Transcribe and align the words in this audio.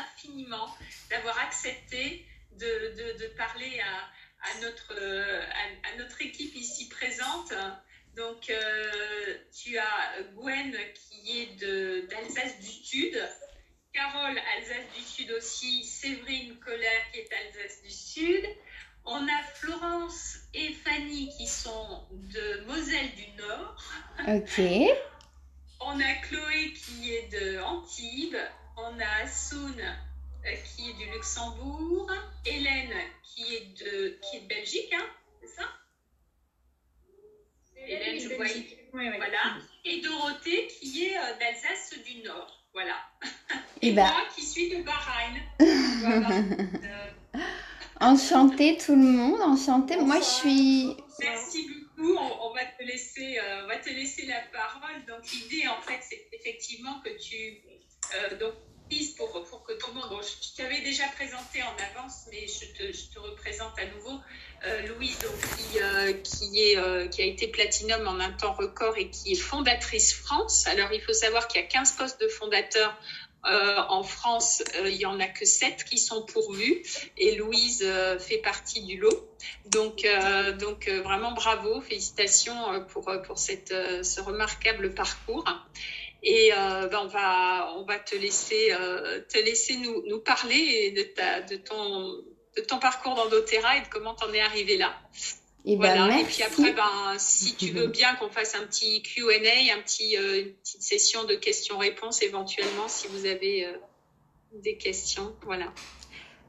infiniment 0.00 0.74
d'avoir 1.10 1.38
accepté 1.40 2.26
de, 2.52 3.36
parler 3.36 3.80
à, 3.80 4.60
notre, 4.60 4.94
à, 4.94 5.96
notre 5.98 6.22
équipe 6.22 6.54
ici 6.54 6.88
présente. 6.88 7.52
Donc, 8.16 8.48
euh, 8.48 9.34
tu 9.52 9.76
as 9.76 10.22
Gwen 10.34 10.74
qui 10.94 11.42
est 11.42 12.06
d'Alsace 12.08 12.58
du 12.60 12.70
Sud, 12.70 13.28
Carole 13.92 14.38
Alsace 14.56 14.94
du 14.94 15.02
Sud 15.02 15.30
aussi, 15.32 15.84
Séverine 15.84 16.56
Colère 16.56 17.10
qui 17.12 17.20
est 17.20 17.30
Alsace 17.32 17.82
du 17.82 17.90
Sud. 17.90 18.46
On 19.04 19.22
a 19.22 19.42
Florence 19.54 20.38
et 20.52 20.72
Fanny 20.72 21.30
qui 21.36 21.46
sont 21.46 22.06
de 22.10 22.64
Moselle 22.66 23.10
du 23.14 23.42
Nord. 23.42 23.76
Ok. 24.26 24.60
On 25.80 26.00
a 26.00 26.14
Chloé 26.22 26.72
qui 26.72 27.14
est 27.14 27.28
de 27.28 27.60
Antibes. 27.60 28.36
On 28.76 29.00
a 29.00 29.26
Soun 29.26 29.80
euh, 29.80 30.50
qui 30.64 30.90
est 30.90 30.92
du 30.94 31.10
Luxembourg. 31.10 32.10
Hélène 32.44 32.92
qui 33.22 33.54
est 33.54 33.66
de, 33.78 34.18
qui 34.20 34.36
est 34.36 34.40
de 34.40 34.48
Belgique, 34.48 34.92
hein, 34.92 35.06
c'est 35.40 35.48
ça? 35.48 35.62
Hélène, 37.76 38.20
je 38.20 38.34
vois. 38.34 38.46
Voilà. 38.92 39.58
Et 39.84 40.00
Dorothée 40.00 40.66
qui 40.66 41.06
est 41.06 41.16
euh, 41.16 41.38
d'Alsace 41.38 41.94
du 42.04 42.22
Nord. 42.22 42.64
Voilà. 42.74 42.96
Et, 43.82 43.92
bah... 43.92 44.02
moi 44.02 44.26
qui 44.34 44.44
suis 44.44 44.68
de 44.70 44.82
Bahreïn. 44.82 45.40
voilà. 46.00 47.46
Enchantée 48.00 48.76
tout 48.76 48.94
le 48.94 49.02
monde, 49.02 49.40
enchantée. 49.40 49.96
Moi, 49.96 50.18
je 50.18 50.24
suis. 50.24 50.96
Merci 51.18 51.66
beaucoup. 51.68 52.14
On, 52.18 52.52
va 52.52 52.64
te 52.66 52.82
laisser, 52.82 53.38
euh, 53.38 53.64
on 53.64 53.68
va 53.68 53.78
te 53.78 53.88
laisser 53.88 54.26
la 54.26 54.40
parole. 54.52 55.04
Donc 55.06 55.30
l'idée, 55.32 55.66
en 55.66 55.80
fait, 55.80 55.98
c'est 56.02 56.28
effectivement 56.32 57.00
que 57.00 57.08
tu 57.18 57.62
euh, 58.14 58.38
donc 58.38 58.54
pour, 59.16 59.62
que 59.64 59.72
tout 59.74 59.88
le 59.88 60.00
monde. 60.00 60.10
Bon, 60.10 60.20
je, 60.22 60.56
t'avais 60.56 60.80
déjà 60.80 61.04
présenté 61.16 61.62
en 61.62 61.74
avance, 61.90 62.26
mais 62.30 62.46
je 62.46 63.12
te, 63.12 63.18
représente 63.18 63.78
à 63.78 63.86
nouveau. 63.86 64.18
Euh, 64.66 64.86
Louise, 64.86 65.18
euh, 65.76 66.12
qui, 66.12 66.60
est, 66.60 67.10
qui 67.10 67.22
a 67.22 67.24
été 67.24 67.48
platinum 67.48 68.06
en 68.06 68.18
un 68.20 68.32
temps 68.32 68.54
record 68.54 68.96
et 68.96 69.10
qui 69.10 69.32
est 69.32 69.36
fondatrice 69.36 70.14
France. 70.14 70.66
Alors, 70.66 70.92
il 70.92 71.00
faut 71.02 71.12
savoir 71.12 71.46
qu'il 71.48 71.60
y 71.60 71.64
a 71.64 71.66
15 71.66 71.92
postes 71.92 72.20
de 72.20 72.28
fondateurs 72.28 72.96
euh, 73.48 73.76
en 73.88 74.02
France, 74.02 74.62
euh, 74.76 74.90
il 74.90 74.96
y 74.96 75.06
en 75.06 75.20
a 75.20 75.26
que 75.28 75.44
sept 75.44 75.84
qui 75.84 75.98
sont 75.98 76.22
pourvus 76.22 76.82
et 77.16 77.36
Louise 77.36 77.82
euh, 77.84 78.18
fait 78.18 78.38
partie 78.38 78.80
du 78.80 78.98
lot. 78.98 79.28
Donc, 79.66 80.06
donc 80.58 80.88
vraiment 80.88 81.32
bravo, 81.32 81.80
félicitations 81.80 82.84
pour, 82.88 83.12
pour 83.24 83.38
cette, 83.38 83.72
ce 84.02 84.20
remarquable 84.20 84.92
parcours. 84.94 85.44
Et 86.28 86.50
ben 86.50 86.98
on, 87.04 87.06
va, 87.06 87.72
on 87.76 87.84
va 87.84 88.00
te 88.00 88.16
laisser, 88.16 88.72
te 89.28 89.38
laisser 89.38 89.76
nous, 89.76 90.02
nous 90.06 90.18
parler 90.18 90.90
de, 90.90 91.02
ta, 91.02 91.40
de, 91.42 91.54
ton, 91.54 92.24
de 92.56 92.62
ton 92.62 92.78
parcours 92.78 93.14
dans 93.14 93.28
doTERRA 93.28 93.76
et 93.76 93.80
de 93.82 93.86
comment 93.88 94.14
tu 94.14 94.24
en 94.24 94.32
es 94.32 94.40
arrivé 94.40 94.76
là. 94.76 94.92
Et, 95.66 95.72
eh 95.72 95.76
ben, 95.76 95.96
voilà. 95.96 96.20
et 96.20 96.24
puis 96.24 96.44
après, 96.44 96.72
ben, 96.72 97.18
si 97.18 97.56
tu 97.56 97.70
veux 97.70 97.88
bien 97.88 98.14
qu'on 98.14 98.30
fasse 98.30 98.54
un 98.54 98.64
petit 98.66 99.02
QA, 99.02 99.32
un 99.76 99.82
petit, 99.82 100.16
euh, 100.16 100.42
une 100.42 100.52
petite 100.52 100.82
session 100.82 101.24
de 101.24 101.34
questions-réponses 101.34 102.22
éventuellement, 102.22 102.86
si 102.86 103.08
vous 103.08 103.26
avez 103.26 103.66
euh, 103.66 103.72
des 104.52 104.76
questions. 104.76 105.34
Voilà. 105.42 105.72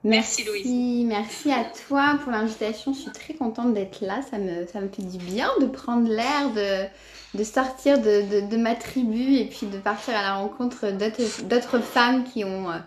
Merci, 0.04 0.44
Louise. 0.44 0.68
Merci 1.08 1.52
à 1.52 1.66
toi 1.88 2.20
pour 2.22 2.32
l'invitation. 2.32 2.94
Je 2.94 3.00
suis 3.00 3.12
très 3.12 3.34
contente 3.34 3.74
d'être 3.74 4.02
là. 4.02 4.22
Ça 4.22 4.38
me, 4.38 4.68
ça 4.68 4.82
me 4.82 4.90
fait 4.90 5.02
du 5.02 5.18
bien 5.18 5.50
de 5.60 5.66
prendre 5.66 6.08
l'air, 6.08 6.54
de, 6.54 6.86
de 7.34 7.44
sortir 7.44 8.00
de, 8.00 8.58
ma 8.58 8.76
tribu 8.76 9.36
et 9.36 9.46
puis 9.46 9.68
de 9.68 9.78
partir 9.78 10.16
à 10.16 10.22
la 10.22 10.36
rencontre 10.36 10.92
d'autres 10.92 11.80
femmes 11.80 12.24
qui 12.24 12.44
ont 12.44 12.70
euh, 12.70 12.78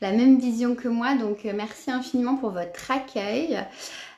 la 0.00 0.12
même 0.12 0.38
vision 0.38 0.74
que 0.74 0.88
moi. 0.88 1.14
Donc, 1.14 1.44
merci 1.44 1.90
infiniment 1.90 2.36
pour 2.36 2.50
votre 2.50 2.90
accueil. 2.90 3.58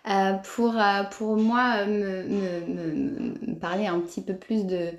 Euh, 0.08 0.32
pour, 0.56 0.76
euh, 0.76 1.04
pour 1.04 1.36
moi 1.36 1.84
me, 1.86 3.54
parler 3.60 3.86
un 3.86 4.00
petit 4.00 4.20
peu 4.20 4.34
plus 4.34 4.64
de 4.64 4.90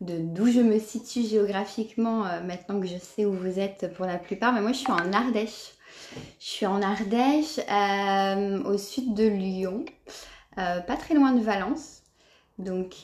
d'où 0.00 0.46
je 0.50 0.60
me 0.60 0.78
situe 0.78 1.22
géographiquement 1.22 2.24
euh, 2.24 2.40
maintenant 2.42 2.80
que 2.80 2.86
je 2.86 2.96
sais 2.96 3.24
où 3.24 3.32
vous 3.32 3.58
êtes 3.58 3.92
pour 3.94 4.06
la 4.06 4.18
plupart. 4.18 4.52
Mais 4.52 4.60
moi, 4.60 4.72
je 4.72 4.78
suis 4.78 4.92
en 4.92 5.12
Ardèche. 5.12 5.72
Je 6.38 6.46
suis 6.46 6.66
en 6.66 6.82
Ardèche, 6.82 7.58
au 8.66 8.78
sud 8.78 9.14
de 9.14 9.26
Lyon, 9.26 9.84
pas 10.56 10.96
très 10.98 11.14
loin 11.14 11.32
de 11.32 11.40
Valence. 11.40 12.01
Donc, 12.58 12.94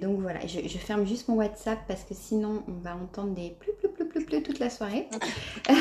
donc 0.00 0.20
voilà, 0.20 0.46
je, 0.46 0.60
je, 0.66 0.78
ferme 0.78 1.06
juste 1.06 1.28
mon 1.28 1.34
WhatsApp 1.34 1.80
parce 1.88 2.04
que 2.04 2.14
sinon 2.14 2.62
on 2.68 2.80
va 2.82 2.96
entendre 2.96 3.34
des 3.34 3.50
plus 3.50 3.72
plus 3.72 3.88
plus 3.88 4.08
plus 4.08 4.24
plus 4.24 4.42
toute 4.42 4.58
la 4.58 4.70
soirée. 4.70 5.08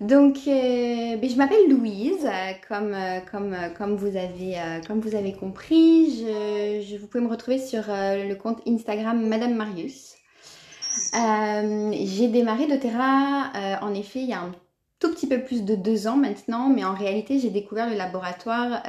Donc, 0.00 0.38
euh, 0.46 1.16
ben, 1.16 1.28
je 1.28 1.36
m'appelle 1.36 1.68
Louise, 1.68 2.24
euh, 2.24 2.52
comme, 2.66 2.94
euh, 2.94 3.20
comme, 3.30 3.54
comme, 3.76 3.96
vous 3.96 4.16
avez, 4.16 4.56
comme 4.86 4.98
vous 5.00 5.14
avez 5.14 5.34
compris. 5.34 6.24
Je, 6.24 6.96
vous 6.96 7.06
pouvez 7.06 7.22
me 7.22 7.28
retrouver 7.28 7.58
sur 7.58 7.82
le 7.88 8.34
compte 8.34 8.62
Instagram 8.66 9.28
Madame 9.28 9.54
Marius. 9.54 10.14
J'ai 11.12 12.28
démarré 12.28 12.66
doTERRA, 12.66 13.78
en 13.82 13.94
effet, 13.94 14.20
il 14.20 14.28
y 14.30 14.32
a 14.32 14.40
un 14.40 14.52
tout 15.00 15.10
petit 15.12 15.26
peu 15.26 15.42
plus 15.42 15.64
de 15.64 15.74
deux 15.74 16.06
ans 16.06 16.16
maintenant, 16.16 16.68
mais 16.68 16.84
en 16.84 16.94
réalité, 16.94 17.40
j'ai 17.40 17.50
découvert 17.50 17.90
le 17.90 17.96
laboratoire 17.96 18.82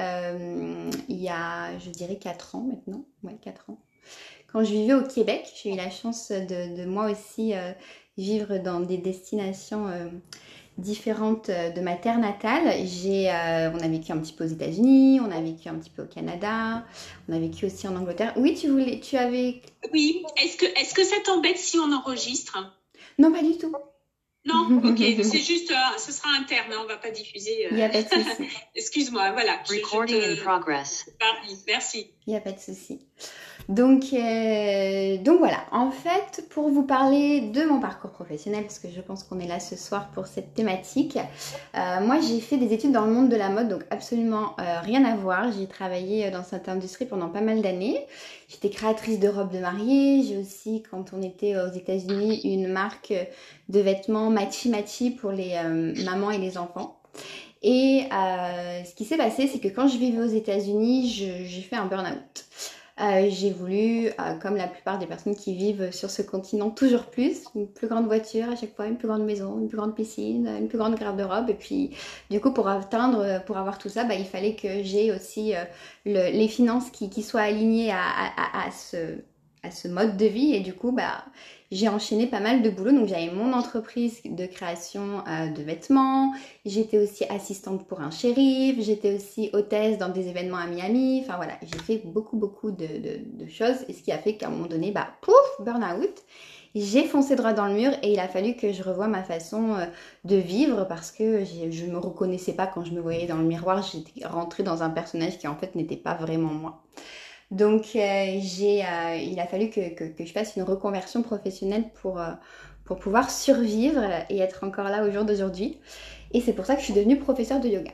il 1.10 1.22
y 1.22 1.30
a, 1.30 1.78
je 1.80 1.90
dirais, 1.90 2.18
quatre 2.18 2.56
ans 2.56 2.68
maintenant. 2.70 3.06
Ouais, 3.24 3.38
quatre 3.42 3.70
ans. 3.70 3.80
Quand 4.52 4.64
je 4.64 4.72
vivais 4.72 4.94
au 4.94 5.04
Québec, 5.04 5.52
j'ai 5.56 5.74
eu 5.74 5.78
la 5.78 5.90
chance 5.90 6.32
de, 6.32 6.76
de 6.76 6.86
moi 6.86 7.10
aussi 7.10 7.54
vivre 8.18 8.58
dans 8.58 8.82
des 8.82 8.98
destinations 8.98 9.88
différentes 10.78 11.50
euh, 11.50 11.70
de 11.70 11.82
ma 11.82 11.96
terre 11.96 12.18
natale. 12.18 12.86
J'ai, 12.86 13.30
euh, 13.30 13.72
on 13.72 13.80
a 13.80 13.88
vécu 13.88 14.12
un 14.12 14.18
petit 14.18 14.34
peu 14.34 14.46
aux 14.46 14.48
États-Unis, 14.48 15.20
on 15.20 15.32
a 15.32 15.42
vécu 15.42 15.70
un 15.70 15.76
petit 15.76 15.90
peu 15.90 16.04
au 16.04 16.08
Canada, 16.08 16.86
on 17.28 17.34
a 17.34 17.40
vécu 17.40 17.66
aussi 17.66 17.88
en 17.88 17.96
Angleterre. 17.96 18.34
Oui, 18.38 18.56
tu 18.56 18.70
voulais, 18.70 19.00
tu 19.00 19.18
avais. 19.18 19.62
Oui. 19.94 20.24
Est-ce 20.42 20.58
que, 20.58 20.66
est-ce 20.66 20.94
que 20.94 21.04
ça 21.04 21.16
t'embête 21.24 21.58
si 21.58 21.78
on 21.78 21.92
enregistre? 21.92 22.58
Non, 23.18 23.32
pas 23.32 23.44
du 23.44 23.58
tout. 23.58 23.74
Non, 24.44 24.82
ok, 24.84 24.98
c'est 24.98 25.40
juste, 25.40 25.70
euh, 25.70 25.98
ce 26.00 26.12
sera 26.12 26.30
interne, 26.32 26.74
hein, 26.74 26.80
on 26.84 26.88
va 26.88 26.98
pas 26.98 27.12
diffuser. 27.12 27.68
Il 27.70 27.78
n'y 27.78 27.84
a 27.84 27.90
pas 27.90 28.02
de 28.02 28.10
souci. 28.10 28.50
Excuse-moi, 28.76 29.32
voilà. 29.34 29.62
Recording 29.70 30.20
in 30.24 30.36
progress. 30.38 31.08
Merci. 31.68 32.12
Il 32.26 32.32
n'y 32.32 32.38
a 32.38 32.42
pas 32.42 32.52
de 32.52 32.60
souci. 32.60 33.02
Donc, 33.70 34.06
euh, 34.14 35.18
donc 35.18 35.40
voilà, 35.40 35.60
en 35.72 35.92
fait, 35.92 36.46
pour 36.50 36.70
vous 36.70 36.84
parler 36.84 37.42
de 37.42 37.64
mon 37.64 37.80
parcours 37.80 38.12
professionnel, 38.12 38.64
parce 38.64 38.80
que 38.80 38.88
je 38.90 39.02
pense 39.02 39.24
qu'on 39.24 39.40
est 39.40 39.48
là 39.48 39.60
ce 39.60 39.76
soir 39.76 40.10
pour 40.14 40.28
cette 40.28 40.54
thématique, 40.54 41.18
euh, 41.76 42.02
moi 42.02 42.20
j'ai 42.20 42.40
fait 42.40 42.58
des 42.58 42.74
études 42.74 42.92
dans 42.92 43.06
le 43.06 43.14
monde 43.14 43.30
de 43.30 43.36
la 43.36 43.50
mode, 43.50 43.70
donc 43.70 43.84
absolument 43.90 44.56
euh, 44.60 44.80
rien 44.82 45.06
à 45.06 45.16
voir. 45.16 45.52
J'ai 45.52 45.68
travaillé 45.68 46.32
dans 46.32 46.44
cette 46.44 46.70
industrie 46.70 47.06
pendant 47.06 47.30
pas 47.30 47.42
mal 47.42 47.62
d'années. 47.62 48.06
J'étais 48.50 48.70
créatrice 48.70 49.20
de 49.20 49.28
robes 49.28 49.54
de 49.54 49.60
mariée. 49.60 50.24
J'ai 50.24 50.38
aussi, 50.38 50.84
quand 50.90 51.14
on 51.14 51.22
était 51.22 51.56
aux 51.56 51.72
États-Unis, 51.72 52.42
une 52.44 52.68
marque 52.68 53.14
de 53.70 53.80
vêtements 53.80 54.30
Machi 54.30 54.70
Machi 54.70 55.12
pour 55.12 55.32
les 55.32 55.56
mamans 56.04 56.32
et 56.32 56.38
les 56.38 56.58
enfants. 56.58 57.00
Et 57.64 58.08
ce 58.12 58.94
qui 58.94 59.06
s'est 59.06 59.16
passé, 59.16 59.48
c'est 59.48 59.60
que 59.60 59.70
quand 59.70 59.88
je 59.88 59.98
vivais 59.98 60.22
aux 60.22 60.34
États-Unis, 60.36 61.08
j'ai 61.08 61.62
fait 61.62 61.78
un 61.78 61.86
burn-out. 61.86 62.46
Euh, 63.00 63.28
j'ai 63.30 63.52
voulu, 63.52 64.08
euh, 64.08 64.34
comme 64.42 64.56
la 64.56 64.68
plupart 64.68 65.00
des 65.00 65.08
personnes 65.08 65.36
qui 65.36 65.56
vivent 65.56 65.92
sur 65.92 66.10
ce 66.10 66.22
continent, 66.22 66.70
toujours 66.70 67.06
plus, 67.06 67.46
une 67.56 67.68
plus 67.68 67.88
grande 67.88 68.06
voiture 68.06 68.50
à 68.50 68.56
chaque 68.56 68.76
fois, 68.76 68.88
une 68.88 68.98
plus 68.98 69.08
grande 69.08 69.24
maison, 69.24 69.60
une 69.60 69.68
plus 69.68 69.78
grande 69.78 69.96
piscine, 69.96 70.48
une 70.48 70.68
plus 70.68 70.78
grande 70.78 70.96
garde-robe. 70.96 71.50
Et 71.50 71.54
puis, 71.54 71.92
du 72.30 72.40
coup, 72.42 72.52
pour 72.52 72.68
atteindre, 72.68 73.44
pour 73.46 73.58
avoir 73.58 73.78
tout 73.78 73.90
ça, 73.90 74.04
bah, 74.04 74.16
il 74.16 74.26
fallait 74.26 74.56
que 74.56 74.84
j'ai 74.84 75.12
aussi 75.12 75.54
euh, 75.56 75.64
les 76.06 76.48
finances 76.48 76.90
qui, 76.90 77.24
soient 77.24 77.42
alignées 77.42 77.92
à, 77.92 78.72
ce, 78.72 79.18
à 79.64 79.72
ce 79.72 79.88
mode 79.88 80.18
de 80.18 80.26
vie. 80.26 80.54
Et 80.54 80.60
du 80.60 80.74
coup, 80.74 80.92
bah, 80.92 81.24
j'ai 81.72 81.88
enchaîné 81.88 82.28
pas 82.28 82.40
mal 82.40 82.62
de 82.62 82.70
boulot. 82.70 82.92
Donc 82.92 83.08
j'avais 83.08 83.32
mon 83.32 83.54
entreprise 83.54 84.22
de 84.26 84.46
création 84.46 85.24
euh, 85.28 85.50
de 85.50 85.62
vêtements. 85.62 86.34
J'étais 86.66 86.98
aussi 86.98 87.24
assistante 87.26 87.88
pour 87.88 88.02
un 88.02 88.12
shérif. 88.12 88.82
J'étais 88.82 89.16
aussi 89.16 89.50
hôtesse 89.54 89.98
dans 89.98 90.10
des 90.10 90.28
événements 90.28 90.58
à 90.58 90.68
Miami. 90.68 91.22
Enfin 91.24 91.38
voilà, 91.38 91.54
j'ai 91.62 91.80
fait 91.80 92.02
beaucoup 92.06 92.38
beaucoup 92.38 92.72
de, 92.72 92.88
choses. 93.50 93.86
Et 93.88 93.94
ce 93.94 94.04
qui 94.04 94.12
a 94.12 94.18
fait 94.18 94.36
qu'à 94.36 94.48
un 94.48 94.52
moment 94.52 94.68
donné, 94.68 94.92
bah 94.92 95.08
pouf, 95.22 95.36
burn-out. 95.60 96.24
J'ai 96.74 97.04
foncé 97.04 97.36
droit 97.36 97.52
dans 97.52 97.66
le 97.66 97.74
mur 97.74 97.92
et 98.02 98.14
il 98.14 98.20
a 98.22 98.30
fallu 98.30 98.56
que 98.56 98.72
je 98.72 98.82
revoie 98.82 99.08
ma 99.10 99.24
façon 99.24 99.76
euh, 99.76 99.86
de 100.24 100.38
vivre 100.38 100.86
parce 100.86 101.12
que 101.12 101.44
je 101.44 101.86
ne 101.86 101.92
me 101.92 101.98
reconnaissais 101.98 102.54
pas 102.54 102.66
quand 102.66 102.86
je 102.86 102.94
me 102.94 103.02
voyais 103.02 103.28
dans 103.28 103.36
le 103.36 103.44
miroir. 103.44 103.84
J'étais 103.84 104.26
rentrée 104.26 104.64
dans 104.64 104.82
un 104.82 104.90
personnage 104.90 105.38
qui 105.38 105.48
en 105.48 105.56
fait 105.58 105.76
n'était 105.76 105.98
pas 105.98 106.14
vraiment 106.14 106.54
moi. 106.54 106.82
Donc, 107.52 107.96
euh, 107.96 108.00
euh, 108.00 109.16
il 109.16 109.40
a 109.40 109.46
fallu 109.46 109.70
que, 109.70 109.82
je 110.18 110.32
fasse 110.32 110.56
une 110.56 110.64
reconversion 110.64 111.22
professionnelle 111.22 111.84
pour, 112.02 112.20
euh, 112.20 112.32
pour 112.86 112.98
pouvoir 112.98 113.30
survivre 113.30 114.02
et 114.30 114.40
être 114.40 114.64
encore 114.64 114.86
là 114.86 115.06
au 115.06 115.12
jour 115.12 115.26
d'aujourd'hui. 115.26 115.78
Et 116.34 116.40
c'est 116.40 116.54
pour 116.54 116.66
ça 116.66 116.76
que 116.76 116.80
je 116.80 116.86
suis 116.86 116.94
devenue 116.94 117.20
professeure 117.20 117.60
de 117.60 117.68
yoga. 117.68 117.92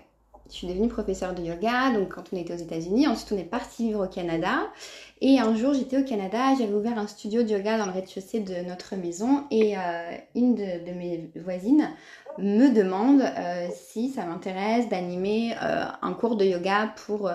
Je 0.49 0.53
suis 0.53 0.67
devenue 0.67 0.87
professeure 0.87 1.33
de 1.33 1.41
yoga, 1.41 1.91
donc 1.91 2.13
quand 2.13 2.23
on 2.31 2.37
était 2.37 2.53
aux 2.53 2.57
États-Unis, 2.57 3.05
ensuite 3.07 3.33
on 3.33 3.37
est 3.37 3.43
parti 3.43 3.87
vivre 3.87 4.05
au 4.05 4.07
Canada. 4.07 4.59
Et 5.19 5.39
un 5.39 5.53
jour 5.55 5.73
j'étais 5.73 5.97
au 5.97 6.05
Canada, 6.05 6.53
j'avais 6.57 6.73
ouvert 6.73 6.97
un 6.97 7.07
studio 7.07 7.43
de 7.43 7.49
yoga 7.49 7.77
dans 7.77 7.87
le 7.87 7.91
rez-de-chaussée 7.91 8.39
de 8.39 8.65
notre 8.65 8.95
maison 8.95 9.43
et 9.51 9.75
une 10.35 10.55
de, 10.55 10.93
mes 10.93 11.29
voisines 11.35 11.89
me 12.37 12.73
demande 12.73 13.23
si 13.75 14.07
ça 14.07 14.23
m'intéresse 14.25 14.87
d'animer 14.87 15.53
un 15.59 16.13
cours 16.13 16.37
de 16.37 16.45
yoga 16.45 16.93
pour 17.05 17.29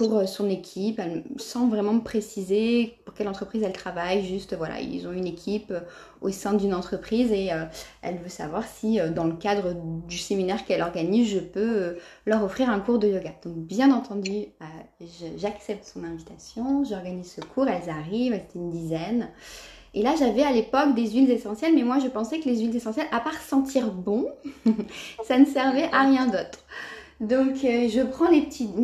pour 0.00 0.16
euh, 0.16 0.24
son 0.24 0.48
équipe, 0.48 0.98
sans 1.36 1.68
vraiment 1.68 1.92
me 1.92 2.00
préciser 2.00 2.94
pour 3.04 3.12
quelle 3.12 3.28
entreprise 3.28 3.62
elle 3.62 3.74
travaille, 3.74 4.24
juste 4.24 4.56
voilà, 4.56 4.80
ils 4.80 5.06
ont 5.06 5.12
une 5.12 5.26
équipe 5.26 5.70
euh, 5.72 5.80
au 6.22 6.30
sein 6.30 6.54
d'une 6.54 6.72
entreprise 6.72 7.30
et 7.32 7.52
euh, 7.52 7.66
elle 8.00 8.16
veut 8.16 8.30
savoir 8.30 8.64
si 8.66 8.98
dans 9.14 9.24
le 9.24 9.34
cadre 9.34 9.74
du 10.08 10.16
séminaire 10.16 10.64
qu'elle 10.64 10.80
organise, 10.80 11.28
je 11.28 11.38
peux 11.38 11.98
leur 12.24 12.42
offrir 12.42 12.70
un 12.70 12.80
cours 12.80 12.98
de 12.98 13.08
yoga. 13.08 13.32
Donc 13.44 13.56
bien 13.56 13.92
entendu, 13.92 14.46
j'accepte 15.36 15.84
son 15.84 16.02
invitation, 16.02 16.82
j'organise 16.82 17.32
ce 17.32 17.42
cours, 17.42 17.68
elles 17.68 17.90
arrivent, 17.90 18.32
elles 18.32 18.46
une 18.54 18.70
dizaine. 18.70 19.28
Et 19.92 20.02
là, 20.02 20.14
j'avais 20.18 20.44
à 20.44 20.52
l'époque 20.52 20.94
des 20.94 21.10
huiles 21.10 21.30
essentielles, 21.30 21.74
mais 21.74 21.82
moi, 21.82 21.98
je 21.98 22.08
pensais 22.08 22.38
que 22.40 22.48
les 22.48 22.60
huiles 22.60 22.74
essentielles, 22.74 23.08
à 23.12 23.20
part 23.20 23.40
sentir 23.42 23.90
bon, 23.92 24.28
ça 25.26 25.38
ne 25.38 25.44
servait 25.44 25.90
à 25.92 26.04
rien 26.04 26.26
d'autre. 26.26 26.60
Donc, 27.20 27.64
euh, 27.64 27.86
je 27.86 28.00
prends 28.00 28.30
mes 28.30 28.40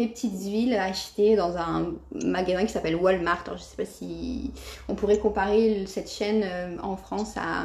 petites 0.09 0.43
huiles 0.45 0.75
achetées 0.75 1.37
dans 1.37 1.57
un 1.57 1.95
magasin 2.13 2.67
qui 2.67 2.73
s'appelle 2.73 2.97
Walmart. 2.97 3.45
Je 3.47 3.53
ne 3.53 3.59
sais 3.59 3.77
pas 3.77 3.87
si 3.87 4.51
on 4.89 4.95
pourrait 4.95 5.19
comparer 5.19 5.85
cette 5.87 6.11
chaîne 6.11 6.43
euh, 6.45 6.77
en 6.83 6.99
France 6.99 7.35
à, 7.39 7.65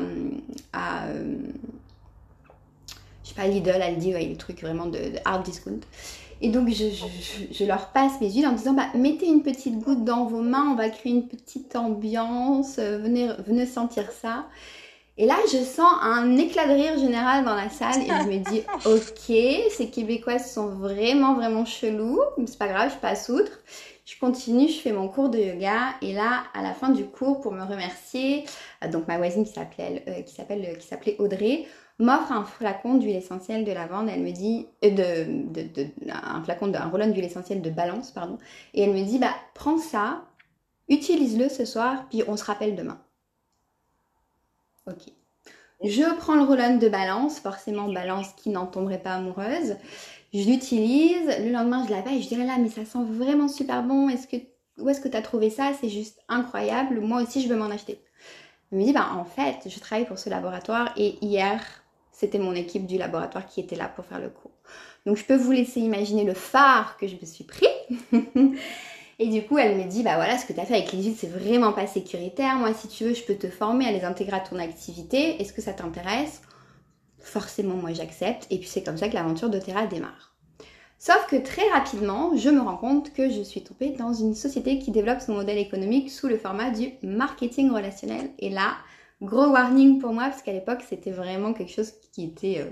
à 0.71 1.07
euh, 1.07 1.35
sais 3.23 3.35
pas, 3.35 3.47
Lidl, 3.47 3.81
Aldi, 3.81 4.13
ouais, 4.13 4.25
les 4.25 4.37
trucs 4.37 4.61
vraiment 4.61 4.85
de, 4.85 4.99
hard 5.25 5.43
discount. 5.43 5.81
Et 6.39 6.49
donc, 6.49 6.69
je, 6.69 6.85
je, 7.51 7.65
leur 7.65 7.87
passe 7.89 8.21
mes 8.21 8.31
huiles 8.31 8.47
en 8.47 8.53
disant, 8.53 8.73
bah, 8.73 8.87
mettez 8.95 9.27
une 9.27 9.43
petite 9.43 9.77
goutte 9.77 10.05
dans 10.05 10.25
vos 10.25 10.41
mains, 10.41 10.69
on 10.71 10.75
va 10.75 10.89
créer 10.89 11.11
une 11.11 11.27
petite 11.27 11.75
ambiance, 11.75 12.77
venez, 12.79 13.29
venez 13.45 13.65
sentir 13.65 14.09
ça. 14.11 14.45
Et 15.17 15.25
là, 15.25 15.35
je 15.51 15.57
sens 15.57 15.91
un 16.01 16.37
éclat 16.37 16.67
de 16.67 16.73
rire 16.73 16.97
général 16.97 17.43
dans 17.43 17.53
la 17.53 17.69
salle 17.69 18.01
et 18.01 18.07
je 18.07 18.29
me 18.29 18.37
dis, 18.49 18.63
ok, 18.85 19.71
ces 19.71 19.89
Québécoises 19.89 20.51
sont 20.51 20.67
vraiment, 20.67 21.35
vraiment 21.35 21.65
chelous. 21.65 22.21
C'est 22.45 22.57
pas 22.57 22.67
grave, 22.67 22.91
je 22.93 22.99
passe 22.99 23.29
outre. 23.29 23.51
Je 24.05 24.17
continue, 24.19 24.67
je 24.67 24.79
fais 24.79 24.91
mon 24.91 25.07
cours 25.07 25.29
de 25.29 25.37
yoga 25.37 25.93
et 26.01 26.13
là, 26.13 26.43
à 26.53 26.63
la 26.63 26.73
fin 26.73 26.89
du 26.89 27.05
cours, 27.05 27.39
pour 27.39 27.51
me 27.51 27.63
remercier, 27.63 28.45
euh, 28.83 28.89
donc 28.89 29.07
ma 29.07 29.17
voisine 29.17 29.45
qui 29.45 29.53
s'appelait, 29.53 30.03
euh, 30.07 30.21
qui 30.21 30.33
s'appelle, 30.33 30.65
euh, 30.65 30.75
qui 30.75 30.87
s'appelait 30.87 31.15
Audrey, 31.19 31.65
m'offre 31.99 32.31
un 32.31 32.43
flacon 32.43 32.95
d'huile 32.95 33.15
essentielle 33.15 33.63
de 33.63 33.71
lavande. 33.71 34.09
Elle 34.09 34.21
me 34.21 34.31
dit, 34.31 34.67
de, 34.81 34.89
de, 34.89 35.61
de, 35.61 35.87
un 36.09 36.43
flacon, 36.43 36.73
un 36.73 36.89
rollon 36.89 37.07
d'huile 37.07 37.25
essentielle 37.25 37.61
de 37.61 37.69
balance, 37.69 38.11
pardon. 38.11 38.37
Et 38.73 38.81
elle 38.83 38.91
me 38.91 39.03
dit, 39.03 39.19
bah, 39.19 39.35
prends 39.53 39.77
ça, 39.77 40.23
utilise-le 40.89 41.47
ce 41.49 41.65
soir, 41.65 42.05
puis 42.09 42.23
on 42.27 42.37
se 42.37 42.43
rappelle 42.43 42.75
demain. 42.75 42.99
Ok. 44.87 45.11
Je 45.83 46.15
prends 46.17 46.35
le 46.35 46.43
roll 46.43 46.79
de 46.79 46.89
balance, 46.89 47.39
forcément 47.39 47.91
balance 47.91 48.27
qui 48.37 48.49
n'en 48.49 48.67
tomberait 48.67 49.01
pas 49.01 49.15
amoureuse. 49.15 49.77
Je 50.33 50.43
l'utilise, 50.47 51.27
le 51.39 51.51
lendemain 51.51 51.85
je 51.85 51.91
la 51.91 51.99
et 52.11 52.21
je 52.21 52.27
dirais 52.27 52.45
là 52.45 52.57
mais 52.59 52.69
ça 52.69 52.85
sent 52.85 53.03
vraiment 53.03 53.47
super 53.47 53.83
bon, 53.83 54.07
est-ce 54.07 54.27
que, 54.27 54.37
où 54.77 54.87
est-ce 54.89 55.01
que 55.01 55.09
tu 55.09 55.17
as 55.17 55.21
trouvé 55.21 55.49
ça? 55.49 55.71
C'est 55.79 55.89
juste 55.89 56.19
incroyable, 56.29 57.01
moi 57.01 57.21
aussi 57.21 57.41
je 57.41 57.49
veux 57.49 57.57
m'en 57.57 57.65
acheter. 57.65 57.99
Elle 58.71 58.77
me 58.79 58.83
dit 58.85 58.93
bah 58.93 59.09
en 59.13 59.25
fait 59.25 59.67
je 59.67 59.79
travaille 59.79 60.05
pour 60.05 60.19
ce 60.19 60.29
laboratoire 60.29 60.93
et 60.95 61.17
hier 61.25 61.61
c'était 62.11 62.39
mon 62.39 62.53
équipe 62.53 62.85
du 62.85 62.97
laboratoire 62.97 63.45
qui 63.47 63.59
était 63.59 63.75
là 63.75 63.87
pour 63.87 64.05
faire 64.05 64.19
le 64.19 64.29
cours. 64.29 64.51
Donc 65.05 65.17
je 65.17 65.25
peux 65.25 65.35
vous 65.35 65.51
laisser 65.51 65.79
imaginer 65.79 66.23
le 66.23 66.35
phare 66.35 66.95
que 66.97 67.07
je 67.07 67.15
me 67.15 67.25
suis 67.25 67.43
pris. 67.43 67.67
Et 69.23 69.27
du 69.27 69.43
coup, 69.43 69.59
elle 69.59 69.77
me 69.77 69.83
dit, 69.83 70.01
bah 70.01 70.15
voilà, 70.15 70.35
ce 70.39 70.47
que 70.47 70.53
tu 70.53 70.59
as 70.59 70.65
fait 70.65 70.73
avec 70.73 70.91
les 70.93 71.03
huiles, 71.03 71.15
c'est 71.15 71.27
vraiment 71.27 71.73
pas 71.73 71.85
sécuritaire. 71.85 72.55
Moi, 72.55 72.73
si 72.73 72.87
tu 72.87 73.03
veux, 73.03 73.13
je 73.13 73.21
peux 73.21 73.35
te 73.35 73.51
former 73.51 73.85
à 73.85 73.91
les 73.91 74.03
intégrer 74.03 74.37
à 74.37 74.39
ton 74.39 74.57
activité. 74.57 75.39
Est-ce 75.39 75.53
que 75.53 75.61
ça 75.61 75.73
t'intéresse? 75.73 76.41
Forcément, 77.19 77.75
moi, 77.75 77.93
j'accepte. 77.93 78.47
Et 78.49 78.57
puis, 78.57 78.67
c'est 78.67 78.81
comme 78.81 78.97
ça 78.97 79.09
que 79.09 79.13
l'aventure 79.13 79.51
d'Otera 79.51 79.85
démarre. 79.85 80.35
Sauf 80.97 81.27
que 81.29 81.35
très 81.35 81.69
rapidement, 81.69 82.35
je 82.35 82.49
me 82.49 82.61
rends 82.61 82.77
compte 82.77 83.13
que 83.13 83.29
je 83.29 83.43
suis 83.43 83.63
tombée 83.63 83.91
dans 83.91 84.11
une 84.11 84.33
société 84.33 84.79
qui 84.79 84.89
développe 84.89 85.21
son 85.21 85.35
modèle 85.35 85.59
économique 85.59 86.09
sous 86.09 86.27
le 86.27 86.39
format 86.39 86.71
du 86.71 86.89
marketing 87.03 87.69
relationnel. 87.69 88.31
Et 88.39 88.49
là, 88.49 88.73
gros 89.21 89.49
warning 89.49 89.99
pour 89.99 90.13
moi, 90.13 90.29
parce 90.29 90.41
qu'à 90.41 90.51
l'époque, 90.51 90.81
c'était 90.89 91.11
vraiment 91.11 91.53
quelque 91.53 91.71
chose 91.71 91.91
qui 92.11 92.23
était 92.23 92.57
euh, 92.61 92.71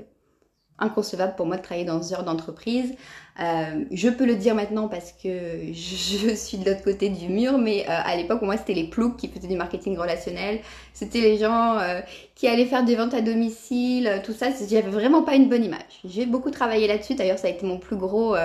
inconcevable 0.79 1.35
pour 1.35 1.45
moi 1.45 1.57
de 1.57 1.61
travailler 1.61 1.85
dans 1.85 2.01
ce 2.01 2.13
genre 2.13 2.23
d'entreprise. 2.23 2.93
Euh, 3.39 3.85
je 3.91 4.09
peux 4.09 4.25
le 4.25 4.35
dire 4.35 4.53
maintenant 4.53 4.89
parce 4.89 5.13
que 5.13 5.29
je, 5.73 6.33
suis 6.35 6.57
de 6.57 6.69
l'autre 6.69 6.83
côté 6.83 7.09
du 7.09 7.27
mur, 7.29 7.57
mais 7.57 7.85
euh, 7.87 7.87
à 7.87 8.15
l'époque, 8.15 8.39
pour 8.39 8.47
moi, 8.47 8.57
c'était 8.57 8.73
les 8.73 8.85
ploucs 8.85 9.17
qui 9.17 9.29
faisaient 9.29 9.47
du 9.47 9.55
marketing 9.55 9.97
relationnel. 9.97 10.59
C'était 10.93 11.21
les 11.21 11.37
gens 11.37 11.77
euh, 11.77 12.01
qui 12.35 12.47
allaient 12.47 12.65
faire 12.65 12.83
des 12.83 12.95
ventes 12.95 13.13
à 13.13 13.21
domicile, 13.21 14.21
tout 14.25 14.33
ça. 14.33 14.47
J'avais 14.69 14.89
vraiment 14.89 15.23
pas 15.23 15.35
une 15.35 15.47
bonne 15.47 15.63
image. 15.63 16.01
J'ai 16.05 16.25
beaucoup 16.25 16.51
travaillé 16.51 16.87
là-dessus. 16.87 17.15
D'ailleurs, 17.15 17.39
ça 17.39 17.47
a 17.47 17.51
été 17.51 17.65
mon 17.65 17.77
plus 17.77 17.95
gros, 17.95 18.35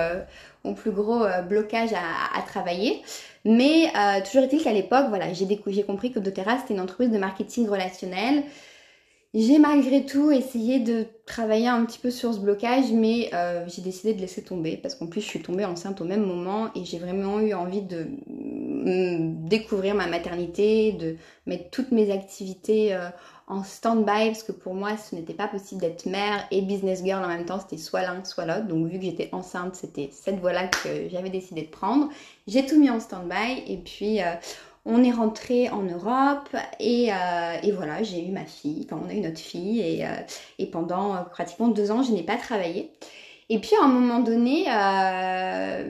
mon 0.63 0.73
plus 0.73 0.91
gros 0.91 1.25
blocage 1.47 1.91
à, 1.93 2.37
à, 2.37 2.41
travailler. 2.41 3.01
Mais 3.43 3.91
toujours 4.25 4.43
est-il 4.43 4.63
qu'à 4.63 4.73
l'époque, 4.73 5.05
voilà, 5.09 5.33
j'ai 5.33 5.83
compris 5.83 6.11
que 6.11 6.19
doTERRA, 6.19 6.57
c'était 6.59 6.73
une 6.73 6.81
entreprise 6.81 7.11
de 7.11 7.17
marketing 7.17 7.67
relationnel. 7.67 8.43
J'ai 9.37 9.59
malgré 9.59 10.05
tout 10.05 10.31
essayé 10.31 10.79
de 10.79 11.05
travailler 11.25 11.67
un 11.67 11.83
petit 11.83 11.99
peu 11.99 12.09
sur 12.09 12.33
ce 12.33 12.39
blocage, 12.39 12.93
mais 12.93 13.29
euh, 13.33 13.65
j'ai 13.67 13.81
décidé 13.81 14.13
de 14.13 14.21
laisser 14.21 14.41
tomber 14.41 14.77
parce 14.77 14.95
qu'en 14.95 15.07
plus 15.07 15.19
je 15.19 15.27
suis 15.27 15.41
tombée 15.41 15.65
enceinte 15.65 15.99
au 15.99 16.05
même 16.05 16.25
moment 16.25 16.69
et 16.73 16.85
j'ai 16.85 16.99
vraiment 16.99 17.41
eu 17.41 17.53
envie 17.53 17.81
de 17.81 18.07
mm, 18.27 19.45
découvrir 19.49 19.93
ma 19.93 20.07
maternité, 20.07 20.93
de 20.93 21.17
mettre 21.47 21.69
toutes 21.69 21.91
mes 21.91 22.11
activités 22.11 22.93
euh, 22.95 23.09
en 23.47 23.61
stand-by 23.65 24.27
parce 24.27 24.43
que 24.43 24.53
pour 24.53 24.73
moi 24.73 24.95
ce 24.95 25.15
n'était 25.15 25.33
pas 25.33 25.49
possible 25.49 25.81
d'être 25.81 26.05
mère 26.05 26.47
et 26.49 26.61
business 26.61 27.03
girl 27.03 27.21
en 27.21 27.27
même 27.27 27.45
temps, 27.45 27.59
c'était 27.59 27.81
soit 27.81 28.03
l'un 28.03 28.23
soit 28.23 28.45
l'autre. 28.45 28.67
Donc 28.67 28.87
vu 28.87 28.99
que 28.99 29.03
j'étais 29.03 29.27
enceinte, 29.33 29.75
c'était 29.75 30.11
cette 30.13 30.39
voie-là 30.39 30.69
que 30.69 31.09
j'avais 31.11 31.29
décidé 31.29 31.63
de 31.63 31.69
prendre. 31.69 32.07
J'ai 32.47 32.65
tout 32.65 32.79
mis 32.79 32.89
en 32.89 33.01
stand-by 33.01 33.63
et 33.67 33.79
puis 33.83 34.21
euh, 34.21 34.31
on 34.85 35.03
est 35.03 35.11
rentré 35.11 35.69
en 35.69 35.81
Europe 35.83 36.55
et, 36.79 37.11
euh, 37.11 37.71
voilà, 37.73 38.03
j'ai 38.03 38.25
eu 38.25 38.31
ma 38.31 38.45
fille, 38.45 38.85
enfin 38.85 39.01
on 39.03 39.09
a 39.09 39.13
eu 39.13 39.21
notre 39.21 39.39
fille 39.39 39.81
et, 39.81 40.05
euh, 40.05 40.65
pendant 40.71 41.15
euh, 41.15 41.21
pratiquement 41.23 41.67
deux 41.69 41.91
ans, 41.91 42.03
je 42.03 42.11
n'ai 42.11 42.23
pas 42.23 42.37
travaillé. 42.37 42.91
Et 43.49 43.59
puis 43.59 43.75
à 43.79 43.85
un 43.85 43.87
moment 43.87 44.21
donné, 44.21 44.63
ben, 44.65 45.83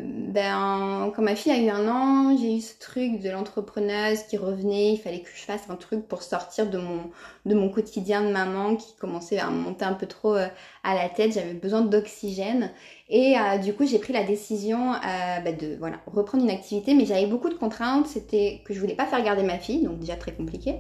quand 1.16 1.22
ma 1.22 1.38
fille 1.38 1.54
a 1.54 1.58
eu 1.58 1.70
un 1.70 1.88
an, 1.88 2.36
j'ai 2.38 2.58
eu 2.58 2.62
ce 2.62 2.78
truc 2.78 3.22
de 3.22 3.30
l'entrepreneuse 3.30 4.24
qui 4.24 4.36
revenait, 4.36 4.92
il 4.92 4.98
fallait 4.98 5.22
que 5.22 5.30
je 5.34 5.42
fasse 5.42 5.70
un 5.70 5.78
truc 5.78 6.06
pour 6.06 6.22
sortir 6.22 6.70
de 6.70 6.78
mon, 6.78 7.10
de 7.46 7.56
mon 7.56 7.70
quotidien 7.70 8.24
de 8.24 8.32
maman 8.32 8.76
qui 8.76 8.94
commençait 9.00 9.40
à 9.40 9.50
monter 9.50 9.86
un 9.86 9.94
peu 9.94 10.06
trop 10.06 10.34
à 10.34 10.96
la 10.96 11.08
tête, 11.08 11.34
j'avais 11.34 11.54
besoin 11.54 11.82
d'oxygène. 11.82 12.72
Et 13.10 13.38
euh, 13.38 13.58
du 13.58 13.74
coup, 13.74 13.86
j'ai 13.86 14.00
pris 14.00 14.14
la 14.14 14.24
décision 14.24 14.94
euh, 14.94 14.98
bah, 15.44 15.52
de 15.52 15.76
voilà, 15.78 15.98
reprendre 16.08 16.44
une 16.44 16.50
activité, 16.50 16.94
mais 16.94 17.06
j'avais 17.06 17.28
beaucoup 17.28 17.50
de 17.50 17.54
contraintes. 17.54 18.08
C'était 18.08 18.62
que 18.66 18.74
je 18.74 18.80
voulais 18.80 18.96
pas 18.96 19.06
faire 19.06 19.24
garder 19.24 19.44
ma 19.44 19.60
fille, 19.60 19.84
donc 19.84 20.00
déjà 20.00 20.16
très 20.16 20.34
compliqué. 20.34 20.76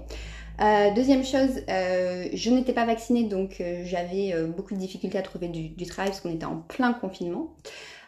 Euh, 0.61 0.93
deuxième 0.93 1.23
chose, 1.25 1.61
je 1.67 2.49
n'étais 2.49 2.73
pas 2.73 2.85
vaccinée, 2.85 3.23
donc 3.23 3.61
j'avais 3.83 4.33
beaucoup 4.47 4.73
de 4.73 4.79
difficultés 4.79 5.17
à 5.17 5.21
trouver 5.21 5.47
du, 5.47 5.85
travail 5.85 6.11
parce 6.11 6.21
qu'on 6.21 6.33
était 6.33 6.45
en 6.45 6.57
plein 6.57 6.93
confinement. 6.93 7.55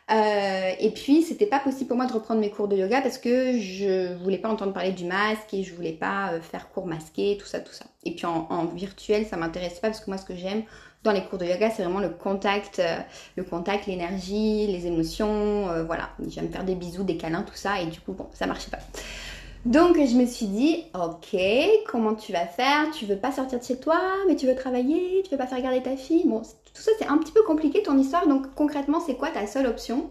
et 0.10 0.92
puis, 0.96 1.24
c'était 1.24 1.46
pas 1.46 1.60
possible 1.60 1.88
pour 1.88 1.98
moi 1.98 2.06
de 2.06 2.13
reprendre 2.13 2.39
mes 2.39 2.50
cours 2.50 2.68
de 2.68 2.77
yoga 2.77 3.01
parce 3.01 3.18
que 3.18 3.60
je 3.60 4.16
voulais 4.16 4.38
pas 4.38 4.50
entendre 4.50 4.74
parler 4.74 4.92
du 4.92 5.06
masque 5.06 5.54
et 5.54 5.63
je 5.63 5.74
voulais 5.74 5.94
pas 5.94 6.39
faire 6.42 6.70
cours 6.70 6.88
masqués, 6.88 7.38
tout 7.39 7.48
ça, 7.48 7.60
tout 7.60 7.74
ça. 7.74 7.86
Et 8.06 8.16
puis 8.16 8.25
en, 8.25 8.66
virtuel, 8.68 9.25
ça 9.25 9.36
m'intéresse 9.36 9.80
pas 9.80 9.89
parce 9.89 10.00
que 10.00 10.10
moi, 10.10 10.18
ce 10.18 10.24
que 10.24 10.36
j'aime, 10.36 10.63
dans 11.04 11.12
les 11.12 11.24
cours 11.24 11.38
de 11.38 11.46
yoga, 11.46 11.70
c'est 11.70 11.84
vraiment 11.84 12.00
le 12.00 12.10
contact, 12.10 12.80
euh, 12.80 12.98
le 13.36 13.44
contact, 13.44 13.86
l'énergie, 13.86 14.68
les 14.68 14.88
émotions, 14.88 15.70
euh, 15.70 15.84
voilà. 15.84 16.10
J'aime 16.27 16.50
faire 16.50 16.63
des 16.63 16.75
bisous, 16.75 17.04
des 17.04 17.18
câlins, 17.18 17.44
tout 17.44 17.56
ça, 17.56 17.82
et 17.82 17.86
du 17.86 18.00
coup, 18.00 18.13
bon, 18.13 18.27
ça 18.34 18.48
marchait 18.48 18.72
pas. 18.72 18.80
Donc 19.66 19.98
je 19.98 20.16
me 20.16 20.26
suis 20.26 20.46
dit, 20.46 20.86
ok, 20.94 21.40
comment 21.88 22.16
tu 22.16 22.32
vas 22.32 22.46
faire? 22.46 22.90
Tu 22.92 23.06
veux 23.06 23.18
pas 23.18 23.32
sortir 23.32 23.60
de 23.60 23.64
chez 23.64 23.78
toi, 23.78 24.00
mais 24.28 24.36
tu 24.36 24.48
veux 24.48 24.56
travailler, 24.56 25.22
tu 25.24 25.32
veux 25.32 25.38
pas 25.38 25.48
faire 25.48 25.62
garder 25.62 25.82
ta 25.82 25.98
fille? 25.98 26.24
Bon, 26.26 26.42
tout 26.42 26.82
ça 26.82 26.92
c'est 27.00 27.08
un 27.08 27.18
petit 27.18 27.34
peu 27.34 27.44
compliqué 27.44 27.84
ton 27.84 27.98
histoire, 27.98 28.28
donc 28.28 28.54
concrètement 28.56 29.00
c'est 29.00 29.16
quoi 29.16 29.30
ta 29.30 29.46
seule 29.48 29.68
option? 29.68 30.10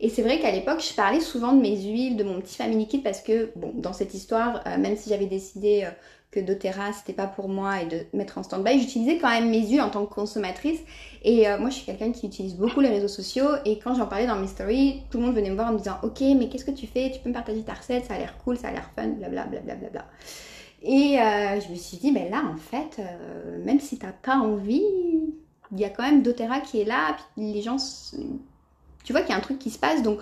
Et 0.00 0.10
c'est 0.10 0.22
vrai 0.22 0.40
qu'à 0.40 0.50
l'époque, 0.50 0.82
je 0.86 0.94
parlais 0.94 1.20
souvent 1.20 1.52
de 1.52 1.60
mes 1.60 1.76
huiles, 1.76 2.16
de 2.16 2.24
mon 2.24 2.40
petit 2.40 2.56
family 2.56 2.86
kit 2.86 2.98
parce 2.98 3.22
que, 3.22 3.50
bon, 3.56 3.72
dans 3.74 3.94
cette 3.94 4.12
histoire, 4.12 4.60
euh, 4.66 4.76
même 4.76 4.96
si 4.96 5.08
j'avais 5.08 5.26
décidé 5.26 5.88
que 6.36 6.46
doTERRA 6.46 6.92
c'était 6.92 7.12
pas 7.12 7.26
pour 7.26 7.48
moi 7.48 7.82
et 7.82 7.86
de 7.86 8.06
mettre 8.12 8.38
en 8.38 8.42
stand-by, 8.42 8.78
j'utilisais 8.80 9.18
quand 9.18 9.30
même 9.30 9.48
mes 9.48 9.60
yeux 9.60 9.80
en 9.80 9.90
tant 9.90 10.04
que 10.04 10.14
consommatrice. 10.14 10.80
Et 11.22 11.48
euh, 11.48 11.58
moi, 11.58 11.70
je 11.70 11.76
suis 11.76 11.86
quelqu'un 11.86 12.12
qui 12.12 12.26
utilise 12.26 12.56
beaucoup 12.56 12.80
les 12.80 12.88
réseaux 12.88 13.08
sociaux. 13.08 13.48
Et 13.64 13.78
quand 13.78 13.94
j'en 13.94 14.06
parlais 14.06 14.26
dans 14.26 14.36
mes 14.36 14.46
stories, 14.46 15.02
tout 15.10 15.18
le 15.18 15.26
monde 15.26 15.34
venait 15.34 15.50
me 15.50 15.56
voir 15.56 15.68
en 15.68 15.72
me 15.72 15.78
disant 15.78 15.98
Ok, 16.02 16.20
mais 16.20 16.48
qu'est-ce 16.48 16.64
que 16.64 16.70
tu 16.70 16.86
fais? 16.86 17.10
Tu 17.10 17.20
peux 17.20 17.30
me 17.30 17.34
partager 17.34 17.62
ta 17.62 17.74
recette 17.74 18.04
Ça 18.04 18.14
a 18.14 18.18
l'air 18.18 18.36
cool, 18.44 18.56
ça 18.56 18.68
a 18.68 18.72
l'air 18.72 18.90
fun, 18.94 19.08
blablabla. 19.08 19.60
Bla, 19.60 19.74
bla, 19.74 19.88
bla, 19.88 20.04
et 20.82 21.18
euh, 21.18 21.60
je 21.60 21.70
me 21.70 21.74
suis 21.74 21.96
dit 21.96 22.12
Ben 22.12 22.30
là, 22.30 22.44
en 22.44 22.56
fait, 22.56 23.00
euh, 23.00 23.64
même 23.64 23.80
si 23.80 23.98
t'as 23.98 24.12
pas 24.12 24.36
envie, 24.36 24.84
il 25.72 25.80
y 25.80 25.84
a 25.84 25.90
quand 25.90 26.04
même 26.04 26.22
doTERRA 26.22 26.60
qui 26.60 26.80
est 26.80 26.84
là. 26.84 27.16
Les 27.36 27.62
gens, 27.62 27.76
tu 29.02 29.12
vois 29.12 29.22
qu'il 29.22 29.30
y 29.30 29.32
a 29.32 29.36
un 29.36 29.40
truc 29.40 29.58
qui 29.58 29.70
se 29.70 29.78
passe, 29.78 30.02
donc 30.02 30.20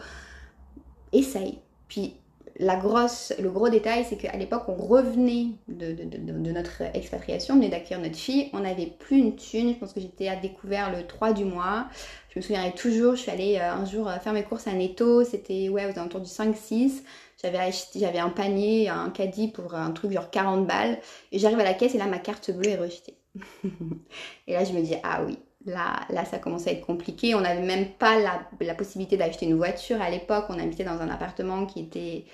essaye. 1.13 1.59
Puis 1.89 2.15
la 2.57 2.77
grosse, 2.77 3.33
le 3.41 3.51
gros 3.51 3.69
détail, 3.69 4.07
c'est 4.09 4.17
qu'à 4.17 4.37
l'époque, 4.37 4.65
on 4.69 4.75
revenait 4.75 5.49
de, 5.69 6.51
notre 6.53 6.83
expatriation, 6.95 7.55
on 7.55 7.57
venait 7.59 7.69
d'accueillir 7.69 8.01
notre 8.01 8.17
fille, 8.17 8.51
on 8.53 8.61
n'avait 8.61 8.87
plus 8.87 9.19
une 9.19 9.37
thune. 9.37 9.75
Je 9.75 9.79
pense 9.79 9.93
que 9.93 10.01
j'étais 10.01 10.29
à 10.29 10.37
découvert 10.37 10.93
le 10.93 11.07
3 11.07 11.33
du 11.33 11.45
mois. 11.45 11.87
Je 12.31 12.39
me 12.39 12.43
souviendrai 12.43 12.73
toujours, 12.73 13.17
je 13.17 13.23
suis 13.23 13.31
allée 13.31 13.59
euh, 13.61 13.73
un 13.73 13.85
jour 13.85 14.11
faire 14.23 14.33
mes 14.33 14.45
courses 14.45 14.67
à 14.67 14.73
Netto, 14.73 15.25
c'était 15.25 15.69
ouais, 15.69 15.87
aux 15.87 15.99
alentours 15.99 16.21
du 16.21 16.31
5-6. 16.31 17.03
J'avais 17.43 17.71
j'avais 17.95 18.19
un 18.19 18.31
panier, 18.31 18.89
un 18.89 19.11
caddie 19.11 19.49
pour 19.49 19.75
un 19.75 19.91
truc 19.91 20.13
genre 20.13 20.31
40 20.31 20.67
balles. 20.67 20.99
Et 21.33 21.39
j'arrive 21.39 21.61
à 21.61 21.65
la 21.65 21.75
caisse 21.75 21.95
et 21.95 21.99
là, 21.99 22.07
ma 22.07 22.19
carte 22.19 22.51
bleue 22.51 22.71
est 22.71 22.77
rejetée. 22.77 23.17
et 24.47 24.53
là, 24.53 24.65
je 24.65 24.73
me 24.73 24.81
dis, 24.81 24.95
ah 25.03 25.23
oui, 25.27 25.39
là, 25.67 26.25
ça 26.25 26.39
commençait 26.39 26.71
à 26.71 26.73
être 26.75 26.87
compliqué. 26.87 27.35
On 27.35 27.41
n'avait 27.41 27.63
même 27.65 27.89
pas 27.91 28.19
la, 28.19 28.75
possibilité 28.75 29.17
d'acheter 29.17 29.47
une 29.47 29.57
voiture 29.57 30.01
à 30.01 30.11
l'époque. 30.11 30.47
On 30.49 30.59
habitait 30.59 30.85
dans 30.85 31.01
un 31.01 31.09
appartement 31.09 31.67
qui 31.67 31.81
était 31.81 32.25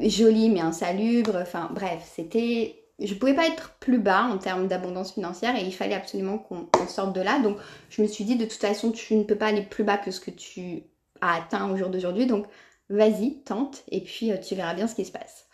joli 0.00 0.50
mais 0.50 0.60
insalubre. 0.60 1.36
Enfin 1.40 1.70
bref, 1.72 2.10
c'était... 2.14 2.78
Je 2.98 3.14
ne 3.14 3.18
pouvais 3.18 3.34
pas 3.34 3.46
être 3.46 3.76
plus 3.80 3.98
bas 3.98 4.24
en 4.24 4.38
termes 4.38 4.68
d'abondance 4.68 5.14
financière 5.14 5.56
et 5.56 5.64
il 5.64 5.72
fallait 5.72 5.94
absolument 5.94 6.38
qu'on 6.38 6.68
sorte 6.86 7.14
de 7.14 7.20
là. 7.20 7.40
Donc 7.40 7.56
je 7.90 8.02
me 8.02 8.06
suis 8.06 8.24
dit 8.24 8.36
de 8.36 8.44
toute 8.44 8.60
façon 8.60 8.92
tu 8.92 9.16
ne 9.16 9.24
peux 9.24 9.34
pas 9.34 9.46
aller 9.46 9.62
plus 9.62 9.82
bas 9.82 9.96
que 9.96 10.10
ce 10.10 10.20
que 10.20 10.30
tu 10.30 10.84
as 11.20 11.34
atteint 11.36 11.68
au 11.70 11.76
jour 11.76 11.88
d'aujourd'hui. 11.88 12.26
Donc 12.26 12.46
vas-y, 12.90 13.42
tente 13.42 13.82
et 13.88 14.02
puis 14.02 14.30
euh, 14.30 14.36
tu 14.36 14.54
verras 14.54 14.74
bien 14.74 14.86
ce 14.86 14.94
qui 14.94 15.04
se 15.04 15.12
passe. 15.12 15.46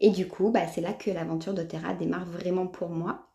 Et 0.00 0.10
du 0.10 0.26
coup, 0.26 0.50
bah, 0.50 0.66
c'est 0.66 0.80
là 0.80 0.92
que 0.92 1.10
l'aventure 1.10 1.52
d'Otera 1.52 1.92
démarre 1.92 2.24
vraiment 2.24 2.66
pour 2.66 2.88
moi. 2.88 3.29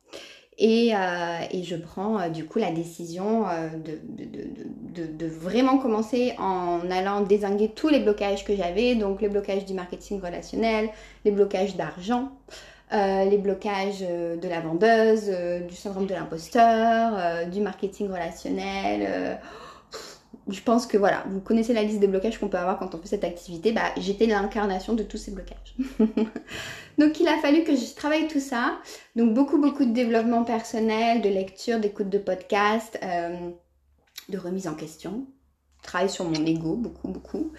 Et, 0.58 0.96
euh, 0.96 1.40
et, 1.52 1.64
je 1.64 1.76
prends 1.76 2.18
euh, 2.18 2.30
du 2.30 2.46
coup 2.46 2.60
la 2.60 2.72
décision 2.72 3.46
euh, 3.46 3.68
de, 3.70 4.00
de, 4.24 5.04
de, 5.04 5.12
de, 5.12 5.28
vraiment 5.28 5.78
commencer 5.80 6.34
en 6.38 6.80
allant 6.90 7.22
désinguer 7.22 7.72
tous 7.76 7.90
les 7.90 8.00
blocages 8.00 8.46
que 8.46 8.56
j'avais, 8.56 8.96
donc 8.96 9.22
les 9.22 9.28
blocages 9.28 9.66
du 9.66 9.74
marketing 9.74 10.22
relationnel, 10.22 10.90
les 11.26 11.32
blocages 11.32 11.76
d'argent, 11.76 12.32
les 12.92 13.38
blocages 13.38 14.00
de 14.00 14.48
la 14.48 14.62
vendeuse, 14.62 15.30
du 15.68 15.76
syndrome 15.76 16.06
de 16.06 16.14
l'imposteur, 16.14 17.46
du 17.48 17.60
marketing 17.60 18.08
relationnel 18.08 19.38
je 20.48 20.62
pense 20.62 20.86
que 20.86 20.98
voilà, 20.98 21.24
vous 21.30 21.42
connaissez 21.42 21.74
la 21.74 21.82
liste 21.82 22.00
des 22.00 22.08
blocages 22.08 22.38
qu'on 22.38 22.50
peut 22.50 22.58
avoir 22.58 22.78
quand 22.78 22.94
on 22.94 23.00
fait 23.00 23.08
cette 23.08 23.24
activité. 23.24 23.72
Bah, 23.72 23.92
j'étais 23.98 24.28
l'incarnation 24.28 24.94
de 24.94 25.02
tous 25.02 25.18
ces 25.18 25.32
blocages. 25.32 25.76
Donc, 27.00 27.20
il 27.20 27.28
a 27.28 27.38
fallu 27.40 27.64
que 27.64 27.76
je 27.76 27.96
travaille 27.96 28.28
tout 28.28 28.40
ça. 28.40 28.78
Donc, 29.16 29.34
beaucoup, 29.34 29.58
beaucoup 29.58 29.86
de 29.86 29.92
développement 29.92 30.44
personnel, 30.44 31.22
de 31.22 31.30
lecture, 31.30 31.80
d'écoute 31.80 32.10
de 32.10 32.20
podcasts, 32.20 33.00
euh, 33.04 33.50
de 34.30 34.38
remise 34.38 34.68
en 34.68 34.76
question. 34.76 35.26
Travail 35.82 36.10
sur 36.10 36.26
mon 36.26 36.46
ego, 36.46 36.76
beaucoup, 36.76 37.08
beaucoup. 37.08 37.52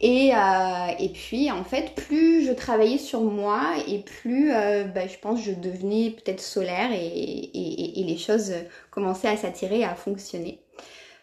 Et, 0.00 0.32
euh, 0.34 0.86
et, 0.98 1.08
puis, 1.08 1.50
en 1.50 1.64
fait, 1.64 1.94
plus 1.94 2.46
je 2.46 2.52
travaillais 2.52 2.98
sur 2.98 3.22
moi 3.22 3.72
et 3.88 4.00
plus, 4.00 4.52
euh, 4.52 4.84
bah, 4.84 5.06
je 5.08 5.16
pense, 5.18 5.42
je 5.42 5.52
devenais 5.52 6.10
peut-être 6.10 6.40
solaire 6.40 6.92
et, 6.92 6.98
et, 6.98 8.00
et, 8.00 8.04
les 8.04 8.16
choses 8.18 8.52
commençaient 8.90 9.28
à 9.28 9.36
s'attirer, 9.36 9.82
à 9.82 9.96
fonctionner. 9.96 10.60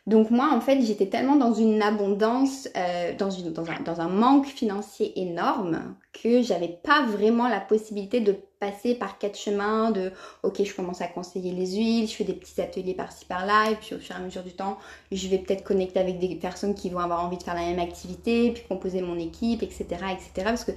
Donc 0.07 0.29
moi, 0.29 0.51
en 0.53 0.61
fait, 0.61 0.81
j'étais 0.81 1.07
tellement 1.07 1.35
dans 1.35 1.53
une 1.53 1.81
abondance, 1.81 2.69
euh, 2.77 3.13
dans, 3.17 4.01
un, 4.01 4.07
manque 4.07 4.45
financier 4.45 5.19
énorme 5.19 5.95
que 6.13 6.43
j'avais 6.43 6.77
pas 6.83 7.03
vraiment 7.07 7.47
la 7.47 7.59
possibilité 7.59 8.19
de 8.19 8.35
passer 8.59 8.93
par 8.93 9.17
quatre 9.17 9.37
chemins 9.37 9.91
de 9.91 10.11
ok 10.43 10.63
je 10.63 10.73
commence 10.73 11.01
à 11.01 11.07
conseiller 11.07 11.51
les 11.51 11.75
huiles, 11.75 12.07
je 12.07 12.13
fais 12.13 12.23
des 12.23 12.33
petits 12.33 12.61
ateliers 12.61 12.93
par-ci 12.93 13.25
par-là 13.25 13.71
et 13.71 13.75
puis 13.75 13.95
au 13.95 13.99
fur 13.99 14.15
et 14.15 14.19
à 14.19 14.21
mesure 14.21 14.43
du 14.43 14.53
temps 14.53 14.77
je 15.11 15.27
vais 15.27 15.39
peut-être 15.39 15.63
connecter 15.63 15.99
avec 15.99 16.19
des 16.19 16.35
personnes 16.35 16.73
qui 16.73 16.89
vont 16.89 16.99
avoir 16.99 17.25
envie 17.25 17.37
de 17.37 17.43
faire 17.43 17.53
la 17.53 17.65
même 17.65 17.79
activité, 17.79 18.51
puis 18.51 18.63
composer 18.69 19.01
mon 19.01 19.19
équipe, 19.19 19.61
etc. 19.61 19.85
etc. 20.11 20.29
parce 20.45 20.63
que 20.63 20.71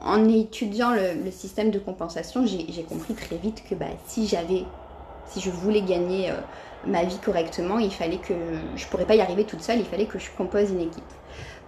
en 0.00 0.28
étudiant 0.28 0.90
le, 0.90 1.24
le 1.24 1.30
système 1.30 1.70
de 1.70 1.78
compensation, 1.78 2.46
j'ai 2.46 2.82
compris 2.82 3.14
très 3.14 3.36
vite 3.36 3.64
que 3.68 3.74
bah, 3.74 3.86
si 4.06 4.28
j'avais, 4.28 4.64
si 5.26 5.40
je 5.40 5.50
voulais 5.50 5.82
gagner... 5.82 6.30
Euh, 6.30 6.34
ma 6.86 7.04
vie 7.04 7.18
correctement, 7.18 7.78
il 7.78 7.92
fallait 7.92 8.18
que 8.18 8.34
je 8.76 8.86
pourrais 8.86 9.04
pas 9.04 9.14
y 9.14 9.20
arriver 9.20 9.44
toute 9.44 9.62
seule, 9.62 9.78
il 9.78 9.84
fallait 9.84 10.06
que 10.06 10.18
je 10.18 10.30
compose 10.36 10.70
une 10.70 10.80
équipe. 10.80 11.04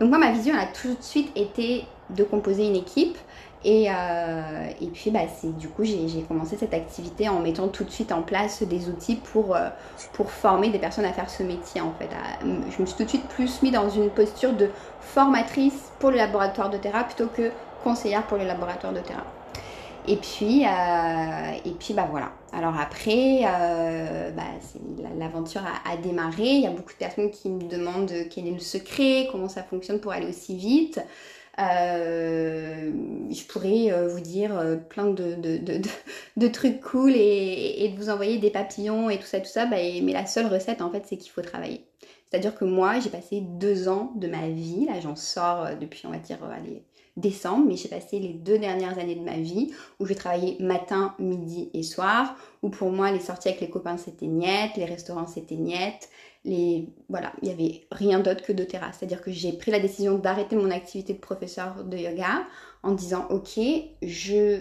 Donc 0.01 0.09
moi 0.09 0.19
ma 0.19 0.31
vision 0.31 0.55
a 0.57 0.67
tout 0.67 0.95
de 0.95 1.03
suite 1.03 1.31
été 1.37 1.85
de 2.11 2.25
composer 2.25 2.67
une 2.67 2.77
équipe 2.77 3.19
et, 3.63 3.91
euh, 3.91 4.69
puis 4.95 5.11
bah, 5.11 5.21
du 5.43 5.69
coup 5.69 5.85
j'ai 5.85 6.23
commencé 6.27 6.57
cette 6.57 6.73
activité 6.73 7.29
en 7.29 7.41
mettant 7.41 7.69
tout 7.69 7.85
de 7.85 7.91
suite 7.91 8.11
en 8.11 8.23
place 8.23 8.63
des 8.63 8.89
outils 8.89 9.17
pour, 9.17 9.55
euh, 9.55 9.69
pour 10.15 10.31
former 10.31 10.71
des 10.71 10.79
personnes 10.79 11.05
à 11.05 11.13
faire 11.13 11.29
ce 11.29 11.43
métier 11.43 11.83
en 11.83 11.93
fait. 11.99 12.09
je 12.43 12.81
me 12.81 12.87
suis 12.87 12.97
tout 12.97 13.05
de 13.05 13.09
suite 13.09 13.29
plus 13.29 13.61
mis 13.63 13.71
dans 13.71 13.91
une 13.91 14.09
posture 14.09 14.55
de 14.55 14.71
formatrice 15.01 15.93
pour 15.99 16.11
le 16.11 16.17
laboratoire 16.17 16.71
de 16.71 16.79
terrain 16.79 17.03
plutôt 17.03 17.27
que 17.27 17.51
conseillère 17.85 18.23
pour 18.27 18.39
le 18.39 18.45
laboratoire 18.45 18.95
de 18.95 19.01
terrain. 19.01 19.25
Et 20.09 20.17
puis, 20.17 20.65
euh, 20.65 21.53
et 21.65 21.71
puis 21.73 21.95
bah 21.95 22.09
voilà. 22.11 22.33
Alors 22.53 22.75
après, 22.79 23.43
euh, 23.45 24.31
bah, 24.31 24.43
l'aventure 25.19 25.63
a, 25.85 25.97
démarré. 25.99 26.47
Il 26.47 26.63
y 26.63 26.67
a 26.67 26.71
beaucoup 26.71 26.93
de 26.93 26.99
personnes 26.99 27.31
qui 27.31 27.51
me 27.51 27.69
demandent 27.69 28.13
quel 28.31 28.47
est 28.47 28.53
le 28.53 28.59
secret, 28.59 29.29
comment 29.31 29.49
ça 29.49 29.63
fonctionne 29.63 30.01
pour 30.01 30.13
aller 30.13 30.27
aussi 30.27 30.57
vite. 30.57 31.01
Euh, 31.59 32.93
je 33.31 33.45
pourrais 33.45 34.09
vous 34.09 34.21
dire 34.21 34.79
plein 34.89 35.11
de, 35.11 36.49
trucs 36.49 36.81
cool 36.81 37.13
et, 37.15 37.85
et, 37.85 37.89
de 37.91 37.97
vous 37.97 38.09
envoyer 38.09 38.39
des 38.39 38.51
papillons 38.51 39.11
et 39.11 39.19
tout 39.19 39.27
ça, 39.27 39.41
tout 39.41 39.47
ça. 39.47 39.67
Bah, 39.67 39.77
mais 40.03 40.13
la 40.13 40.27
seule 40.27 40.47
recette, 40.47 40.81
en 40.81 40.91
fait, 40.91 41.05
c'est 41.07 41.19
qu'il 41.19 41.31
faut 41.31 41.43
travailler. 41.43 41.85
C'est-à-dire 42.31 42.55
que 42.55 42.65
moi, 42.65 43.01
j'ai 43.01 43.11
passé 43.11 43.41
deux 43.43 43.89
ans 43.89 44.13
de 44.17 44.29
ma 44.29 44.49
vie, 44.49 44.87
là 44.87 45.01
j'en 45.01 45.17
sors 45.17 45.77
depuis, 45.81 46.07
on 46.07 46.11
va 46.11 46.19
dire, 46.19 46.39
allez, 46.45 46.85
décembre, 47.17 47.67
mais 47.67 47.77
j'ai 47.77 47.89
passé 47.89 48.19
les 48.19 48.33
deux 48.33 48.59
dernières 48.59 48.99
années 48.99 49.15
de 49.15 49.25
ma 49.25 49.37
vie 49.37 49.73
où 49.99 50.07
je 50.07 50.15
travaillais 50.15 50.57
matin, 50.61 51.15
midi 51.19 51.71
et 51.75 51.83
soir, 51.83 52.37
où 52.63 52.71
pour 52.71 52.91
moi 52.91 53.11
les 53.11 53.21
sorties 53.21 53.49
avec 53.49 53.61
les 53.61 53.71
copains 53.71 53.97
c'était 53.97 54.27
niette, 54.27 54.77
les 54.77 54.85
restaurants 54.85 55.27
c'était 55.27 55.57
niette, 55.57 56.09
voilà, 57.09 57.33
il 57.43 57.49
y 57.49 57.51
avait 57.51 57.83
rien 57.93 58.21
d'autre 58.21 58.43
que 58.43 58.53
doTERRA. 58.53 58.93
C'est-à-dire 58.93 59.21
que 59.21 59.31
j'ai 59.31 59.53
pris 59.53 59.71
la 59.71 59.81
décision 59.81 60.19
d'arrêter 60.19 60.57
mon 60.57 60.71
activité 60.71 61.13
de 61.13 61.19
professeur 61.19 61.85
de 61.85 61.97
yoga 61.97 62.47
en 62.83 62.93
disant 62.93 63.27
ok, 63.31 63.61
je 64.03 64.61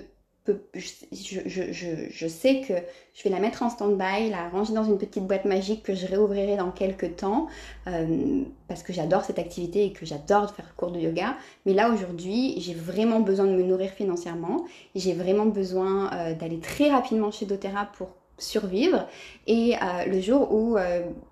je, 0.74 2.28
sais 2.28 2.62
que 2.62 2.74
je 3.14 3.24
vais 3.24 3.30
la 3.30 3.40
mettre 3.40 3.64
en 3.64 3.70
stand-by, 3.70 4.30
la 4.30 4.50
ranger 4.50 4.74
dans 4.74 4.84
une 4.84 4.98
petite 4.98 5.26
boîte 5.26 5.46
magique 5.46 5.84
que 5.84 5.94
je 5.96 6.06
réouvrirai 6.06 6.58
dans 6.58 6.72
quelques 6.72 7.18
temps 7.18 7.48
euh, 7.88 8.44
parce 8.68 8.84
que 8.84 8.94
j'adore 8.94 9.24
cette 9.24 9.40
activité 9.40 9.86
et 9.86 9.94
que 9.94 10.06
j'adore 10.06 10.54
faire 10.54 10.76
cours 10.76 10.92
de 10.92 11.00
yoga. 11.00 11.36
Mais 11.66 11.74
là 11.74 11.90
aujourd'hui, 11.90 12.56
j'ai 12.60 12.74
vraiment 12.74 13.20
besoin 13.20 13.46
de 13.46 13.52
me 13.52 13.64
nourrir 13.64 13.92
financièrement. 13.92 14.66
J'ai 14.96 15.14
vraiment 15.14 15.46
besoin 15.46 16.12
euh, 16.14 16.34
d'aller 16.34 16.60
très 16.60 16.90
rapidement 16.90 17.32
chez 17.32 17.46
doTERRA 17.46 17.90
pour 17.98 18.10
survivre. 18.38 19.08
Et 19.48 19.76
euh, 19.76 20.06
le 20.06 20.22
jour 20.22 20.54
où 20.54 20.78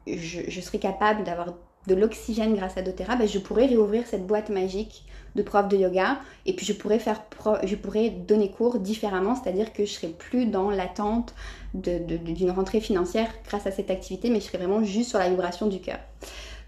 je, 0.08 0.62
serai 0.62 0.80
capable 0.80 1.24
d'avoir 1.24 1.54
de 1.88 1.96
l'oxygène 1.96 2.56
grâce 2.56 2.78
à 2.78 2.82
doTERRA, 2.82 3.16
ben, 3.16 3.28
je 3.28 3.40
pourrai 3.40 3.68
réouvrir 3.68 4.06
cette 4.06 4.28
boîte 4.28 4.50
magique 4.50 5.06
de 5.38 5.44
prof 5.44 5.68
de 5.70 5.78
yoga 5.78 6.20
et 6.46 6.54
puis 6.54 6.66
je 6.66 6.74
pourrais 6.74 7.00
faire 7.00 7.24
je 7.64 7.76
pourrais 7.76 8.10
donner 8.10 8.52
cours 8.52 8.80
différemment 8.80 9.36
c'est-à-dire 9.36 9.72
que 9.72 9.86
je 9.86 9.92
serais 9.92 10.10
plus 10.10 10.48
dans 10.48 10.70
l'attente 10.70 11.34
d'une 11.74 12.52
rentrée 12.52 12.82
financière 12.82 13.30
grâce 13.48 13.68
à 13.68 13.72
cette 13.72 13.92
activité 13.92 14.30
mais 14.30 14.42
je 14.42 14.46
serais 14.46 14.58
vraiment 14.58 14.84
juste 14.84 15.12
sur 15.12 15.20
la 15.20 15.30
vibration 15.30 15.68
du 15.68 15.80
cœur. 15.80 16.00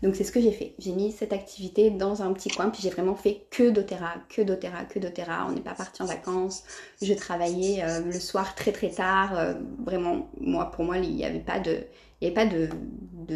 Donc 0.02 0.16
c'est 0.16 0.24
ce 0.24 0.32
que 0.32 0.40
j'ai 0.40 0.54
fait. 0.54 0.76
J'ai 0.80 0.94
mis 0.94 1.12
cette 1.12 1.34
activité 1.34 1.90
dans 1.90 2.22
un 2.22 2.32
petit 2.32 2.50
coin 2.50 2.70
puis 2.70 2.82
j'ai 2.82 2.90
vraiment 2.90 3.16
fait 3.16 3.46
que 3.50 3.70
doTERRA 3.70 4.14
que 4.30 4.42
doTERRA 4.42 4.86
que 4.86 5.00
doTERRA 5.00 5.48
on 5.50 5.52
n'est 5.52 5.62
pas 5.62 5.74
parti 5.74 6.02
en 6.02 6.06
vacances. 6.06 6.64
Je 7.02 7.14
travaillais 7.14 7.84
euh, 7.84 8.02
le 8.06 8.20
soir 8.20 8.56
très 8.56 8.72
très 8.72 8.92
tard. 8.92 9.38
Euh, 9.38 9.56
vraiment 9.84 10.30
moi 10.40 10.72
pour 10.72 10.86
moi 10.86 10.98
il 11.00 11.16
n'y 11.16 11.26
avait 11.26 11.40
pas 11.40 11.60
de 11.60 11.80
il 12.22 12.28
n'y 12.28 12.36
avait 12.36 12.48
pas 12.48 12.54
de, 12.54 12.70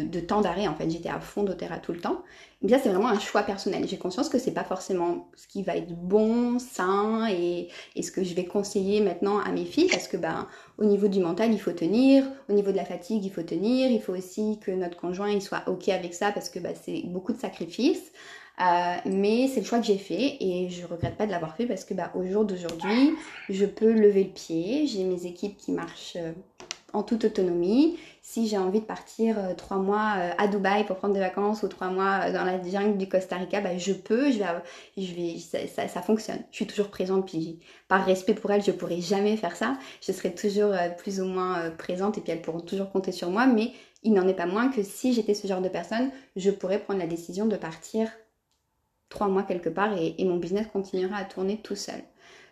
de, 0.02 0.20
temps 0.20 0.40
d'arrêt 0.40 0.66
en 0.66 0.74
fait, 0.74 0.90
j'étais 0.90 1.08
à 1.08 1.20
fond 1.20 1.42
d'Otera 1.42 1.78
tout 1.78 1.92
le 1.92 2.00
temps. 2.00 2.22
Mais 2.62 2.70
ça 2.70 2.78
c'est 2.78 2.88
vraiment 2.88 3.08
un 3.08 3.18
choix 3.18 3.42
personnel. 3.42 3.86
J'ai 3.88 3.98
conscience 3.98 4.28
que 4.28 4.38
c'est 4.38 4.52
pas 4.52 4.64
forcément 4.64 5.28
ce 5.36 5.46
qui 5.46 5.62
va 5.62 5.76
être 5.76 5.92
bon, 5.94 6.58
sain 6.58 7.28
et, 7.30 7.68
et, 7.96 8.02
ce 8.02 8.10
que 8.10 8.24
je 8.24 8.34
vais 8.34 8.44
conseiller 8.44 9.00
maintenant 9.00 9.38
à 9.38 9.52
mes 9.52 9.64
filles 9.64 9.88
parce 9.90 10.08
que 10.08 10.16
ben 10.16 10.48
au 10.78 10.84
niveau 10.84 11.08
du 11.08 11.20
mental 11.20 11.52
il 11.52 11.60
faut 11.60 11.72
tenir, 11.72 12.24
au 12.48 12.52
niveau 12.52 12.72
de 12.72 12.76
la 12.76 12.84
fatigue 12.84 13.24
il 13.24 13.30
faut 13.30 13.42
tenir, 13.42 13.90
il 13.90 14.00
faut 14.00 14.14
aussi 14.14 14.58
que 14.60 14.70
notre 14.70 14.96
conjoint 14.96 15.30
il 15.30 15.42
soit 15.42 15.62
ok 15.66 15.88
avec 15.88 16.14
ça 16.14 16.32
parce 16.32 16.50
que 16.50 16.58
ben, 16.58 16.74
c'est 16.80 17.02
beaucoup 17.06 17.32
de 17.32 17.38
sacrifices. 17.38 18.12
Euh, 18.60 18.96
mais 19.04 19.48
c'est 19.48 19.60
le 19.60 19.66
choix 19.66 19.80
que 19.80 19.86
j'ai 19.86 19.98
fait 19.98 20.36
et 20.40 20.68
je 20.70 20.86
regrette 20.86 21.16
pas 21.16 21.26
de 21.26 21.32
l'avoir 21.32 21.56
fait 21.56 21.66
parce 21.66 21.84
que 21.84 21.92
bah, 21.92 22.12
au 22.14 22.24
jour 22.24 22.44
d'aujourd'hui, 22.44 23.14
je 23.48 23.66
peux 23.66 23.92
lever 23.92 24.24
le 24.24 24.30
pied, 24.30 24.86
j'ai 24.86 25.02
mes 25.02 25.26
équipes 25.26 25.56
qui 25.56 25.72
marchent 25.72 26.16
euh, 26.16 26.32
en 26.94 27.02
toute 27.02 27.24
autonomie. 27.24 27.98
Si 28.22 28.48
j'ai 28.48 28.56
envie 28.56 28.80
de 28.80 28.86
partir 28.86 29.38
euh, 29.38 29.54
trois 29.54 29.76
mois 29.76 30.14
euh, 30.16 30.30
à 30.38 30.48
Dubaï 30.48 30.86
pour 30.86 30.96
prendre 30.96 31.12
des 31.12 31.20
vacances 31.20 31.62
ou 31.62 31.68
trois 31.68 31.88
mois 31.88 32.20
euh, 32.22 32.32
dans 32.32 32.44
la 32.44 32.62
jungle 32.62 32.96
du 32.96 33.08
Costa 33.08 33.36
Rica, 33.36 33.60
bah, 33.60 33.76
je 33.76 33.92
peux, 33.92 34.30
je 34.32 34.38
vais, 34.38 34.46
je 34.96 35.14
vais, 35.14 35.66
ça, 35.66 36.00
fonctionne. 36.00 36.38
Je 36.50 36.56
suis 36.56 36.66
toujours 36.66 36.88
présente, 36.88 37.26
puis 37.26 37.60
par 37.88 38.04
respect 38.04 38.34
pour 38.34 38.50
elles, 38.50 38.62
je 38.62 38.70
pourrais 38.70 39.00
jamais 39.00 39.36
faire 39.36 39.56
ça. 39.56 39.76
Je 40.00 40.12
serai 40.12 40.34
toujours 40.34 40.72
plus 40.96 41.20
ou 41.20 41.26
moins 41.26 41.70
présente 41.70 42.16
et 42.16 42.20
puis 42.22 42.32
elles 42.32 42.42
pourront 42.42 42.60
toujours 42.60 42.90
compter 42.90 43.12
sur 43.12 43.30
moi, 43.30 43.46
mais 43.46 43.72
il 44.02 44.12
n'en 44.12 44.26
est 44.26 44.34
pas 44.34 44.46
moins 44.46 44.68
que 44.68 44.82
si 44.82 45.12
j'étais 45.12 45.34
ce 45.34 45.46
genre 45.46 45.60
de 45.60 45.68
personne, 45.68 46.10
je 46.36 46.50
pourrais 46.50 46.78
prendre 46.78 47.00
la 47.00 47.06
décision 47.06 47.46
de 47.46 47.56
partir 47.56 48.08
trois 49.08 49.28
mois 49.28 49.42
quelque 49.44 49.68
part 49.68 49.96
et, 49.96 50.22
mon 50.24 50.36
business 50.36 50.66
continuera 50.72 51.16
à 51.16 51.24
tourner 51.24 51.60
tout 51.62 51.76
seul. 51.76 52.00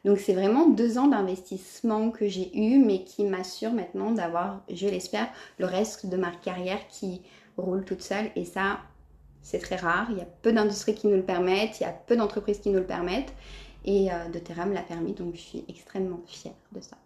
Donc 0.04 0.18
c'est 0.18 0.34
vraiment 0.34 0.68
deux 0.68 0.98
ans 0.98 1.06
d'investissement 1.06 2.10
que 2.10 2.26
j'ai 2.26 2.56
eu, 2.58 2.78
mais 2.78 3.04
qui 3.04 3.24
m'assure 3.24 3.72
maintenant 3.72 4.10
d'avoir, 4.10 4.62
je 4.72 4.88
l'espère, 4.88 5.28
le 5.58 5.66
reste 5.66 6.06
de 6.06 6.16
ma 6.16 6.30
carrière 6.30 6.80
qui 6.88 7.22
roule 7.56 7.84
toute 7.84 8.02
seule. 8.02 8.30
Et 8.34 8.44
ça, 8.44 8.80
c'est 9.42 9.60
très 9.60 9.76
rare. 9.76 10.08
Il 10.10 10.18
y 10.18 10.20
a 10.20 10.26
peu 10.42 10.52
d'industries 10.52 10.94
qui 10.94 11.06
nous 11.06 11.16
le 11.16 11.22
permettent, 11.22 11.80
il 11.80 11.84
y 11.84 11.86
a 11.86 11.92
peu 11.92 12.16
d'entreprises 12.16 12.58
qui 12.58 12.70
nous 12.70 12.80
le 12.80 12.86
permettent. 12.86 13.32
Et 13.84 14.12
euh, 14.12 14.28
doTERRA 14.32 14.66
me 14.66 14.74
l'a 14.74 14.82
permis, 14.82 15.12
donc 15.12 15.34
je 15.34 15.40
suis 15.40 15.64
extrêmement 15.68 16.20
fière 16.26 16.54
de 16.72 16.80
ça. 16.80 16.96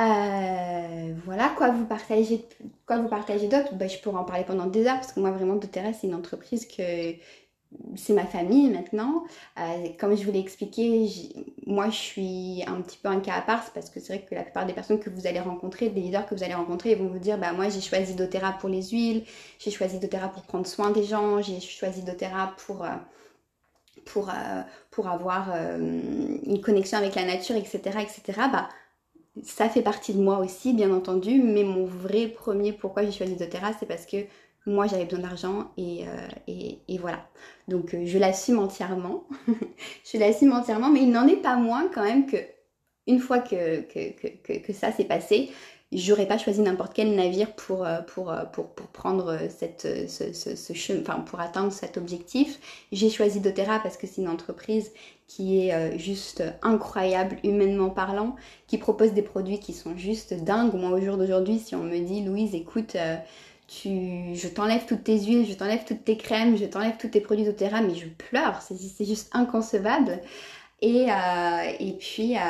Euh, 0.00 1.12
voilà, 1.26 1.50
quoi 1.50 1.70
vous 1.70 1.84
partagez, 1.84 2.46
quoi 2.86 2.98
vous 2.98 3.08
d'autre? 3.08 3.74
Bah, 3.74 3.86
Je 3.86 3.98
pourrais 3.98 4.18
en 4.18 4.24
parler 4.24 4.44
pendant 4.44 4.66
des 4.66 4.86
heures 4.86 4.94
parce 4.94 5.12
que 5.12 5.20
moi 5.20 5.30
vraiment 5.30 5.56
doTERRA 5.56 5.92
c'est 5.92 6.06
une 6.06 6.14
entreprise 6.14 6.66
que 6.66 7.12
c'est 7.96 8.12
ma 8.12 8.26
famille 8.26 8.68
maintenant. 8.68 9.24
Euh, 9.58 9.88
comme 9.98 10.16
je 10.16 10.24
vous 10.24 10.32
l'ai 10.32 10.40
expliqué, 10.40 11.08
moi 11.66 11.88
je 11.90 11.96
suis 11.96 12.64
un 12.66 12.80
petit 12.80 12.98
peu 12.98 13.08
un 13.08 13.20
cas 13.20 13.34
à 13.34 13.42
part 13.42 13.70
parce 13.72 13.90
que 13.90 14.00
c'est 14.00 14.14
vrai 14.14 14.26
que 14.28 14.34
la 14.34 14.42
plupart 14.42 14.66
des 14.66 14.72
personnes 14.72 14.98
que 14.98 15.10
vous 15.10 15.26
allez 15.26 15.40
rencontrer, 15.40 15.88
des 15.88 16.00
leaders 16.00 16.26
que 16.26 16.34
vous 16.34 16.42
allez 16.42 16.54
rencontrer, 16.54 16.92
ils 16.92 16.98
vont 16.98 17.08
vous 17.08 17.18
dire 17.18 17.38
bah 17.38 17.52
moi 17.52 17.68
j'ai 17.68 17.80
choisi 17.80 18.14
doTERRA 18.14 18.52
pour 18.52 18.68
les 18.68 18.82
huiles, 18.90 19.24
j'ai 19.58 19.70
choisi 19.70 19.98
doTERRA 19.98 20.28
pour 20.28 20.42
prendre 20.42 20.66
soin 20.66 20.90
des 20.90 21.04
gens, 21.04 21.40
j'ai 21.42 21.60
choisi 21.60 22.02
doTERRA 22.02 22.54
pour 22.66 22.84
pour, 24.04 24.30
euh, 24.30 24.62
pour 24.90 25.08
avoir 25.08 25.50
euh, 25.54 25.78
une 25.78 26.60
connexion 26.60 26.98
avec 26.98 27.14
la 27.14 27.24
nature, 27.24 27.56
etc., 27.56 27.80
etc., 28.00 28.40
bah, 28.52 28.68
ça 29.42 29.68
fait 29.68 29.82
partie 29.82 30.12
de 30.12 30.20
moi 30.20 30.38
aussi, 30.38 30.72
bien 30.72 30.92
entendu, 30.92 31.40
mais 31.42 31.62
mon 31.62 31.84
vrai 31.86 32.26
premier 32.26 32.72
pourquoi 32.72 33.04
j'ai 33.04 33.12
choisi 33.12 33.36
doTERRA, 33.36 33.72
c'est 33.78 33.86
parce 33.86 34.06
que 34.06 34.16
moi 34.66 34.86
j'avais 34.86 35.04
besoin 35.04 35.20
d'argent 35.20 35.70
et, 35.76 36.04
euh, 36.06 36.78
et, 36.88 36.98
voilà. 36.98 37.26
Donc 37.68 37.96
je 38.04 38.18
l'assume 38.18 38.58
entièrement, 38.58 39.24
je 40.12 40.18
l'assume 40.18 40.52
entièrement, 40.52 40.90
mais 40.90 41.02
il 41.02 41.10
n'en 41.10 41.26
est 41.26 41.36
pas 41.42 41.56
moins 41.56 41.88
quand 41.92 42.04
même 42.04 42.26
que 42.26 42.36
une 43.06 43.18
fois 43.18 43.38
que, 43.38 43.80
que, 43.80 44.12
que, 44.44 44.58
que 44.58 44.72
ça 44.72 44.92
s'est 44.92 45.04
passé, 45.04 45.50
j'aurais 45.92 46.26
pas 46.26 46.38
choisi 46.38 46.60
n'importe 46.60 46.92
quel 46.94 47.14
navire 47.14 47.52
pour, 47.54 47.84
euh, 47.84 48.00
pour, 48.02 48.30
euh, 48.30 48.44
pour, 48.44 48.68
pour 48.68 48.86
prendre 48.88 49.32
euh, 49.32 49.48
cette, 49.48 50.08
ce, 50.08 50.32
ce, 50.32 50.72
chemin, 50.72 51.00
enfin 51.02 51.20
pour 51.20 51.40
atteindre 51.40 51.72
cet 51.72 51.96
objectif. 51.96 52.60
J'ai 52.92 53.10
choisi 53.10 53.40
doTERRA 53.40 53.80
parce 53.80 53.96
que 53.96 54.06
c'est 54.06 54.22
une 54.22 54.28
entreprise 54.28 54.92
qui 55.26 55.60
est 55.60 55.96
juste 55.96 56.42
incroyable 56.60 57.36
humainement 57.44 57.88
parlant, 57.88 58.34
qui 58.66 58.78
propose 58.78 59.12
des 59.12 59.22
produits 59.22 59.60
qui 59.60 59.72
sont 59.72 59.96
juste 59.96 60.34
dingues. 60.34 60.74
Moi 60.74 60.90
au 60.90 61.00
jour 61.00 61.16
d'aujourd'hui, 61.16 61.60
si 61.60 61.76
on 61.76 61.84
me 61.84 62.00
dit 62.00 62.24
Louise, 62.24 62.52
écoute, 62.56 62.96
tu, 63.70 64.34
je 64.34 64.48
t'enlève 64.48 64.84
toutes 64.86 65.04
tes 65.04 65.20
huiles, 65.20 65.46
je 65.46 65.54
t'enlève 65.54 65.84
toutes 65.84 66.04
tes 66.04 66.16
crèmes, 66.16 66.56
je 66.56 66.64
t'enlève 66.64 66.96
tous 66.98 67.08
tes 67.08 67.20
produits 67.20 67.44
doTERRA, 67.44 67.82
mais 67.82 67.94
je 67.94 68.08
pleure, 68.08 68.60
c'est 68.62 69.04
juste 69.04 69.30
inconcevable. 69.32 70.20
Et, 70.82 71.06
euh, 71.10 71.92
puis, 72.00 72.36
euh, 72.36 72.40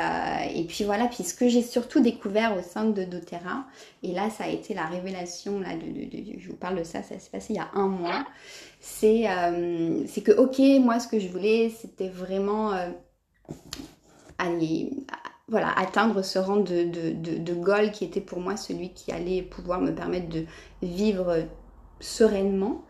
et 0.55 0.63
puis 0.63 0.83
voilà, 0.85 1.07
puis 1.07 1.23
ce 1.23 1.33
que 1.33 1.47
j'ai 1.49 1.61
surtout 1.61 1.99
découvert 1.99 2.57
au 2.57 2.61
sein 2.61 2.85
de 2.85 3.03
doTERRA, 3.03 3.65
et 4.01 4.13
là 4.13 4.29
ça 4.31 4.45
a 4.45 4.47
été 4.47 4.73
la 4.73 4.85
révélation, 4.85 5.59
là, 5.59 5.75
de, 5.75 6.39
je 6.39 6.47
vous 6.47 6.55
parle 6.55 6.79
de 6.79 6.83
ça, 6.83 7.03
ça 7.03 7.19
s'est 7.19 7.29
passé 7.29 7.53
il 7.53 7.57
y 7.57 7.59
a 7.59 7.69
un 7.75 7.87
mois, 7.87 8.25
c'est 8.79 9.29
euh, 9.29 10.05
que 10.25 10.31
ok, 10.31 10.59
moi 10.83 10.99
ce 10.99 11.07
que 11.07 11.19
je 11.19 11.27
voulais 11.27 11.69
c'était 11.69 12.09
vraiment 12.09 12.71
aller, 14.39 14.91
voilà, 15.51 15.77
atteindre 15.77 16.23
ce 16.23 16.39
rang 16.39 16.55
de, 16.55 16.85
de, 16.85 17.37
de, 17.37 17.53
goal 17.53 17.91
qui 17.91 18.05
était 18.05 18.21
pour 18.21 18.39
moi 18.39 18.55
celui 18.55 18.93
qui 18.93 19.11
allait 19.11 19.41
pouvoir 19.41 19.81
me 19.81 19.93
permettre 19.93 20.29
de 20.29 20.45
vivre 20.81 21.45
sereinement. 21.99 22.83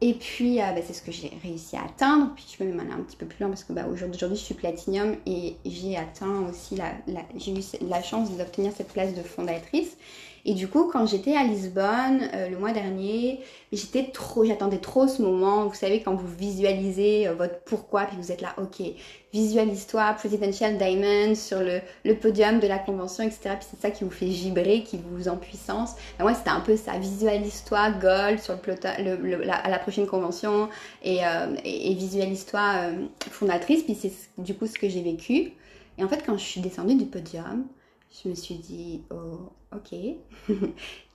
Et 0.00 0.14
puis, 0.14 0.60
euh, 0.60 0.64
bah, 0.72 0.80
c'est 0.84 0.92
ce 0.92 1.02
que 1.02 1.12
j'ai 1.12 1.32
réussi 1.42 1.76
à 1.76 1.84
atteindre. 1.84 2.32
Puis, 2.34 2.44
je 2.52 2.58
peux 2.58 2.64
même 2.64 2.80
aller 2.80 2.90
un 2.90 3.02
petit 3.02 3.16
peu 3.16 3.26
plus 3.26 3.38
loin 3.40 3.48
parce 3.48 3.62
que 3.62 3.72
bah, 3.72 3.86
aujourd'hui, 3.90 4.18
je 4.36 4.44
suis 4.44 4.54
platinium 4.54 5.16
et 5.24 5.56
j'ai 5.64 5.96
atteint 5.96 6.46
aussi 6.50 6.74
la, 6.74 6.92
j'ai 7.36 7.52
eu 7.52 7.62
la 7.88 8.02
chance 8.02 8.36
d'obtenir 8.36 8.72
cette 8.76 8.92
place 8.92 9.14
de 9.14 9.22
fondatrice. 9.22 9.96
Et 10.46 10.52
du 10.52 10.68
coup, 10.68 10.90
quand 10.92 11.06
j'étais 11.06 11.34
à 11.36 11.42
Lisbonne 11.42 12.28
euh, 12.34 12.50
le 12.50 12.58
mois 12.58 12.72
dernier, 12.72 13.40
j'étais 13.72 14.10
trop, 14.12 14.44
j'attendais 14.44 14.76
trop 14.76 15.08
ce 15.08 15.22
moment. 15.22 15.66
Vous 15.66 15.74
savez, 15.74 16.02
quand 16.02 16.14
vous 16.14 16.28
visualisez 16.28 17.26
euh, 17.26 17.34
votre 17.34 17.60
pourquoi, 17.60 18.04
puis 18.04 18.18
vous 18.18 18.30
êtes 18.30 18.42
là, 18.42 18.54
ok, 18.58 18.82
visualise-toi, 19.32 20.12
Presidential 20.18 20.76
Diamond 20.76 21.34
sur 21.34 21.60
le, 21.60 21.80
le, 22.04 22.14
podium 22.14 22.60
de 22.60 22.66
la 22.66 22.78
convention, 22.78 23.24
etc. 23.24 23.56
Puis 23.58 23.68
c'est 23.70 23.80
ça 23.80 23.90
qui 23.90 24.04
vous 24.04 24.10
fait 24.10 24.26
vibrer, 24.26 24.82
qui 24.82 25.00
vous 25.12 25.28
en 25.28 25.38
puissance. 25.38 25.92
moi, 26.20 26.34
c'était 26.34 26.50
un 26.50 26.60
peu 26.60 26.76
ça, 26.76 26.98
visualise-toi, 26.98 27.92
gold 27.92 28.38
sur 28.38 28.58
le, 28.98 29.16
le 29.16 29.44
la, 29.44 29.54
à 29.54 29.70
la 29.70 29.78
prochaine 29.78 30.06
convention 30.06 30.68
et, 31.02 31.24
euh, 31.24 31.56
et, 31.64 31.94
visualise-toi 31.94 32.90
fondatrice. 33.30 33.82
Puis 33.82 33.94
c'est 33.94 34.12
du 34.36 34.54
coup 34.54 34.66
ce 34.66 34.78
que 34.78 34.90
j'ai 34.90 35.02
vécu. 35.02 35.52
Et 35.96 36.04
en 36.04 36.08
fait, 36.08 36.22
quand 36.26 36.36
je 36.36 36.44
suis 36.44 36.60
descendue 36.60 36.96
du 36.96 37.06
podium, 37.06 37.64
je 38.22 38.28
me 38.28 38.34
suis 38.34 38.56
dit, 38.56 39.02
oh, 39.10 39.50
ok, 39.74 39.98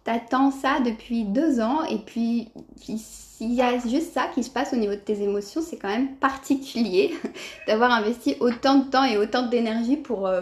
t'attends 0.04 0.52
ça 0.52 0.80
depuis 0.80 1.24
deux 1.24 1.60
ans 1.62 1.84
et 1.86 2.00
puis 2.00 2.50
s'il 2.78 3.54
y 3.54 3.62
a 3.62 3.78
juste 3.80 4.14
ça 4.14 4.28
qui 4.34 4.44
se 4.44 4.50
passe 4.50 4.74
au 4.74 4.76
niveau 4.76 4.94
de 4.94 5.00
tes 5.00 5.22
émotions, 5.22 5.62
c'est 5.62 5.78
quand 5.78 5.88
même 5.88 6.16
particulier 6.16 7.14
d'avoir 7.68 7.92
investi 7.92 8.36
autant 8.40 8.80
de 8.80 8.90
temps 8.90 9.06
et 9.06 9.18
autant 9.18 9.48
d'énergie 9.48 9.98
pour... 9.98 10.28
Euh, 10.28 10.42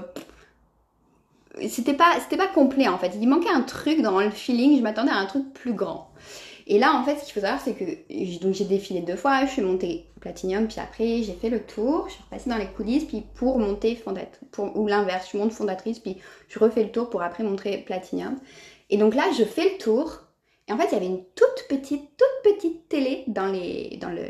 c'était 1.67 1.95
pas, 1.95 2.19
c'était 2.19 2.37
pas 2.37 2.47
complet 2.47 2.87
en 2.87 2.97
fait. 2.97 3.13
Il 3.19 3.27
manquait 3.27 3.49
un 3.49 3.61
truc 3.61 4.01
dans 4.01 4.19
le 4.19 4.29
feeling, 4.29 4.77
je 4.77 4.83
m'attendais 4.83 5.11
à 5.11 5.17
un 5.17 5.25
truc 5.25 5.51
plus 5.53 5.73
grand. 5.73 6.06
Et 6.69 6.79
là, 6.79 6.93
en 6.93 7.03
fait, 7.05 7.17
ce 7.17 7.23
qu'il 7.23 7.33
faut 7.33 7.39
savoir, 7.39 7.61
c'est 7.61 7.73
que 7.73 7.85
j'ai 8.09 8.65
défilé 8.65 8.99
deux 8.99 9.15
fois, 9.15 9.45
je 9.45 9.51
suis 9.51 9.61
montée 9.61 10.05
Platinium, 10.19 10.67
puis 10.67 10.81
après 10.81 11.23
j'ai 11.23 11.31
fait 11.31 11.49
le 11.49 11.63
tour, 11.63 12.07
je 12.07 12.15
suis 12.15 12.23
repassée 12.23 12.49
dans 12.49 12.57
les 12.57 12.67
coulisses, 12.67 13.05
puis 13.05 13.23
pour 13.35 13.57
monter 13.57 13.95
fondatrice, 13.95 14.37
ou 14.75 14.85
l'inverse, 14.85 15.29
je 15.31 15.37
monte 15.37 15.53
fondatrice, 15.53 15.99
puis 15.99 16.17
je 16.49 16.59
refais 16.59 16.83
le 16.83 16.91
tour 16.91 17.09
pour 17.09 17.21
après 17.21 17.43
montrer 17.43 17.77
Platinium. 17.77 18.37
Et 18.89 18.97
donc 18.97 19.15
là, 19.15 19.23
je 19.37 19.45
fais 19.45 19.63
le 19.71 19.77
tour, 19.77 20.23
et 20.67 20.73
en 20.73 20.77
fait, 20.77 20.87
il 20.87 20.93
y 20.93 20.95
avait 20.97 21.05
une 21.05 21.23
toute 21.35 21.67
petite, 21.69 22.09
toute 22.17 22.53
petite 22.53 22.89
télé 22.89 23.23
dans 23.27 23.47
les, 23.47 23.97
dans 24.01 24.09
le, 24.09 24.21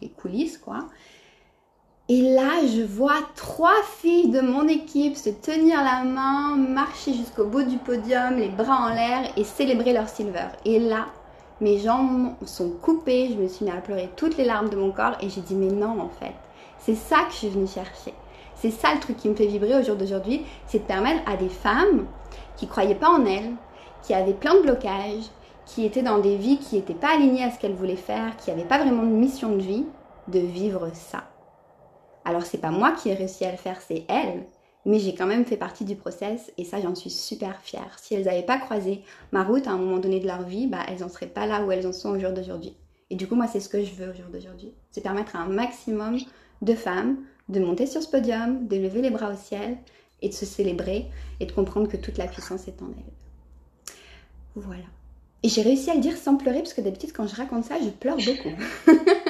les 0.00 0.08
coulisses, 0.16 0.58
quoi. 0.58 0.88
Et 2.08 2.20
là, 2.20 2.66
je 2.66 2.82
vois 2.82 3.20
trois 3.36 3.80
filles 3.98 4.30
de 4.30 4.40
mon 4.40 4.66
équipe 4.66 5.16
se 5.16 5.30
tenir 5.30 5.82
la 5.84 6.02
main, 6.02 6.56
marcher 6.56 7.14
jusqu'au 7.14 7.46
bout 7.46 7.62
du 7.62 7.78
podium, 7.78 8.36
les 8.36 8.48
bras 8.48 8.86
en 8.86 8.94
l'air 8.94 9.32
et 9.36 9.44
célébrer 9.44 9.92
leur 9.92 10.08
silver. 10.08 10.48
Et 10.64 10.80
là, 10.80 11.06
mes 11.60 11.78
jambes 11.78 12.34
sont 12.44 12.70
coupées, 12.70 13.30
je 13.32 13.40
me 13.40 13.46
suis 13.46 13.64
mis 13.64 13.70
à 13.70 13.80
pleurer 13.80 14.10
toutes 14.16 14.36
les 14.36 14.44
larmes 14.44 14.68
de 14.68 14.76
mon 14.76 14.90
corps 14.90 15.16
et 15.20 15.30
j'ai 15.30 15.42
dit 15.42 15.54
mais 15.54 15.72
non 15.72 16.00
en 16.00 16.08
fait, 16.08 16.34
c'est 16.80 16.96
ça 16.96 17.18
que 17.22 17.32
je 17.32 17.36
suis 17.36 17.48
venue 17.50 17.68
chercher. 17.68 18.12
C'est 18.56 18.72
ça 18.72 18.92
le 18.92 19.00
truc 19.00 19.16
qui 19.16 19.28
me 19.28 19.36
fait 19.36 19.46
vibrer 19.46 19.78
au 19.78 19.84
jour 19.84 19.94
d'aujourd'hui, 19.94 20.42
c'est 20.66 20.80
de 20.80 20.84
permettre 20.84 21.22
à 21.30 21.36
des 21.36 21.48
femmes 21.48 22.06
qui 22.56 22.66
croyaient 22.66 22.96
pas 22.96 23.10
en 23.10 23.24
elles, 23.26 23.52
qui 24.02 24.12
avaient 24.12 24.34
plein 24.34 24.56
de 24.56 24.62
blocages, 24.62 25.30
qui 25.66 25.86
étaient 25.86 26.02
dans 26.02 26.18
des 26.18 26.36
vies 26.36 26.58
qui 26.58 26.74
n'étaient 26.74 26.94
pas 26.94 27.14
alignées 27.14 27.44
à 27.44 27.52
ce 27.52 27.60
qu'elles 27.60 27.74
voulaient 27.74 27.94
faire, 27.94 28.36
qui 28.38 28.50
n'avaient 28.50 28.64
pas 28.64 28.78
vraiment 28.78 29.04
de 29.04 29.08
mission 29.08 29.50
de 29.50 29.62
vie, 29.62 29.86
de 30.26 30.40
vivre 30.40 30.88
ça. 30.94 31.22
Alors 32.24 32.42
c'est 32.42 32.58
pas 32.58 32.70
moi 32.70 32.92
qui 32.92 33.08
ai 33.08 33.14
réussi 33.14 33.44
à 33.44 33.50
le 33.50 33.56
faire, 33.56 33.80
c'est 33.80 34.04
elle. 34.08 34.44
Mais 34.84 34.98
j'ai 34.98 35.14
quand 35.14 35.26
même 35.26 35.44
fait 35.44 35.56
partie 35.56 35.84
du 35.84 35.94
process 35.94 36.52
et 36.58 36.64
ça 36.64 36.80
j'en 36.80 36.94
suis 36.94 37.10
super 37.10 37.60
fière. 37.62 37.98
Si 38.00 38.14
elles 38.14 38.24
n'avaient 38.24 38.42
pas 38.42 38.58
croisé 38.58 39.02
ma 39.30 39.44
route 39.44 39.66
à 39.68 39.70
un 39.70 39.78
moment 39.78 39.98
donné 39.98 40.18
de 40.18 40.26
leur 40.26 40.42
vie, 40.42 40.66
bah 40.66 40.84
elles 40.88 41.00
n'en 41.00 41.08
seraient 41.08 41.26
pas 41.26 41.46
là 41.46 41.64
où 41.64 41.70
elles 41.70 41.86
en 41.86 41.92
sont 41.92 42.10
au 42.10 42.18
jour 42.18 42.32
d'aujourd'hui. 42.32 42.74
Et 43.10 43.14
du 43.14 43.28
coup 43.28 43.36
moi 43.36 43.46
c'est 43.46 43.60
ce 43.60 43.68
que 43.68 43.84
je 43.84 43.94
veux 43.94 44.10
au 44.10 44.14
jour 44.14 44.26
d'aujourd'hui. 44.32 44.72
C'est 44.90 45.00
permettre 45.00 45.36
à 45.36 45.40
un 45.40 45.48
maximum 45.48 46.18
de 46.62 46.74
femmes 46.74 47.18
de 47.48 47.60
monter 47.60 47.86
sur 47.86 48.02
ce 48.02 48.08
podium, 48.08 48.66
de 48.66 48.76
lever 48.76 49.02
les 49.02 49.10
bras 49.10 49.32
au 49.32 49.36
ciel 49.36 49.76
et 50.20 50.28
de 50.28 50.34
se 50.34 50.46
célébrer 50.46 51.06
et 51.38 51.46
de 51.46 51.52
comprendre 51.52 51.88
que 51.88 51.96
toute 51.96 52.18
la 52.18 52.26
puissance 52.26 52.66
est 52.66 52.82
en 52.82 52.86
elles. 52.86 53.94
Voilà. 54.56 54.84
Et 55.44 55.48
j'ai 55.48 55.62
réussi 55.62 55.90
à 55.90 55.94
le 55.94 56.00
dire 56.00 56.16
sans 56.16 56.36
pleurer 56.36 56.58
parce 56.58 56.74
que 56.74 56.80
d'habitude 56.80 57.12
quand 57.12 57.26
je 57.26 57.36
raconte 57.36 57.64
ça 57.64 57.76
je 57.80 57.88
pleure 57.88 58.16
beaucoup. 58.16 58.54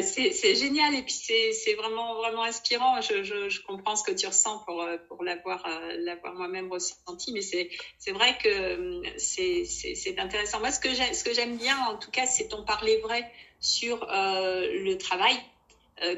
c'est 0.00 0.54
génial 0.54 0.94
et 0.94 1.02
puis 1.02 1.12
c'est 1.12 1.74
vraiment 1.74 2.14
vraiment 2.14 2.44
inspirant. 2.44 3.00
Je, 3.00 3.62
comprends 3.66 3.96
ce 3.96 4.04
que 4.04 4.12
tu 4.12 4.26
ressens 4.26 4.60
pour 4.60 4.82
euh, 4.82 4.96
pour 5.08 5.22
l'avoir 5.22 5.64
euh, 5.66 5.96
l'avoir 5.98 6.34
moi-même 6.34 6.70
ressenti, 6.70 7.32
mais 7.32 7.42
c'est 7.42 8.12
vrai 8.12 8.38
que 8.42 8.76
hum, 8.76 9.04
c'est 9.18 10.18
intéressant. 10.18 10.60
Moi, 10.60 10.70
ce 10.70 10.80
que 10.80 11.34
j'aime 11.34 11.56
bien, 11.56 11.76
en 11.86 11.98
tout 11.98 12.10
cas, 12.10 12.26
c'est 12.26 12.48
ton 12.48 12.64
parler 12.64 12.98
vrai 12.98 13.30
sur 13.60 14.06
euh, 14.10 14.66
le 14.84 14.98
travail 14.98 15.36
euh, 15.36 15.51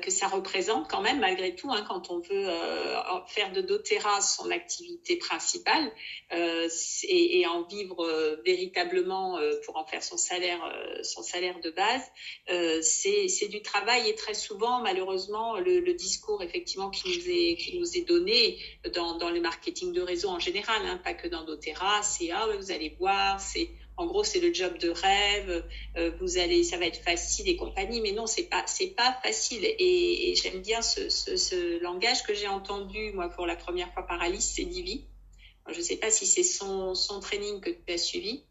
que 0.01 0.11
ça 0.11 0.29
représente 0.29 0.89
quand 0.89 1.03
même 1.03 1.21
malgré 1.21 1.55
tout 1.55 1.71
hein, 1.71 1.85
quand 1.87 2.11
on 2.11 2.19
veut 2.19 2.49
euh, 2.49 2.97
faire 3.27 3.53
de 3.53 3.61
doTERRA 3.61 4.21
son 4.21 4.51
activité 4.51 5.17
principale 5.17 5.91
euh, 6.33 6.69
et, 7.03 7.41
et, 7.41 7.47
en 7.47 7.63
vivre 7.63 8.05
euh, 8.05 8.37
véritablement 8.45 9.39
euh, 9.39 9.53
pour 9.65 9.77
en 9.77 9.85
faire 9.85 10.03
son 10.03 10.17
salaire 10.17 10.61
son 11.03 11.23
salaire 11.23 11.61
de 11.61 11.71
base 11.71 12.03
c'est 12.83 13.49
du 13.49 13.63
travail 13.63 14.09
et 14.09 14.15
très 14.15 14.35
souvent 14.35 14.81
malheureusement 14.81 15.59
le, 15.59 15.81
le, 15.81 15.95
discours 15.95 16.43
effectivement 16.43 16.91
qui 16.91 17.09
nous 17.09 17.31
est 17.31 17.57
qui 17.57 17.79
nous 17.79 17.97
est 17.97 18.07
donné 18.07 18.59
dans, 18.95 19.17
dans 19.19 19.31
le 19.31 19.41
marketing 19.41 19.93
de 19.93 20.01
réseau 20.01 20.29
en 20.29 20.39
général 20.39 20.83
hein, 20.87 21.01
pas 21.03 21.15
que 21.15 21.29
dans 21.29 21.45
doTERRA 21.45 22.03
c'est 22.03 22.31
ah 22.31 22.47
vous 22.59 22.71
allez 22.71 22.95
voir 22.99 23.41
c'est 23.41 23.69
en 23.96 24.07
gros, 24.07 24.24
c'est 24.24 24.40
le 24.40 24.52
job 24.52 24.76
de 24.78 24.90
rêve, 24.90 25.64
euh, 25.96 26.11
vous 26.20 26.38
allez, 26.38 26.64
ça 26.64 26.76
va 26.76 26.87
être 26.87 27.02
facile 27.02 27.48
et 27.48 27.57
compagnie. 27.57 28.00
Mais 28.00 28.12
non, 28.12 28.26
c'est 28.26 28.44
pas, 28.44 28.64
c'est 28.66 28.88
pas 28.88 29.16
facile. 29.22 29.64
Et, 29.64 30.35
j'aime 30.42 30.62
bien 30.62 30.83
ce, 30.83 31.09
ce, 31.09 31.80
langage 31.80 32.24
que 32.24 32.35
j'ai 32.35 32.48
entendu, 32.48 33.12
moi, 33.12 33.28
pour 33.28 33.46
la 33.46 33.57
première 33.57 33.92
fois 33.92 34.04
par 34.04 34.20
Alice, 34.20 34.52
c'est 34.57 34.64
Divi. 34.64 35.04
Je 35.68 35.78
ne 35.78 35.83
sais 35.83 35.96
pas 35.96 36.11
si 36.11 36.26
c'est 36.26 36.42
son, 36.42 36.94
son 36.94 37.20
training 37.20 37.61
que 37.61 37.70
tu 37.70 37.92
as 37.92 37.98
suivi 37.98 38.44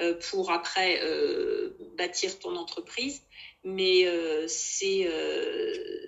euh, 0.00 0.18
pour 0.30 0.50
après 0.50 1.00
euh, 1.02 1.78
bâtir 1.96 2.38
ton 2.38 2.56
entreprise, 2.56 3.22
mais 3.64 4.06
c'est, 4.48 5.08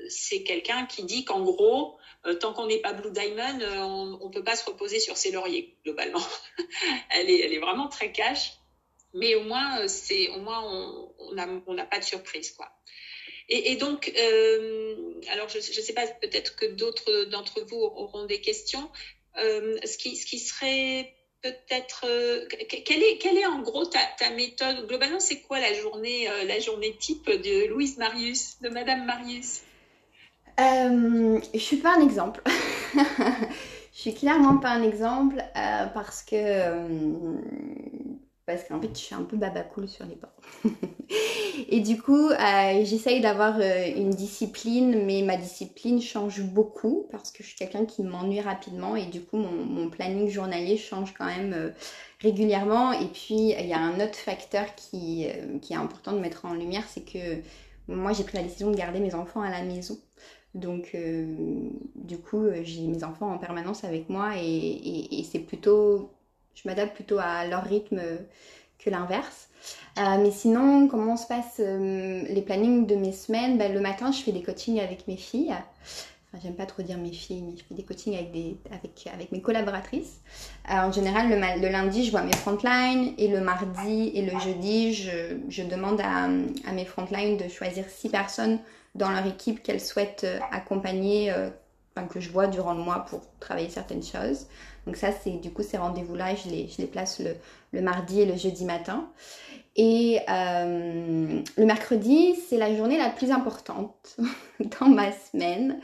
c'est 0.09 0.43
quelqu'un 0.43 0.87
qui 0.87 1.05
dit 1.05 1.25
qu'en 1.25 1.43
gros, 1.43 1.99
tant 2.41 2.53
qu'on 2.53 2.67
n'est 2.67 2.79
pas 2.79 2.93
Blue 2.93 3.11
Diamond, 3.11 3.59
on 4.21 4.27
ne 4.27 4.33
peut 4.33 4.45
pas 4.45 4.57
se 4.57 4.65
reposer 4.65 5.01
sur 5.01 5.17
ses 5.17 5.31
lauriers, 5.31 5.77
globalement. 5.85 6.23
elle, 7.11 7.31
est, 7.31 7.41
elle 7.41 7.53
est 7.53 7.59
vraiment 7.59 7.89
très 7.89 8.13
cash 8.13 8.60
mais 9.15 9.35
au 9.35 9.43
moins, 9.43 9.81
euh, 9.81 9.89
c'est, 9.89 10.29
au 10.31 10.41
moins 10.41 10.63
on 11.19 11.33
n'a 11.33 11.49
on 11.67 11.77
pas 11.87 11.99
de 11.99 12.05
surprise. 12.05 12.53
Quoi. 12.53 12.71
Et, 13.49 13.75
donc, 13.77 14.13
euh, 14.17 15.15
alors 15.33 15.49
je 15.49 15.59
ne 15.59 15.63
sais 15.63 15.93
pas, 15.93 16.07
peut-être 16.07 16.55
que 16.55 16.67
d'autres 16.67 17.25
d'entre 17.25 17.63
vous 17.63 17.79
auront 17.79 18.25
des 18.27 18.41
questions. 18.41 18.89
Euh, 19.39 19.77
ce, 19.85 19.97
qui, 19.97 20.17
ce 20.17 20.25
qui 20.25 20.39
serait 20.39 21.13
peut-être 21.43 22.05
quelle 22.85 23.03
est 23.03 23.19
quelle 23.19 23.39
est 23.39 23.47
en 23.47 23.61
gros 23.61 23.87
ta, 23.87 24.01
ta 24.19 24.31
méthode? 24.31 24.87
Globalement 24.87 25.21
c'est 25.21 25.41
quoi 25.41 25.59
la 25.59 25.73
journée 25.75 26.29
la 26.47 26.61
journée 26.61 26.97
type 26.99 27.29
de 27.29 27.67
Louise 27.69 27.97
Marius 27.97 28.61
de 28.61 28.69
Madame 28.69 29.05
Marius? 29.05 29.63
Euh, 30.61 31.41
je 31.55 31.59
suis 31.59 31.79
pas 31.79 31.97
un 31.97 32.05
exemple 32.05 32.43
je 32.95 34.01
suis 34.01 34.15
clairement 34.15 34.59
pas 34.59 34.71
un 34.71 34.83
exemple 34.83 35.43
parce 35.55 36.23
que 36.23 36.37
parce 38.51 38.69
qu'en 38.69 38.81
fait, 38.81 38.91
je 38.93 38.99
suis 38.99 39.15
un 39.15 39.23
peu 39.23 39.37
baba 39.37 39.63
cool 39.63 39.89
sur 39.89 40.05
les 40.07 40.17
bords. 40.17 40.31
et 41.69 41.81
du 41.81 42.01
coup, 42.01 42.31
euh, 42.31 42.85
j'essaye 42.85 43.21
d'avoir 43.21 43.59
euh, 43.61 43.87
une 43.97 44.11
discipline, 44.11 45.05
mais 45.05 45.23
ma 45.23 45.37
discipline 45.37 46.01
change 46.03 46.43
beaucoup 46.43 47.07
parce 47.11 47.31
que 47.31 47.43
je 47.43 47.49
suis 47.49 47.57
quelqu'un 47.57 47.85
qui 47.85 48.03
m'ennuie 48.03 48.41
rapidement 48.41 48.97
et 48.97 49.07
du 49.07 49.21
coup, 49.21 49.37
mon, 49.37 49.89
planning 49.89 50.29
journalier 50.29 50.77
change 50.77 51.15
quand 51.17 51.27
même 51.27 51.53
euh, 51.53 51.71
régulièrement. 52.21 52.93
Et 52.93 53.07
puis, 53.07 53.55
il 53.59 53.67
y 53.67 53.73
a 53.73 53.79
un 53.81 54.01
autre 54.01 54.17
facteur 54.17 54.67
qui 54.75 55.25
est 55.25 55.75
important 55.75 56.13
de 56.13 56.19
mettre 56.19 56.45
en 56.45 56.55
lumière, 56.55 56.85
c'est 56.89 57.05
que 57.05 57.41
moi, 57.89 58.13
j'ai 58.13 58.25
pris 58.25 58.37
la 58.37 58.43
décision 58.43 58.71
de 58.71 58.77
garder 58.77 59.01
mes 59.01 59.15
enfants 59.15 59.41
à 59.43 59.51
la 59.51 59.63
maison. 59.63 59.99
Donc, 60.55 60.97
du 61.95 62.19
coup, 62.19 62.45
j'ai 62.63 62.83
mes 62.83 63.05
enfants 63.05 63.33
en 63.33 63.39
permanence 63.39 63.85
avec 63.85 64.09
moi 64.09 64.33
et 64.37 65.25
c'est 65.31 65.39
plutôt 65.39 66.11
je 66.63 66.69
m'adapte 66.69 66.95
plutôt 66.95 67.19
à 67.19 67.47
leur 67.47 67.65
rythme 67.65 68.01
que 68.79 68.91
l'inverse. 68.91 69.49
Euh, 69.99 70.19
mais 70.23 70.31
sinon, 70.31 70.89
comment 70.89 71.17
se 71.17 71.27
passent 71.27 71.61
euh, 71.61 72.23
les 72.29 72.43
plannings 72.43 72.87
de 72.87 72.95
mes 72.95 73.13
semaines? 73.13 73.59
Ben, 73.59 73.73
Le 73.73 73.81
matin, 73.81 74.13
je 74.13 74.23
fais 74.23 74.33
des 74.33 74.43
coachings 74.43 74.81
avec 74.81 75.07
mes 75.09 75.17
filles. 75.17 75.53
Enfin, 75.53 76.43
j'aime 76.43 76.55
pas 76.55 76.67
trop 76.67 76.83
dire 76.83 76.97
mes 76.97 77.13
filles, 77.13 77.43
mais 77.43 77.57
je 77.57 77.65
fais 77.65 77.75
des 77.75 77.83
coachings 77.83 78.15
avec, 78.15 78.31
des, 78.31 78.57
avec, 78.71 79.09
avec 79.13 79.33
mes 79.33 79.43
collaboratrices. 79.43 80.21
Euh, 80.71 80.75
en 80.75 80.93
général, 80.93 81.29
le, 81.29 81.61
le, 81.61 81.69
lundi, 81.69 82.05
je 82.05 82.11
vois 82.11 82.23
mes 82.23 82.37
frontlines 82.37 83.15
et 83.19 83.29
le 83.29 83.41
mardi 83.41 84.13
et 84.15 84.23
le 84.23 84.39
jeudi, 84.39 84.95
je, 84.95 85.39
je 85.49 85.63
demande 85.63 86.01
à, 86.01 86.25
à, 86.25 86.73
mes 86.73 86.85
frontlines 86.85 87.37
de 87.37 87.49
choisir 87.49 87.85
six 87.89 88.09
personnes 88.09 88.61
dans 88.95 89.11
leur 89.11 89.27
équipe 89.27 89.63
qu'elles 89.63 89.81
souhaitent 89.81 90.27
accompagner, 90.53 91.33
enfin, 91.95 92.07
que 92.07 92.21
je 92.21 92.31
vois 92.31 92.47
durant 92.47 92.75
le 92.75 92.83
mois 92.83 93.05
pour 93.09 93.21
travailler 93.41 93.69
certaines 93.69 94.03
choses. 94.03 94.47
Donc 94.87 94.97
ça, 94.97 95.09
c'est 95.13 95.33
du 95.33 95.51
coup 95.53 95.63
ces 95.63 95.77
rendez-vous-là, 95.77 96.35
je 96.35 96.49
les, 96.49 96.69
je 96.69 96.79
les 96.79 96.87
place 96.87 97.21
le, 97.21 97.81
mardi 97.81 98.21
et 98.23 98.27
le 98.27 98.37
jeudi 98.37 98.65
matin. 98.65 99.09
Et 99.77 100.19
euh, 100.29 101.41
le 101.57 101.65
mercredi, 101.65 102.35
c'est 102.49 102.57
la 102.57 102.75
journée 102.75 102.99
la 102.99 103.11
plus 103.11 103.31
importante 103.31 104.17
dans 104.81 104.89
ma 104.89 105.13
semaine. 105.13 105.81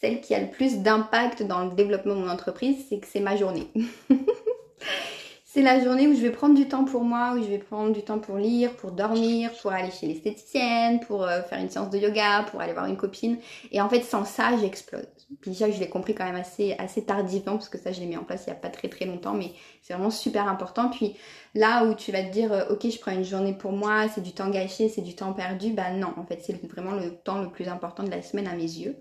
Celle 0.00 0.20
qui 0.20 0.34
a 0.34 0.40
le 0.40 0.48
plus 0.48 0.78
d'impact 0.78 1.42
dans 1.42 1.64
le 1.64 1.74
développement 1.74 2.14
de 2.14 2.20
mon 2.20 2.30
entreprise, 2.30 2.76
c'est 2.88 2.98
que 2.98 3.06
c'est 3.06 3.20
ma 3.20 3.36
journée. 3.36 3.68
c'est 5.52 5.62
la 5.62 5.82
journée 5.82 6.06
où 6.06 6.14
je 6.14 6.20
vais 6.20 6.30
prendre 6.30 6.54
du 6.54 6.68
temps 6.68 6.84
pour 6.84 7.02
moi, 7.02 7.32
où 7.34 7.42
je 7.42 7.48
vais 7.48 7.58
prendre 7.58 7.92
du 7.92 8.02
temps 8.04 8.20
pour 8.20 8.36
lire, 8.36 8.76
pour 8.76 8.92
dormir, 8.92 9.50
pour 9.60 9.72
aller 9.72 9.90
chez 9.90 10.06
l'esthéticienne, 10.06 11.00
pour 11.00 11.24
euh, 11.24 11.42
faire 11.42 11.58
une 11.58 11.68
séance 11.68 11.90
de 11.90 11.98
yoga, 11.98 12.44
pour 12.48 12.60
aller 12.60 12.72
voir 12.72 12.86
une 12.86 12.96
copine. 12.96 13.36
Et 13.72 13.80
en 13.80 13.88
fait, 13.88 14.02
sans 14.02 14.24
ça, 14.24 14.56
j'explose. 14.60 15.08
Puis 15.40 15.50
déjà, 15.50 15.68
je 15.68 15.80
l'ai 15.80 15.88
compris 15.88 16.14
quand 16.14 16.24
même 16.24 16.36
assez, 16.36 16.76
assez 16.78 17.04
tardivement, 17.04 17.54
parce 17.54 17.68
que 17.68 17.78
ça, 17.78 17.90
je 17.90 17.98
l'ai 17.98 18.06
mis 18.06 18.16
en 18.16 18.22
place 18.22 18.44
il 18.46 18.50
n'y 18.50 18.56
a 18.56 18.60
pas 18.60 18.68
très 18.68 18.86
très 18.86 19.06
longtemps, 19.06 19.34
mais 19.34 19.50
c'est 19.82 19.92
vraiment 19.92 20.10
super 20.10 20.46
important. 20.46 20.88
Puis 20.88 21.16
là 21.54 21.84
où 21.84 21.94
tu 21.94 22.12
vas 22.12 22.22
te 22.22 22.30
dire, 22.30 22.52
euh, 22.52 22.68
ok, 22.70 22.88
je 22.90 22.98
prends 22.98 23.12
une 23.12 23.24
journée 23.24 23.54
pour 23.54 23.72
moi, 23.72 24.08
c'est 24.08 24.20
du 24.20 24.32
temps 24.32 24.50
gâché, 24.50 24.88
c'est 24.88 25.00
du 25.00 25.14
temps 25.14 25.32
perdu, 25.32 25.72
bah 25.72 25.90
non, 25.90 26.12
en 26.16 26.24
fait, 26.24 26.40
c'est 26.42 26.60
vraiment 26.66 26.92
le 26.92 27.16
temps 27.16 27.40
le 27.40 27.50
plus 27.50 27.68
important 27.68 28.02
de 28.02 28.10
la 28.10 28.22
semaine 28.22 28.46
à 28.46 28.54
mes 28.54 28.62
yeux. 28.62 28.96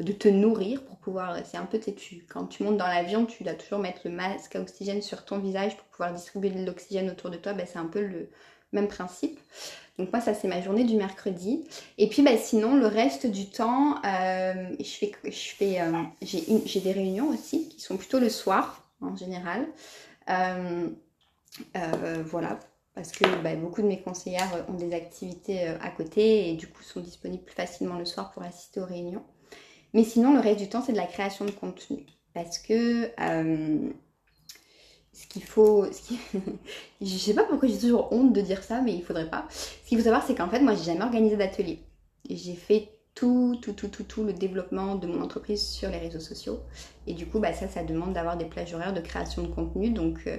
De 0.00 0.12
te 0.12 0.28
nourrir 0.28 0.82
pour 0.84 0.98
pouvoir, 0.98 1.36
c'est 1.44 1.56
un 1.56 1.66
peu, 1.66 1.78
tu, 1.78 2.26
quand 2.28 2.46
tu 2.46 2.62
montes 2.62 2.76
dans 2.76 2.86
l'avion, 2.86 3.26
tu 3.26 3.44
dois 3.44 3.54
toujours 3.54 3.78
mettre 3.78 4.00
le 4.04 4.10
masque 4.10 4.56
à 4.56 4.60
oxygène 4.60 5.02
sur 5.02 5.24
ton 5.24 5.38
visage 5.38 5.76
pour 5.76 5.86
pouvoir 5.86 6.12
distribuer 6.12 6.50
de 6.50 6.64
l'oxygène 6.64 7.10
autour 7.10 7.30
de 7.30 7.36
toi, 7.36 7.52
bah, 7.52 7.64
c'est 7.66 7.78
un 7.78 7.86
peu 7.86 8.00
le 8.00 8.30
même 8.72 8.88
principe. 8.88 9.38
Donc 9.98 10.12
moi, 10.12 10.20
ça 10.20 10.34
c'est 10.34 10.48
ma 10.48 10.60
journée 10.60 10.84
du 10.84 10.96
mercredi. 10.96 11.64
Et 11.98 12.08
puis 12.08 12.22
bah, 12.22 12.36
sinon, 12.36 12.76
le 12.76 12.86
reste 12.86 13.26
du 13.26 13.48
temps, 13.48 13.96
euh, 14.04 14.76
je 14.78 14.84
fais, 14.84 15.80
euh, 15.80 16.02
j'ai 16.22 16.80
des 16.80 16.92
réunions 16.92 17.28
aussi 17.28 17.68
qui 17.68 17.80
sont 17.80 17.96
plutôt 17.96 18.18
le 18.18 18.28
soir 18.28 18.84
en 19.00 19.16
général. 19.16 19.66
Euh, 20.28 20.88
voilà, 22.24 22.58
parce 22.94 23.12
que 23.12 23.24
bah, 23.42 23.54
beaucoup 23.56 23.82
de 23.82 23.86
mes 23.86 24.00
conseillères 24.00 24.64
ont 24.68 24.74
des 24.74 24.94
activités 24.94 25.66
à 25.66 25.90
côté 25.90 26.50
et 26.50 26.54
du 26.54 26.66
coup 26.66 26.82
sont 26.82 27.00
disponibles 27.00 27.44
plus 27.44 27.54
facilement 27.54 27.98
le 27.98 28.04
soir 28.04 28.32
pour 28.32 28.42
assister 28.42 28.80
aux 28.80 28.86
réunions. 28.86 29.24
Mais 29.94 30.04
sinon, 30.04 30.34
le 30.34 30.40
reste 30.40 30.58
du 30.58 30.68
temps, 30.68 30.82
c'est 30.82 30.92
de 30.92 30.98
la 30.98 31.06
création 31.06 31.44
de 31.44 31.50
contenu. 31.50 32.04
Parce 32.34 32.58
que 32.58 33.10
ce 35.16 35.26
qu'il 35.26 35.44
faut. 35.44 35.90
Ce 35.90 36.02
qui... 36.02 36.18
je 37.00 37.06
sais 37.06 37.32
pas 37.32 37.44
pourquoi 37.44 37.68
j'ai 37.68 37.78
toujours 37.78 38.12
honte 38.12 38.32
de 38.34 38.40
dire 38.42 38.62
ça, 38.62 38.82
mais 38.82 38.94
il 38.94 39.02
faudrait 39.02 39.30
pas. 39.30 39.46
Ce 39.50 39.88
qu'il 39.88 39.96
faut 39.96 40.04
savoir, 40.04 40.22
c'est 40.26 40.34
qu'en 40.34 40.48
fait, 40.48 40.60
moi, 40.60 40.74
j'ai 40.74 40.84
jamais 40.84 41.02
organisé 41.02 41.36
d'atelier. 41.36 41.80
J'ai 42.28 42.54
fait 42.54 42.90
tout, 43.14 43.56
tout, 43.62 43.72
tout, 43.72 43.88
tout, 43.88 44.02
tout 44.02 44.24
le 44.24 44.34
développement 44.34 44.96
de 44.96 45.06
mon 45.06 45.22
entreprise 45.22 45.66
sur 45.66 45.88
les 45.88 45.96
réseaux 45.96 46.20
sociaux. 46.20 46.60
Et 47.06 47.14
du 47.14 47.26
coup, 47.26 47.38
bah, 47.38 47.54
ça, 47.54 47.66
ça 47.66 47.82
demande 47.82 48.12
d'avoir 48.12 48.36
des 48.36 48.44
plages 48.44 48.74
horaires 48.74 48.92
de 48.92 49.00
création 49.00 49.42
de 49.42 49.48
contenu. 49.48 49.88
Donc, 49.88 50.18
euh, 50.26 50.36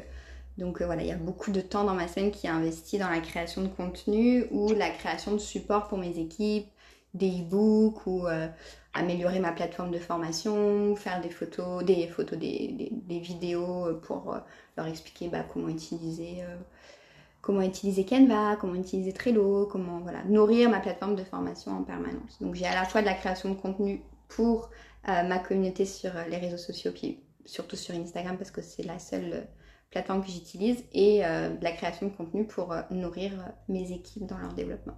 donc 0.58 0.82
euh, 0.82 0.86
voilà, 0.86 1.04
il 1.04 1.08
y 1.08 1.12
a 1.12 1.18
beaucoup 1.18 1.52
de 1.52 1.62
temps 1.62 1.84
dans 1.84 1.94
ma 1.94 2.08
semaine 2.08 2.32
qui 2.32 2.48
est 2.48 2.50
investi 2.50 2.98
dans 2.98 3.10
la 3.10 3.20
création 3.20 3.62
de 3.62 3.68
contenu 3.68 4.46
ou 4.52 4.74
la 4.74 4.90
création 4.90 5.34
de 5.34 5.38
support 5.38 5.88
pour 5.88 5.98
mes 5.98 6.18
équipes, 6.18 6.68
des 7.14 7.42
e-books 7.42 8.06
ou 8.08 8.28
euh, 8.28 8.48
améliorer 8.94 9.40
ma 9.40 9.52
plateforme 9.52 9.92
de 9.92 10.00
formation, 10.00 10.96
faire 10.96 11.22
des 11.22 11.30
photos, 11.30 11.84
des 11.84 12.08
photos, 12.08 12.40
des, 12.40 12.92
des, 12.92 13.20
vidéos 13.20 13.96
pour 14.04 14.34
euh, 14.34 14.40
leur 14.78 14.88
expliquer 14.88 15.28
bah, 15.28 15.46
comment 15.52 15.70
utiliser 15.70 16.44
comment 17.42 17.62
utiliser 17.62 18.04
Canva, 18.04 18.58
comment 18.60 18.76
utiliser 18.76 19.14
Trello, 19.14 19.68
comment 19.72 20.00
voilà, 20.00 20.24
nourrir 20.26 20.70
ma 20.70 20.80
plateforme 20.80 21.16
de 21.16 21.24
formation 21.24 21.72
en 21.72 21.84
permanence. 21.84 22.42
Donc 22.42 22.56
j'ai 22.56 22.66
à 22.66 22.76
la 22.76 22.84
fois 22.84 23.02
de 23.02 23.06
la 23.06 23.14
création 23.14 23.50
de 23.50 23.56
contenu 23.56 24.02
pour 24.28 24.70
ma 25.06 25.40
communauté 25.40 25.86
sur 25.86 26.12
les 26.30 26.38
réseaux 26.38 26.58
sociaux, 26.58 26.92
puis 26.94 27.22
surtout 27.46 27.78
sur 27.78 27.96
Instagram 27.96 28.38
parce 28.38 28.52
que 28.52 28.62
c'est 28.62 28.84
la 28.84 29.00
seule 29.00 29.48
plateforme 29.90 30.24
que 30.24 30.32
j'utilise, 30.32 30.84
et 30.94 31.20
de 31.20 31.64
la 31.64 31.72
création 31.72 32.08
de 32.08 32.12
contenu 32.12 32.46
pour 32.46 32.76
nourrir 32.92 33.32
mes 33.68 33.92
équipes 33.92 34.26
dans 34.26 34.38
leur 34.38 34.54
développement. 34.54 34.98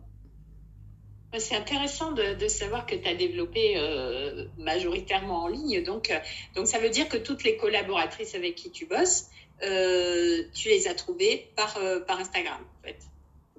C'est 1.37 1.55
intéressant 1.55 2.11
de, 2.11 2.47
savoir 2.47 2.87
que 2.87 2.95
tu 2.95 3.07
as 3.07 3.13
développé 3.13 3.77
euh, 3.77 4.47
majoritairement 4.57 5.43
en 5.43 5.47
ligne. 5.47 5.83
Donc, 5.83 6.09
euh, 6.09 6.17
donc, 6.55 6.67
ça 6.67 6.79
veut 6.79 6.89
dire 6.89 7.07
que 7.07 7.17
toutes 7.17 7.43
les 7.43 7.55
collaboratrices 7.55 8.33
avec 8.33 8.55
qui 8.55 8.71
tu 8.71 8.87
bosses, 8.87 9.27
euh, 9.61 10.43
tu 10.55 10.69
les 10.69 10.87
as 10.87 10.95
trouvées 10.95 11.51
par, 11.55 11.77
par 12.07 12.19
Instagram, 12.19 12.59
en 12.79 12.83
fait, 12.83 12.97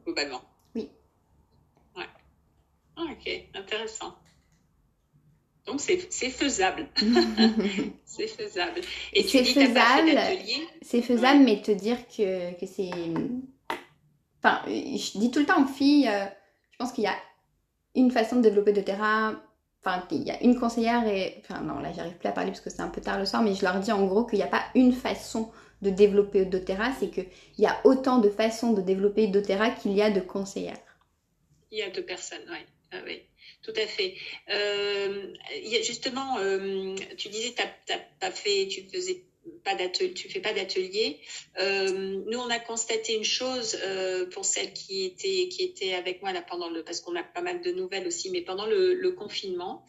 globalement. 0.05 0.43
Oui. 0.75 0.89
Ouais. 1.97 2.09
Ah, 2.97 3.05
ok, 3.13 3.31
intéressant. 3.55 4.17
Donc, 5.67 5.81
c'est 5.81 5.99
faisable. 5.99 6.87
c'est 8.05 8.27
faisable. 8.27 8.81
Et 9.13 9.25
tu 9.25 9.41
dis 9.43 9.53
faisable. 9.53 10.19
C'est 10.83 11.03
faisable, 11.03 11.41
mais 11.45 11.63
te 11.63 11.71
dire 11.71 11.99
que, 12.09 12.59
que 12.59 12.67
c'est. 12.67 12.91
Enfin, 14.43 14.63
je 14.67 15.19
dis 15.19 15.31
tout 15.31 15.41
le 15.41 15.47
temps 15.47 15.63
aux 15.63 15.69
filles, 15.69 16.11
je 16.73 16.77
pense 16.79 16.93
qu'il 16.93 17.05
y 17.05 17.09
a 17.09 17.17
une 17.95 18.11
façon 18.11 18.37
de 18.37 18.43
développer 18.43 18.73
de 18.73 18.81
Terra. 18.81 19.35
Enfin, 19.85 20.03
il 20.11 20.23
y 20.23 20.31
a 20.31 20.43
une 20.43 20.59
conseillère 20.59 21.07
et. 21.07 21.41
Enfin, 21.41 21.61
non, 21.61 21.79
là, 21.79 21.93
j'arrive 21.93 22.17
plus 22.17 22.29
à 22.29 22.33
parler 22.33 22.51
parce 22.51 22.61
que 22.61 22.71
c'est 22.71 22.83
un 22.83 22.89
peu 22.89 23.01
tard 23.01 23.19
le 23.19 23.27
soir, 23.27 23.43
mais 23.43 23.55
je 23.55 23.63
leur 23.63 23.79
dis 23.79 23.93
en 23.93 24.07
gros 24.07 24.25
qu'il 24.25 24.39
n'y 24.39 24.45
a 24.45 24.49
pas 24.49 24.65
une 24.75 24.93
façon 24.93 25.51
de 25.83 25.91
développer 25.91 26.45
doTERRA, 26.45 26.93
c'est 26.99 27.09
qu'il 27.09 27.27
y 27.59 27.67
a 27.67 27.81
autant 27.85 28.19
de 28.19 28.29
façons 28.29 28.73
de 28.73 28.83
développer 28.83 29.27
doTERRA 29.29 29.71
qu'il 29.71 29.93
y 29.93 30.03
a 30.03 30.11
de 30.11 30.21
conseillères. 30.21 30.77
Il 31.71 31.79
y 31.79 31.83
a 31.83 31.91
deux 31.91 32.05
personnes, 32.05 32.45
oui. 32.51 32.59
Ah, 32.93 33.03
oui. 33.07 33.23
Tout 33.63 33.75
à 33.77 33.87
fait. 33.87 34.15
Euh, 34.49 35.33
justement, 35.83 36.39
euh, 36.39 36.95
tu 37.19 37.29
disais, 37.29 37.55
tu 37.55 37.93
as, 38.23 38.31
fait, 38.31 38.69
tu 38.69 38.89
faisais 38.89 39.25
pas 39.65 39.75
d'atelier, 39.75 40.15
tu 40.15 40.31
fais 40.31 40.41
pas 40.41 40.55
d'atelier. 40.55 41.21
Euh, 41.59 42.23
nous, 42.27 42.39
on 42.39 42.49
a 42.49 42.59
constaté 42.59 43.17
une 43.17 43.25
chose 43.25 43.79
pour 44.33 44.45
celles 44.45 44.73
qui 44.73 45.05
étaient 45.05 45.49
qui 45.49 45.63
étaient 45.63 45.93
avec 45.93 46.23
moi 46.23 46.33
là 46.33 46.43
pendant 46.43 46.71
le 46.71 46.83
parce 46.83 47.01
qu'on 47.01 47.17
a 47.17 47.23
pas 47.23 47.43
mal 47.43 47.61
de 47.61 47.71
nouvelles 47.73 48.07
aussi, 48.07 48.31
mais 48.31 48.41
pendant 48.41 48.67
le, 48.67 49.11
confinement. 49.11 49.85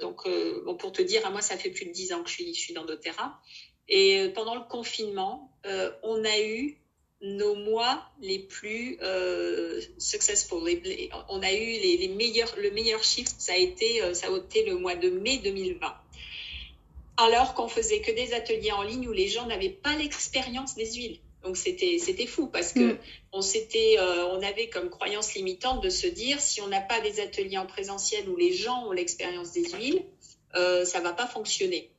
Donc, 0.00 0.28
bon, 0.64 0.76
pour 0.76 0.92
te 0.92 1.02
dire, 1.02 1.24
à 1.24 1.30
moi, 1.30 1.40
ça 1.40 1.56
fait 1.56 1.70
plus 1.70 1.86
de 1.86 1.92
dix 1.92 2.12
ans 2.12 2.22
que 2.22 2.30
je 2.30 2.34
suis 2.34 2.54
je 2.54 2.60
suis 2.60 2.74
dans 2.74 2.84
doTERRA. 2.84 3.40
Et 3.88 4.28
pendant 4.34 4.54
le 4.56 4.64
confinement, 4.68 5.56
on 6.02 6.24
a 6.24 6.40
eu 6.40 6.81
nos 7.22 7.54
mois 7.54 8.02
les 8.20 8.40
plus 8.40 8.98
euh, 9.02 9.80
successful. 9.98 10.64
Les, 10.64 10.80
les, 10.80 11.10
on 11.28 11.42
a 11.42 11.52
eu 11.52 11.64
les, 11.64 11.96
les, 11.96 12.08
meilleurs, 12.08 12.54
le 12.58 12.70
meilleur 12.72 13.02
chiffre, 13.02 13.32
ça 13.38 13.52
a 13.52 13.56
été, 13.56 14.02
ça 14.14 14.26
a 14.28 14.36
été 14.36 14.64
le 14.64 14.76
mois 14.76 14.96
de 14.96 15.10
mai 15.10 15.38
2020 15.38 15.92
alors 17.16 17.54
qu'on 17.54 17.68
faisait 17.68 18.00
que 18.00 18.10
des 18.10 18.34
ateliers 18.34 18.72
en 18.72 18.82
ligne 18.82 19.08
où 19.08 19.12
les 19.12 19.28
gens 19.28 19.46
n'avaient 19.46 19.68
pas 19.68 19.96
l'expérience 19.96 20.74
des 20.74 20.92
huiles. 20.94 21.18
Donc 21.42 21.56
c'était 21.56 21.98
c'était 21.98 22.26
fou 22.26 22.46
parce 22.46 22.72
que 22.72 22.92
mm. 22.92 22.98
on 23.32 23.42
s'était 23.42 23.96
euh, 23.98 24.26
on 24.28 24.42
avait 24.42 24.68
comme 24.68 24.90
croyance 24.90 25.34
limitante 25.34 25.82
de 25.82 25.90
se 25.90 26.06
dire 26.06 26.40
si 26.40 26.60
on 26.60 26.68
n'a 26.68 26.80
pas 26.80 27.00
des 27.00 27.20
ateliers 27.20 27.58
en 27.58 27.66
présentiel 27.66 28.28
où 28.28 28.36
les 28.36 28.52
gens 28.52 28.86
ont 28.86 28.92
l'expérience 28.92 29.52
des 29.52 29.68
huiles, 29.70 30.04
euh, 30.54 30.84
ça 30.84 31.00
va 31.00 31.12
pas 31.12 31.26
fonctionner. 31.26 31.90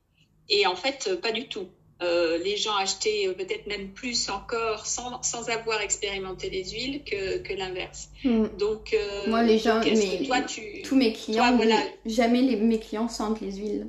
Et 0.50 0.66
en 0.66 0.76
fait 0.76 1.20
pas 1.22 1.32
du 1.32 1.48
tout. 1.48 1.68
Euh, 2.02 2.38
les 2.40 2.58
gens 2.58 2.76
achetaient 2.76 3.34
peut-être 3.38 3.68
même 3.68 3.94
plus 3.94 4.30
encore 4.30 4.86
sans, 4.86 5.22
sans 5.22 5.50
avoir 5.50 5.80
expérimenté 5.80 6.50
les 6.50 6.72
huiles 6.72 7.04
que, 7.04 7.38
que 7.38 7.54
l'inverse. 7.54 8.10
Mm. 8.24 8.48
Donc 8.58 8.94
euh, 8.94 9.30
moi 9.30 9.44
les 9.44 9.58
gens, 9.60 9.80
mais, 9.80 10.26
toi, 10.26 10.42
tu, 10.42 10.82
tous 10.82 10.96
mes 10.96 11.14
clients, 11.14 11.48
toi, 11.50 11.58
voilà. 11.58 11.80
jamais 12.06 12.42
les, 12.42 12.58
mes 12.58 12.80
clients 12.80 13.08
sentent 13.08 13.42
les 13.42 13.54
huiles. 13.54 13.88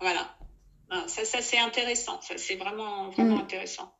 Voilà. 0.00 0.34
Ça, 1.06 1.24
ça 1.24 1.40
c'est 1.40 1.58
intéressant. 1.58 2.20
Ça, 2.20 2.34
c'est 2.36 2.56
vraiment, 2.56 3.10
vraiment 3.10 3.36
mmh. 3.36 3.40
intéressant. 3.40 3.92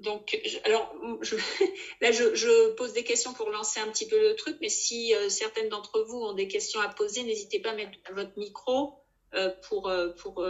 Donc, 0.00 0.38
je, 0.44 0.58
alors, 0.64 0.92
je, 1.22 1.36
là, 2.00 2.12
je, 2.12 2.34
je, 2.34 2.72
pose 2.74 2.92
des 2.92 3.04
questions 3.04 3.32
pour 3.32 3.50
lancer 3.50 3.80
un 3.80 3.88
petit 3.88 4.06
peu 4.06 4.20
le 4.20 4.34
truc, 4.34 4.58
mais 4.60 4.68
si 4.68 5.14
euh, 5.14 5.28
certaines 5.28 5.68
d'entre 5.68 6.02
vous 6.02 6.18
ont 6.18 6.34
des 6.34 6.48
questions 6.48 6.80
à 6.80 6.88
poser, 6.88 7.22
n'hésitez 7.22 7.60
pas 7.60 7.70
à 7.70 7.74
mettre 7.74 7.98
votre 8.12 8.36
micro 8.36 8.94
euh, 9.34 9.50
pour, 9.68 9.88
euh, 9.88 10.10
pour, 10.10 10.44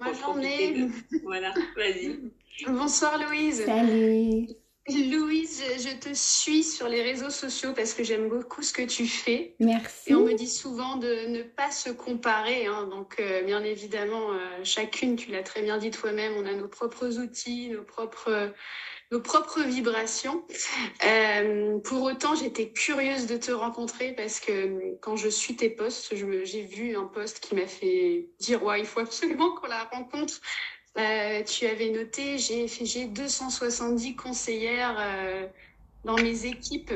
De... 0.00 1.22
Voilà, 1.24 1.52
vas-y. 1.76 2.18
Bonsoir, 2.66 3.18
Louise. 3.18 3.64
Salut. 3.64 4.46
Louise, 4.88 5.62
je 5.78 5.96
te 5.96 6.12
suis 6.12 6.64
sur 6.64 6.88
les 6.88 7.02
réseaux 7.02 7.30
sociaux 7.30 7.72
parce 7.72 7.94
que 7.94 8.02
j'aime 8.02 8.28
beaucoup 8.28 8.62
ce 8.62 8.72
que 8.72 8.82
tu 8.82 9.06
fais. 9.06 9.54
Merci. 9.60 10.10
Et 10.10 10.14
on 10.14 10.24
me 10.24 10.34
dit 10.34 10.48
souvent 10.48 10.96
de 10.96 11.26
ne 11.28 11.42
pas 11.42 11.70
se 11.70 11.90
comparer. 11.90 12.66
Hein. 12.66 12.88
Donc, 12.90 13.16
euh, 13.20 13.42
bien 13.42 13.62
évidemment, 13.62 14.32
euh, 14.32 14.64
chacune, 14.64 15.14
tu 15.14 15.30
l'as 15.30 15.44
très 15.44 15.62
bien 15.62 15.78
dit 15.78 15.92
toi-même, 15.92 16.32
on 16.36 16.46
a 16.46 16.54
nos 16.54 16.68
propres 16.68 17.18
outils, 17.18 17.68
nos 17.68 17.84
propres, 17.84 18.52
nos 19.12 19.20
propres 19.20 19.60
vibrations. 19.62 20.42
Euh, 21.04 21.78
pour 21.80 22.02
autant, 22.02 22.34
j'étais 22.34 22.70
curieuse 22.70 23.26
de 23.26 23.36
te 23.36 23.52
rencontrer 23.52 24.12
parce 24.12 24.40
que 24.40 24.96
quand 25.00 25.16
je 25.16 25.28
suis 25.28 25.54
tes 25.54 25.68
posts, 25.68 26.14
j'ai 26.16 26.62
vu 26.62 26.96
un 26.96 27.04
post 27.04 27.38
qui 27.40 27.54
m'a 27.54 27.66
fait 27.66 28.30
dire 28.40 28.62
ouais, 28.64 28.80
il 28.80 28.86
faut 28.86 29.00
absolument 29.00 29.54
qu'on 29.54 29.68
la 29.68 29.84
rencontre 29.84 30.40
euh, 30.98 31.42
tu 31.44 31.64
avais 31.66 31.88
noté, 31.88 32.36
j'ai 32.36 32.68
fait 32.68 32.84
j'ai 32.84 33.06
270 33.06 34.14
conseillères 34.14 34.94
euh, 34.98 35.46
dans 36.04 36.16
mes 36.16 36.44
équipes. 36.44 36.92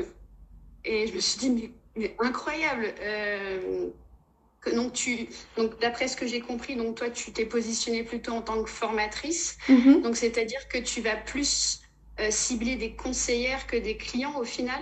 Et 0.85 1.07
je 1.07 1.15
me 1.15 1.19
suis 1.19 1.39
dit, 1.39 1.49
mais, 1.49 1.71
mais 1.95 2.15
incroyable. 2.19 2.93
Que, 4.61 4.69
donc, 4.75 4.93
tu, 4.93 5.27
donc, 5.55 5.79
d'après 5.79 6.07
ce 6.07 6.15
que 6.15 6.27
j'ai 6.27 6.41
compris, 6.41 6.75
donc, 6.75 6.95
toi, 6.95 7.09
tu 7.09 7.31
t'es 7.31 7.45
positionnée 7.45 8.03
plutôt 8.03 8.33
en 8.33 8.43
tant 8.43 8.61
que 8.61 8.69
formatrice. 8.69 9.57
Mm 9.67 9.75
-hmm. 9.75 10.01
Donc, 10.03 10.15
c'est-à-dire 10.15 10.67
que 10.67 10.77
tu 10.77 11.01
vas 11.01 11.15
plus 11.15 11.81
cibler 12.29 12.75
des 12.75 12.93
conseillères 12.93 13.67
que 13.67 13.77
des 13.77 13.97
clients 13.97 14.37
au 14.39 14.43
final. 14.43 14.81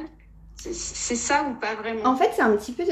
C'est 0.57 1.15
ça 1.15 1.47
ou 1.49 1.59
pas 1.59 1.75
vraiment? 1.75 2.05
En 2.05 2.15
fait, 2.15 2.31
c'est 2.35 2.41
un 2.41 2.55
petit 2.55 2.71
peu 2.71 2.83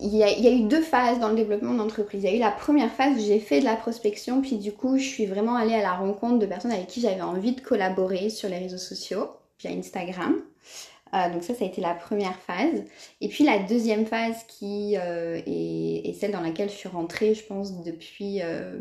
il 0.00 0.16
y, 0.16 0.22
a, 0.22 0.52
eu 0.52 0.62
deux 0.62 0.82
phases 0.82 1.18
dans 1.18 1.28
le 1.28 1.34
développement 1.34 1.74
d'entreprise. 1.74 2.22
Il 2.22 2.30
y 2.30 2.32
a 2.32 2.36
eu 2.36 2.40
la 2.40 2.50
première 2.50 2.92
phase 2.92 3.16
où 3.16 3.20
j'ai 3.20 3.40
fait 3.40 3.60
de 3.60 3.64
la 3.64 3.76
prospection, 3.76 4.40
puis 4.40 4.56
du 4.56 4.72
coup, 4.72 4.96
je 4.98 5.04
suis 5.04 5.26
vraiment 5.26 5.56
allée 5.56 5.74
à 5.74 5.82
la 5.82 5.94
rencontre 5.94 6.38
de 6.38 6.46
personnes 6.46 6.72
avec 6.72 6.86
qui 6.86 7.00
j'avais 7.00 7.20
envie 7.20 7.52
de 7.52 7.60
collaborer 7.60 8.30
sur 8.30 8.48
les 8.48 8.58
réseaux 8.58 8.78
sociaux, 8.78 9.28
via 9.58 9.70
Instagram. 9.70 10.36
Euh, 11.14 11.30
donc 11.30 11.42
ça, 11.42 11.54
ça 11.54 11.64
a 11.64 11.66
été 11.66 11.80
la 11.80 11.94
première 11.94 12.36
phase. 12.36 12.84
Et 13.20 13.28
puis 13.28 13.44
la 13.44 13.58
deuxième 13.58 14.06
phase 14.06 14.44
qui 14.46 14.96
euh, 14.96 15.40
est, 15.46 16.14
celle 16.18 16.30
dans 16.30 16.40
laquelle 16.40 16.70
je 16.70 16.74
suis 16.74 16.88
rentrée, 16.88 17.34
je 17.34 17.44
pense, 17.44 17.82
depuis 17.82 18.40
euh, 18.40 18.80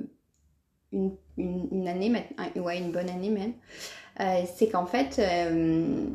une, 0.94 1.88
année 1.88 2.10
maintenant, 2.10 2.64
ouais, 2.64 2.78
une 2.78 2.92
bonne 2.92 3.10
année 3.10 3.30
même, 3.30 3.54
euh, 4.22 4.44
c'est 4.56 4.70
qu'en 4.70 4.86
fait, 4.86 5.20
euh, 5.20 6.06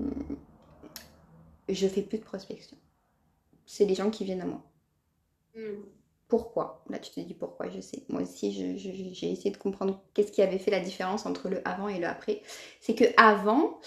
je 1.68 1.86
fais 1.86 2.02
plus 2.02 2.18
de 2.18 2.24
prospection. 2.24 2.76
C'est 3.66 3.84
les 3.84 3.94
gens 3.94 4.10
qui 4.10 4.24
viennent 4.24 4.42
à 4.42 4.46
moi. 4.46 4.62
Mm. 5.54 5.82
Pourquoi? 6.28 6.82
Là, 6.90 6.98
tu 6.98 7.12
te 7.12 7.20
dis 7.20 7.34
pourquoi, 7.34 7.68
je 7.68 7.80
sais. 7.80 8.02
Moi 8.08 8.22
aussi, 8.22 8.52
j'ai 8.52 9.30
essayé 9.30 9.50
de 9.52 9.56
comprendre 9.56 10.02
qu'est-ce 10.12 10.32
qui 10.32 10.42
avait 10.42 10.58
fait 10.58 10.72
la 10.72 10.80
différence 10.80 11.24
entre 11.24 11.48
le 11.48 11.66
avant 11.66 11.88
et 11.88 12.00
le 12.00 12.06
après. 12.06 12.42
C'est 12.80 12.96
que 12.96 13.04
avant, 13.16 13.78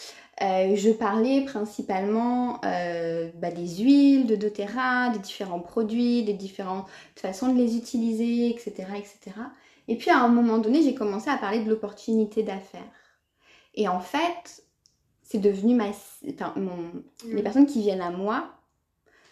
euh, 0.41 0.73
je 0.75 0.89
parlais 0.89 1.41
principalement 1.41 2.62
euh, 2.63 3.29
bah, 3.36 3.51
des 3.51 3.67
huiles, 3.84 4.25
de 4.25 4.38
doTERRA, 4.38 5.10
des 5.10 5.19
différents 5.19 5.60
produits, 5.60 6.23
des 6.23 6.34
différentes 6.34 6.88
façons 7.15 7.53
de 7.53 7.58
les 7.58 7.75
utiliser, 7.75 8.49
etc., 8.49 8.88
etc. 8.95 9.36
Et 9.89 9.97
puis, 9.97 10.10
à 10.10 10.19
un 10.19 10.29
moment 10.29 10.60
donné, 10.60 10.82
j'ai 10.82 10.95
commencé 10.95 11.29
à 11.29 11.38
parler 11.38 11.60
de 11.60 11.69
l'opportunité 11.69 12.43
d'affaires. 12.43 12.82
Et 13.80 13.88
en 13.88 14.02
fait, 14.02 14.63
c'est 15.24 15.38
devenu 15.38 15.74
ma... 15.74 15.86
Enfin, 16.30 16.54
mon... 16.58 16.76
mmh. 16.76 17.02
les 17.34 17.42
personnes 17.42 17.65
qui 17.65 17.82
viennent 17.82 18.02
à 18.02 18.12
moi 18.12 18.52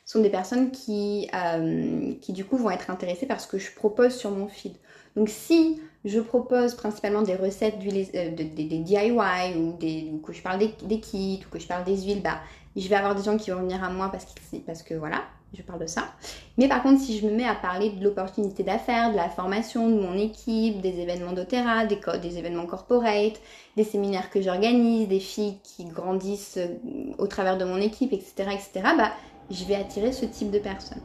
sont 0.05 0.21
des 0.21 0.29
personnes 0.29 0.71
qui, 0.71 1.29
euh, 1.33 2.13
qui 2.21 2.31
du 2.31 2.45
coup 2.45 2.55
vont 2.55 2.69
être 2.69 2.89
intéressées 2.89 3.25
par 3.25 3.41
ce 3.41 3.47
que 3.47 3.57
je 3.57 3.75
propose 3.75 4.15
sur 4.15 4.31
mon 4.31 4.47
feed. 4.47 4.73
Donc 5.17 5.27
si 5.27 5.81
je 6.05 6.21
propose 6.21 6.75
principalement 6.75 7.23
des 7.23 7.35
recettes 7.35 7.77
d'huile, 7.77 8.07
euh, 8.15 8.29
de, 8.29 8.43
de, 8.43 8.69
des 8.69 8.79
DIY 8.79 9.11
ou, 9.57 9.73
des, 9.77 10.09
ou 10.13 10.19
que 10.19 10.31
je 10.31 10.41
parle 10.41 10.59
des, 10.59 10.73
des, 10.83 11.01
kits 11.01 11.43
ou 11.45 11.49
que 11.49 11.59
je 11.59 11.67
parle 11.67 11.83
des 11.83 12.03
huiles, 12.03 12.21
bah, 12.21 12.39
je 12.77 12.87
vais 12.87 12.95
avoir 12.95 13.15
des 13.15 13.23
gens 13.23 13.35
qui 13.35 13.51
vont 13.51 13.59
venir 13.59 13.83
à 13.83 13.89
moi 13.89 14.07
parce 14.09 14.23
que, 14.23 14.57
parce 14.59 14.81
que 14.81 14.93
voilà, 14.93 15.25
je 15.53 15.61
parle 15.61 15.79
de 15.79 15.87
ça. 15.87 16.09
Mais 16.57 16.67
par 16.67 16.83
contre, 16.83 17.01
si 17.01 17.17
je 17.17 17.25
me 17.25 17.31
mets 17.31 17.47
à 17.47 17.55
parler 17.55 17.89
de 17.89 18.03
l'opportunité 18.03 18.63
d'affaires, 18.63 19.11
de 19.11 19.15
la 19.15 19.29
formation 19.29 19.89
de 19.89 19.95
mon 19.95 20.13
équipe, 20.17 20.81
des 20.81 20.99
événements 20.99 21.31
d'Otera, 21.31 21.85
des, 21.85 21.99
des 22.21 22.37
événements 22.37 22.65
corporate, 22.65 23.39
des 23.75 23.83
séminaires 23.83 24.29
que 24.29 24.41
j'organise, 24.41 25.07
des 25.07 25.19
filles 25.19 25.57
qui 25.63 25.85
grandissent 25.85 26.57
euh, 26.57 27.13
au 27.17 27.27
travers 27.27 27.57
de 27.57 27.65
mon 27.65 27.77
équipe, 27.77 28.13
etc., 28.13 28.49
etc., 28.51 28.71
bah, 28.97 29.11
je 29.49 29.63
vais 29.65 29.75
attirer 29.75 30.11
ce 30.11 30.25
type 30.25 30.51
de 30.51 30.59
personnes. 30.59 31.01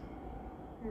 Mm. 0.85 0.89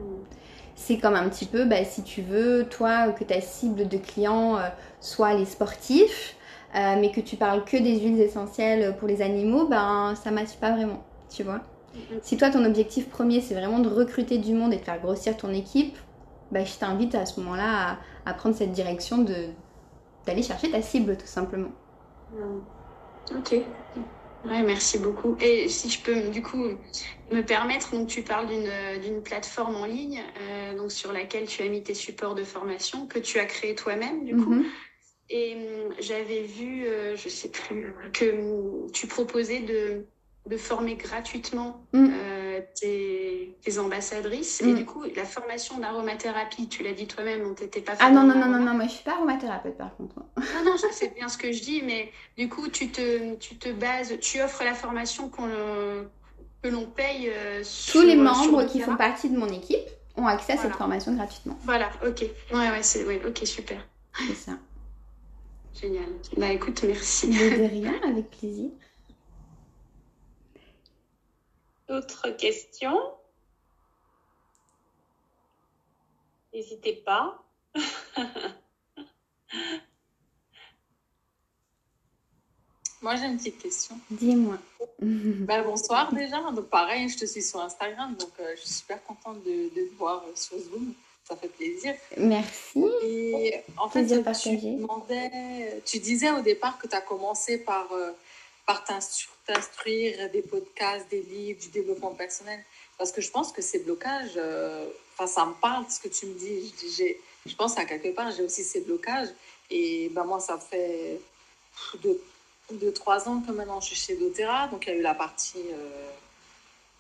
C'est 0.76 0.98
comme 0.98 1.16
un 1.16 1.28
petit 1.30 1.46
peu, 1.46 1.66
bah, 1.66 1.84
si 1.84 2.04
tu 2.04 2.22
veux, 2.22 2.68
toi, 2.70 3.12
que 3.12 3.24
ta 3.24 3.42
cible 3.42 3.88
de 3.88 3.98
clients 3.98 4.58
euh, 4.58 4.70
soit 5.00 5.34
les 5.34 5.46
sportifs, 5.46 6.36
euh, 6.76 6.96
mais 7.00 7.12
que 7.12 7.20
tu 7.20 7.36
parles 7.36 7.66
que 7.66 7.76
des 7.76 8.00
huiles 8.00 8.22
essentielles 8.22 8.96
pour 8.98 9.08
les 9.08 9.22
animaux, 9.22 9.68
ben 9.68 10.16
ça 10.16 10.32
m'attire 10.32 10.58
pas 10.58 10.72
vraiment, 10.72 11.04
tu 11.30 11.44
vois. 11.44 11.60
Si 12.22 12.38
toi, 12.38 12.50
ton 12.50 12.64
objectif 12.66 13.10
premier, 13.10 13.42
c'est 13.42 13.54
vraiment 13.54 13.80
de 13.80 13.90
recruter 13.90 14.38
du 14.38 14.54
monde 14.54 14.74
et 14.74 14.78
de 14.78 14.82
faire 14.82 15.00
grossir 15.00 15.36
ton 15.38 15.54
équipe, 15.54 15.98
bah, 16.52 16.64
je 16.64 16.74
t'invite 16.78 17.16
à 17.16 17.26
ce 17.26 17.40
moment-là 17.40 18.00
à, 18.26 18.30
à, 18.30 18.34
prendre 18.34 18.56
cette 18.56 18.72
direction 18.72 19.20
d'aller 19.20 20.44
chercher 20.44 20.72
ta 20.72 20.82
cible, 20.82 21.18
tout 21.18 21.28
simplement. 21.28 21.72
Mm. 22.32 23.38
Ok. 23.38 23.56
Ouais, 24.44 24.64
merci 24.64 24.98
beaucoup. 24.98 25.38
Et 25.40 25.70
si 25.70 25.90
je 25.90 26.02
peux 26.02 26.30
du 26.30 26.42
coup 26.42 26.66
me 27.32 27.42
permettre, 27.42 27.92
donc 27.92 28.08
tu 28.08 28.24
parles 28.24 28.48
d'une 28.48 29.22
plateforme 29.22 29.76
en 29.76 29.86
ligne 29.86 30.22
euh, 30.40 30.76
donc 30.76 30.92
sur 30.92 31.14
laquelle 31.14 31.48
tu 31.48 31.62
as 31.62 31.70
mis 31.70 31.84
tes 31.84 31.94
supports 31.94 32.34
de 32.34 32.44
formation 32.44 33.06
que 33.06 33.20
tu 33.20 33.38
as 33.38 33.46
créé 33.46 33.76
toi-même 33.76 34.26
du 34.26 34.36
coup. 34.36 34.54
Mhm. 34.54 34.66
Et 35.30 35.56
euh, 35.56 35.90
j'avais 36.00 36.42
vu, 36.42 36.86
euh, 36.88 37.16
je 37.16 37.30
sais 37.30 37.50
plus, 37.50 37.94
que 38.14 38.92
tu 38.92 39.08
proposais 39.08 39.60
de, 39.60 40.08
de 40.50 40.58
former 40.58 40.96
gratuitement 40.96 41.86
Mm. 41.94 42.10
euh, 42.14 42.60
tes, 42.80 43.58
tes 43.64 43.78
ambassadrices. 43.78 44.62
Et 44.62 44.66
Mm. 44.66 44.76
du 44.76 44.86
coup, 44.86 45.04
la 45.16 45.24
formation 45.26 45.78
d'aromathérapie, 45.78 46.68
tu 46.68 46.82
l'as 46.84 46.94
dit 46.94 47.06
toi-même, 47.08 47.46
on 47.50 47.54
t'était 47.54 47.82
pas 47.82 47.94
Ah 48.00 48.10
non, 48.10 48.24
non, 48.24 48.36
non, 48.36 48.48
non, 48.48 48.60
non, 48.60 48.74
moi 48.74 48.86
je 48.86 48.92
suis 48.94 49.04
pas 49.04 49.14
aromathérapeute 49.14 49.78
par 49.78 49.96
contre. 49.96 50.16
Non, 50.18 50.64
non, 50.66 50.76
je 50.78 50.92
sais 50.94 51.10
bien 51.16 51.28
ce 51.30 51.38
que 51.38 51.52
je 51.52 51.62
dis, 51.62 51.82
mais 51.84 52.12
du 52.38 52.50
coup, 52.50 52.68
tu 52.70 52.90
te, 52.90 53.36
tu 53.36 53.58
te 53.58 53.70
bases, 53.70 54.18
tu 54.20 54.42
offres 54.42 54.64
la 54.64 54.74
formation 54.74 55.30
qu'on, 55.30 55.48
que 56.64 56.70
l'on 56.70 56.86
paye 56.88 57.30
euh, 57.30 57.64
sur, 57.64 58.02
Tous 58.02 58.08
les 58.08 58.14
sur 58.16 58.24
membres 58.24 58.62
le 58.64 58.68
qui 58.68 58.80
font 58.82 58.96
partie 58.98 59.30
de 59.30 59.38
mon 59.38 59.48
équipe 59.48 59.88
ont 60.18 60.26
accès 60.26 60.54
à 60.54 60.56
Voilà. 60.56 60.70
cette 60.72 60.78
formation 60.78 61.14
gratuitement. 61.14 61.58
Voilà, 61.64 61.90
ok. 62.06 62.22
Ouais, 62.52 62.70
ouais, 62.72 62.82
c'est, 62.84 63.06
ouais, 63.06 63.22
ok, 63.26 63.46
super. 63.46 63.88
C'est 64.28 64.34
ça. 64.36 64.52
Génial. 65.82 66.04
Bah 66.38 66.50
écoute, 66.52 66.84
merci. 66.84 67.28
De 67.30 67.34
rien, 67.70 67.94
avec 68.06 68.30
plaisir. 68.32 68.70
D'autres 71.92 72.30
questions 72.30 72.98
N'hésitez 76.54 76.94
pas. 77.06 77.44
Moi, 83.02 83.18
j'ai 83.18 83.26
une 83.26 83.38
petite 83.38 83.62
question. 83.62 84.00
Dis-moi. 84.10 84.58
Ben, 85.02 85.64
bonsoir 85.64 86.14
déjà. 86.14 86.40
Donc, 86.52 86.70
pareil, 86.70 87.10
je 87.10 87.18
te 87.18 87.26
suis 87.26 87.44
sur 87.44 87.60
Instagram. 87.60 88.16
Donc, 88.16 88.32
euh, 88.40 88.54
je 88.56 88.62
suis 88.62 88.76
super 88.76 89.04
contente 89.04 89.44
de, 89.44 89.64
de 89.76 89.90
te 89.90 89.96
voir 89.98 90.24
sur 90.36 90.58
Zoom. 90.60 90.94
Ça 91.26 91.36
fait 91.36 91.50
plaisir. 91.50 91.94
Merci. 92.16 92.86
Et 93.04 93.62
en 93.78 93.90
fait, 93.90 94.06
tu, 94.06 94.56
demandais, 94.78 95.82
tu 95.86 96.00
disais 96.00 96.32
au 96.32 96.40
départ 96.40 96.78
que 96.78 96.88
tu 96.88 96.96
as 96.96 97.02
commencé 97.02 97.58
par, 97.58 97.92
euh, 97.92 98.12
par 98.66 98.86
t'instruire 98.86 99.36
des 99.48 100.42
podcasts, 100.42 101.10
des 101.10 101.22
livres, 101.22 101.60
du 101.60 101.70
développement 101.70 102.14
personnel. 102.14 102.64
Parce 102.98 103.12
que 103.12 103.22
je 103.22 103.32
pense 103.32 103.52
que 103.52 103.62
ces 103.62 103.80
blocages, 103.80 104.34
euh, 104.38 104.90
ça 105.26 105.46
me 105.46 105.54
parle 105.54 105.86
ce 105.90 106.00
que 106.00 106.08
tu 106.08 106.28
me 106.28 106.34
dis. 106.34 106.74
Je, 107.46 107.56
pense 107.56 107.78
à 107.78 107.86
quelque 107.86 108.14
part, 108.14 108.32
j'ai 108.32 108.44
aussi 108.44 108.64
ces 108.64 108.82
blocages. 108.82 109.30
Et 109.70 110.10
ben, 110.10 110.24
moi, 110.24 110.40
ça 110.40 110.58
fait 110.58 111.20
deux 112.02 112.22
de 112.72 112.90
trois 112.90 113.28
ans 113.28 113.42
que 113.42 113.52
maintenant 113.52 113.82
je 113.82 113.88
suis 113.88 113.96
chez 113.96 114.16
doTERRA. 114.16 114.68
Donc, 114.68 114.86
il 114.86 114.90
y 114.90 114.94
a 114.94 114.96
eu 114.96 115.02
la 115.02 115.14
partie 115.14 115.66
euh, 115.74 116.12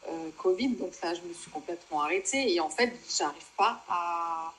euh, 0.10 0.30
Covid. 0.38 0.69
Donc, 0.75 0.91
là, 1.01 1.13
je 1.13 1.21
me 1.21 1.34
suis 1.34 1.51
complètement 1.51 2.01
arrêtée. 2.01 2.54
Et 2.54 2.60
en 2.60 2.69
fait, 2.69 2.91
j'arrive 3.17 3.51
pas 3.58 3.84
à, 3.88 4.54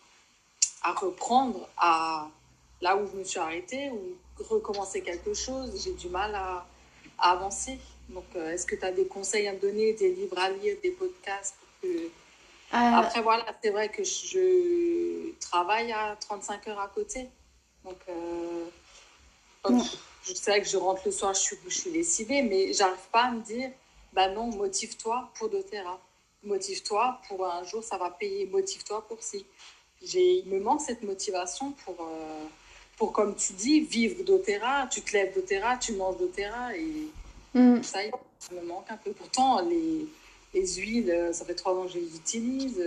à 0.83 0.93
reprendre 0.93 1.69
à 1.77 2.29
là 2.81 2.97
où 2.97 3.07
je 3.07 3.17
me 3.17 3.25
suis 3.25 3.39
arrêtée 3.39 3.91
ou 3.91 4.17
recommencer 4.43 5.03
quelque 5.03 5.35
chose. 5.35 5.83
J'ai 5.83 5.93
du 5.93 6.09
mal 6.09 6.35
à, 6.35 6.67
avancer. 7.31 7.79
Donc, 8.09 8.25
euh, 8.37 8.53
est-ce 8.53 8.67
que 8.67 8.77
tu 8.77 8.85
as 8.85 8.93
des 8.93 9.07
conseils 9.07 9.49
à 9.49 9.53
me 9.53 9.59
donner, 9.59 9.93
des 9.95 10.13
livres 10.13 10.39
à 10.39 10.51
lire, 10.51 10.77
des 10.83 10.91
podcasts 10.91 11.55
pour 11.59 11.69
que... 11.91 12.09
Après, 12.75 13.21
voilà, 13.21 13.45
c'est 13.63 13.71
vrai 13.71 13.91
que 13.91 14.03
je 14.03 15.31
travaille 15.39 15.93
à 15.93 16.17
35 16.21 16.69
heures 16.69 16.81
à 16.81 16.89
côté. 16.89 17.29
Donc, 17.85 17.99
je 20.25 20.35
sais 20.35 20.61
que 20.61 20.67
je 20.67 20.77
rentre 20.77 21.03
le 21.05 21.13
soir, 21.13 21.35
je 21.35 21.41
suis, 21.41 21.57
je 21.69 21.75
suis 21.75 21.91
lessivée, 21.91 22.43
mais 22.43 22.73
j'arrive 22.73 22.97
pas 23.11 23.25
à 23.25 23.31
me 23.31 23.41
dire, 23.41 23.71
bah 24.13 24.29
non, 24.29 24.47
motive-toi 24.47 25.31
pour 25.35 25.49
doTERRA. 25.49 26.01
Motive-toi 26.45 27.21
pour 27.29 27.47
un 27.47 27.63
jour, 27.65 27.85
ça 27.85 27.99
va 27.99 28.11
payer. 28.11 28.47
Motive-toi 28.47 29.07
pour 29.07 29.23
si. 29.23 29.45
Il 30.03 30.45
me 30.47 30.59
manque 30.59 30.81
cette 30.81 31.03
motivation 31.03 31.73
pour, 31.85 31.97
euh, 32.01 32.45
pour 33.03 33.13
comme 33.13 33.35
tu 33.35 33.53
dis, 33.55 33.81
vivre 33.81 34.23
doTERRA. 34.25 34.87
Tu 34.89 35.01
te 35.01 35.13
lèves 35.13 35.35
doTERRA, 35.35 35.77
tu 35.79 35.95
manges 35.95 36.19
doTERRA 36.19 36.77
et 36.77 37.59
mm. 37.59 37.83
ça, 37.83 37.99
ça 38.39 38.55
me 38.55 38.65
manque 38.65 38.89
un 38.91 38.97
peu. 38.97 39.11
Pourtant, 39.11 39.61
les, 39.69 40.07
les 40.55 40.75
huiles, 40.75 41.31
ça 41.33 41.45
fait 41.45 41.57
trois 41.57 41.75
ans 41.75 41.87
que 41.87 41.95
je 41.95 41.99
les 41.99 42.15
utilise. 42.17 42.81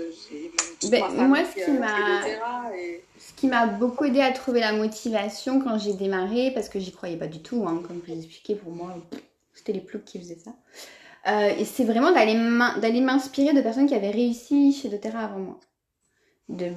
Ben, 0.89 1.27
moi, 1.27 1.39
ce 1.43 1.65
qui 1.65 1.71
m'a 1.71 2.71
ce 3.19 3.33
qui 3.33 3.47
m'a 3.47 3.67
beaucoup 3.67 4.05
aidé 4.05 4.21
à 4.21 4.31
trouver 4.31 4.61
la 4.61 4.71
motivation 4.71 5.59
quand 5.59 5.77
j'ai 5.77 5.91
démarré, 5.91 6.51
parce 6.53 6.69
que 6.69 6.79
j'y 6.79 6.93
croyais 6.93 7.17
pas 7.17 7.27
du 7.27 7.41
tout, 7.41 7.65
hein, 7.67 7.83
comme 7.85 8.01
je 8.07 8.13
vous 8.13 8.17
expliqué, 8.17 8.55
pour 8.55 8.71
moi, 8.71 8.95
c'était 9.53 9.73
les 9.73 9.81
ploucs 9.81 10.05
qui 10.05 10.17
faisaient 10.17 10.39
ça. 10.39 10.51
Euh, 11.27 11.49
et 11.57 11.65
c'est 11.65 11.83
vraiment 11.83 12.13
d'aller 12.13 12.35
d'aller 12.79 13.01
m'inspirer 13.01 13.53
de 13.53 13.59
personnes 13.59 13.87
qui 13.87 13.95
avaient 13.95 14.11
réussi 14.11 14.71
chez 14.71 14.87
doTERRA 14.87 15.25
avant 15.25 15.39
moi. 15.39 15.59
De, 16.47 16.71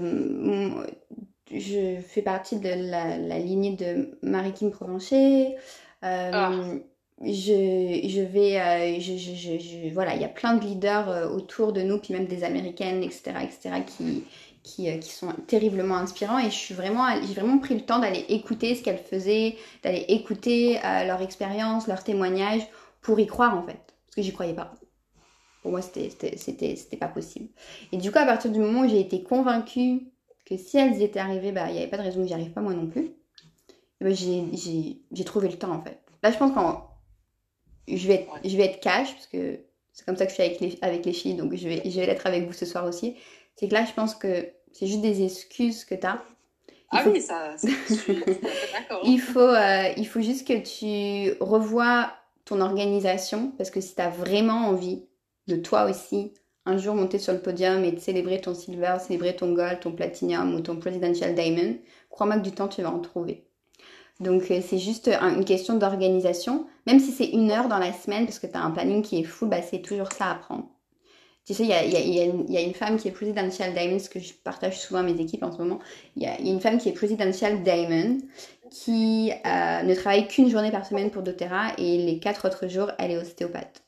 je 1.53 2.01
fais 2.01 2.23
partie 2.23 2.59
de 2.59 2.69
la, 2.69 3.39
lignée 3.39 3.77
de 3.77 4.19
Marie-Kim 4.23 4.71
Provencher. 4.71 5.57
Euh, 6.05 6.31
ah 6.33 6.53
je, 7.21 8.09
je 8.09 8.21
vais, 8.21 8.61
euh, 8.61 9.01
je, 9.01 9.17
je, 9.17 9.93
voilà, 9.93 10.15
il 10.15 10.23
y 10.23 10.25
a 10.25 10.29
plein 10.29 10.55
de 10.55 10.65
leaders 10.65 11.09
euh, 11.09 11.29
autour 11.29 11.73
de 11.73 11.83
nous, 11.83 11.99
puis 11.99 12.15
même 12.15 12.27
des 12.27 12.45
américaines, 12.45 13.03
etc., 13.03 13.33
etc., 13.43 13.83
qui, 13.85 14.25
qui, 14.63 15.01
qui 15.01 15.11
sont 15.11 15.33
terriblement 15.49 15.97
inspirants. 15.97 16.39
Et 16.39 16.45
je 16.45 16.57
suis 16.57 16.75
vraiment, 16.75 17.09
j'ai 17.27 17.35
vraiment 17.35 17.59
pris 17.59 17.75
le 17.75 17.81
temps 17.81 17.99
d'aller 17.99 18.25
écouter 18.29 18.77
ce 18.77 18.85
qu'elles 18.85 18.99
faisaient, 18.99 19.57
d'aller 19.83 20.05
écouter 20.07 20.79
leur 21.07 21.21
expérience, 21.21 21.89
leurs 21.89 22.05
témoignages, 22.05 22.69
pour 23.01 23.19
y 23.19 23.27
croire 23.27 23.59
en 23.59 23.63
fait, 23.63 23.81
parce 24.07 24.15
que 24.15 24.23
j'y 24.23 24.33
croyais 24.33 24.55
pas. 24.55 24.73
Pour 25.63 25.73
moi, 25.73 25.83
c'était 25.83 26.97
pas 27.01 27.09
possible. 27.09 27.49
Et 27.91 27.97
du 27.97 28.13
coup, 28.13 28.19
à 28.19 28.27
partir 28.27 28.53
du 28.53 28.61
moment 28.61 28.83
où 28.83 28.89
j'ai 28.89 29.01
été 29.01 29.25
convaincue 29.25 30.03
que 30.49 30.57
si 30.57 30.79
elles 30.79 30.97
y 30.97 31.05
étaient 31.05 31.19
arrivées, 31.19 31.53
bah, 31.53 31.67
il 31.69 31.75
n'y 31.75 31.79
avait 31.79 31.89
pas 31.89 31.99
de 31.99 32.03
raison 32.03 32.23
que 32.23 32.29
j'y 32.29 32.35
arrive 32.35 32.51
pas 32.51 32.61
moi 32.61 32.75
non 32.75 32.87
plus. 32.87 33.11
Ben, 34.01 34.15
j'ai, 34.15 35.25
trouvé 35.25 35.49
le 35.49 35.59
temps 35.59 35.73
en 35.73 35.83
fait. 35.83 35.99
Là, 36.23 36.31
je 36.31 36.39
pense 36.39 36.53
qu'en 36.53 36.89
je 37.89 38.07
vais 38.07 38.15
être, 38.15 38.29
je 38.45 38.57
vais 38.57 38.65
être 38.67 38.81
cash, 38.81 39.13
parce 39.15 39.27
que 39.27 39.61
c'est 39.93 40.05
comme 40.05 40.17
ça 40.17 40.27
que 40.27 40.31
je 40.31 40.35
suis 40.35 40.45
avec 40.45 40.61
les, 40.61 40.79
avec 40.83 41.05
les 41.05 41.13
filles, 41.13 41.35
donc 41.35 41.55
je 41.55 41.69
vais, 41.69 41.83
je 41.85 41.99
vais 41.99 42.07
l'être 42.07 42.27
avec 42.27 42.47
vous 42.47 42.53
ce 42.53 42.67
soir 42.67 42.85
aussi. 42.85 43.17
C'est 43.57 43.69
que 43.69 43.75
là, 43.75 43.85
je 43.85 43.93
pense 43.93 44.15
que 44.15 44.49
c'est 44.73 44.87
juste 44.87 45.01
des 45.01 45.25
excuses 45.25 45.85
que 45.85 45.95
tu 45.95 46.07
as. 46.07 46.23
ah 46.91 47.05
oui, 47.07 47.21
ça, 47.21 47.57
d'accord. 48.73 49.01
il, 49.05 49.21
faut, 49.21 49.41
euh, 49.41 49.89
il 49.97 50.07
faut 50.07 50.21
juste 50.21 50.47
que 50.47 50.59
tu 50.59 51.37
revoies 51.41 52.13
ton 52.45 52.61
organisation, 52.61 53.53
parce 53.59 53.71
que 53.71 53.81
si 53.81 53.95
tu 53.95 54.01
as 54.01 54.11
vraiment 54.11 54.69
envie 54.69 55.03
de 55.49 55.57
toi 55.57 55.91
aussi, 55.91 56.33
un 56.67 56.77
jour 56.77 56.95
monter 56.95 57.19
sur 57.19 57.33
le 57.33 57.41
podium 57.41 57.85
et 57.85 57.93
de 57.93 58.01
célébrer 58.01 58.41
ton 58.41 58.55
silver, 58.55 58.97
célébrer 59.01 59.37
ton 59.37 59.53
gold, 59.53 59.81
ton 59.81 59.93
platinum 59.93 60.55
ou 60.55 60.61
ton 60.61 60.77
presidential 60.77 61.35
diamond, 61.35 61.77
crois-moi 62.11 62.37
que 62.37 62.43
du 62.43 62.53
temps, 62.53 62.69
tu 62.69 62.83
vas 62.83 62.93
en 62.93 63.01
trouver. 63.01 63.49
Donc 64.21 64.51
euh, 64.51 64.61
c'est 64.67 64.79
juste 64.79 65.09
une 65.09 65.45
question 65.45 65.77
d'organisation. 65.77 66.67
Même 66.87 67.01
si 67.01 67.13
c'est 67.13 67.29
une 67.29 67.51
heure 67.51 67.69
dans 67.69 67.79
la 67.79 67.93
semaine, 67.93 68.25
parce 68.25 68.39
que 68.39 68.47
tu 68.47 68.55
as 68.55 68.63
un 68.63 68.71
planning 68.71 69.03
qui 69.03 69.21
est 69.21 69.25
fou, 69.25 69.47
bah, 69.47 69.63
c'est 69.63 69.81
toujours 69.81 70.13
ça 70.13 70.31
à 70.31 70.35
prendre. 70.35 70.69
Tu 71.47 71.55
sais, 71.55 71.63
il 71.63 71.71
y 71.71 72.59
a, 72.59 72.61
une 72.61 72.75
femme 72.75 72.99
qui 72.99 73.09
est 73.09 73.11
Presidential 73.11 73.73
Diamond, 73.73 73.99
ce 73.99 74.11
que 74.11 74.21
je 74.21 74.35
partage 74.35 74.79
souvent 74.79 75.01
à 75.01 75.03
mes 75.03 75.19
équipes 75.19 75.43
en 75.43 75.51
ce 75.51 75.57
moment. 75.57 75.79
Il 76.15 76.23
y 76.23 76.27
a, 76.27 76.39
une 76.39 76.61
femme 76.61 76.77
qui 76.77 76.91
est 76.91 76.93
Presidential 76.93 77.63
Diamond, 77.63 78.19
qui 78.71 79.33
euh, 79.47 79.83
ne 79.83 79.95
travaille 79.95 80.29
qu'une 80.29 80.51
journée 80.51 80.71
par 80.71 80.85
semaine 80.85 81.11
pour 81.11 81.23
doTERRA 81.23 81.73
et 81.79 82.05
les 82.05 82.19
quatre 82.19 82.47
autres 82.47 82.69
jours, 82.69 82.91
elle 82.99 83.13
est 83.13 83.17
ostéopathe. 83.17 83.83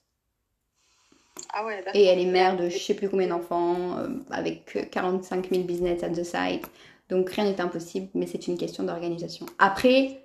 Ah 1.53 1.65
ouais, 1.65 1.83
et 1.95 2.05
elle 2.05 2.21
est 2.21 2.27
mère 2.27 2.57
de 2.57 2.69
je 2.69 2.79
sais 2.79 2.95
plus 2.95 3.09
combien 3.09 3.29
d'enfants, 3.29 3.99
euh, 3.99 4.09
avec 4.31 4.91
45 4.91 5.51
000 5.51 5.65
business 5.65 6.03
at 6.03 6.11
the 6.11 6.25
site. 6.25 6.67
Donc 7.09 7.31
rien 7.31 7.45
n'est 7.45 7.61
impossible, 7.61 8.09
mais 8.15 8.27
c'est 8.27 8.47
une 8.47 8.57
question 8.57 8.85
d'organisation. 8.85 9.47
Après, 9.59 10.21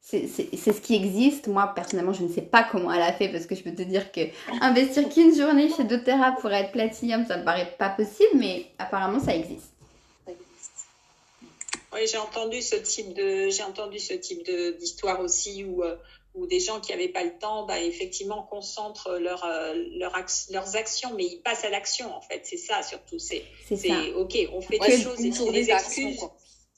c'est 0.00 0.26
ce 0.26 0.80
qui 0.80 0.94
existe. 0.96 1.46
Moi, 1.46 1.70
personnellement, 1.74 2.12
je 2.12 2.24
ne 2.24 2.28
sais 2.28 2.42
pas 2.42 2.64
comment 2.64 2.92
elle 2.92 3.02
a 3.02 3.12
fait 3.12 3.28
parce 3.28 3.46
que 3.46 3.54
je 3.54 3.62
peux 3.62 3.74
te 3.74 3.82
dire 3.82 4.10
que 4.10 4.20
investir 4.60 5.08
qu'une 5.08 5.34
journée 5.34 5.70
chez 5.70 5.84
doTERRA 5.84 6.32
pour 6.40 6.50
être 6.52 6.72
platinum, 6.72 7.24
ça 7.26 7.36
me 7.36 7.44
paraît 7.44 7.74
pas 7.78 7.90
possible, 7.90 8.30
mais 8.34 8.66
apparemment, 8.78 9.20
ça 9.20 9.34
existe. 9.34 9.70
Oui, 11.92 12.00
j'ai 12.10 12.18
entendu 12.18 12.62
ce 12.62 12.76
type 12.76 13.12
de, 13.12 13.50
j'ai 13.50 13.62
entendu 13.62 13.98
ce 13.98 14.14
type 14.14 14.42
d'histoire 14.78 15.20
aussi 15.20 15.64
où, 15.64 15.84
euh, 15.84 15.96
où 16.34 16.46
des 16.46 16.60
gens 16.60 16.80
qui 16.80 16.92
n'avaient 16.92 17.08
pas 17.08 17.24
le 17.24 17.38
temps, 17.38 17.66
bah, 17.66 17.80
effectivement, 17.80 18.42
concentrent 18.42 19.18
leur, 19.18 19.44
euh, 19.44 19.74
leur 19.96 20.16
leurs 20.50 20.76
actions, 20.76 21.10
mais 21.16 21.24
ils 21.24 21.40
passent 21.40 21.64
à 21.64 21.70
l'action, 21.70 22.14
en 22.14 22.20
fait. 22.20 22.42
C'est 22.44 22.56
ça, 22.56 22.82
surtout. 22.82 23.18
C'est, 23.18 23.44
OK, 24.14 24.36
on 24.52 24.60
fait 24.60 24.78
des 24.78 25.02
choses 25.02 25.24
et 25.24 25.30
pour 25.30 25.52
des 25.52 25.70
excuses. 25.70 26.20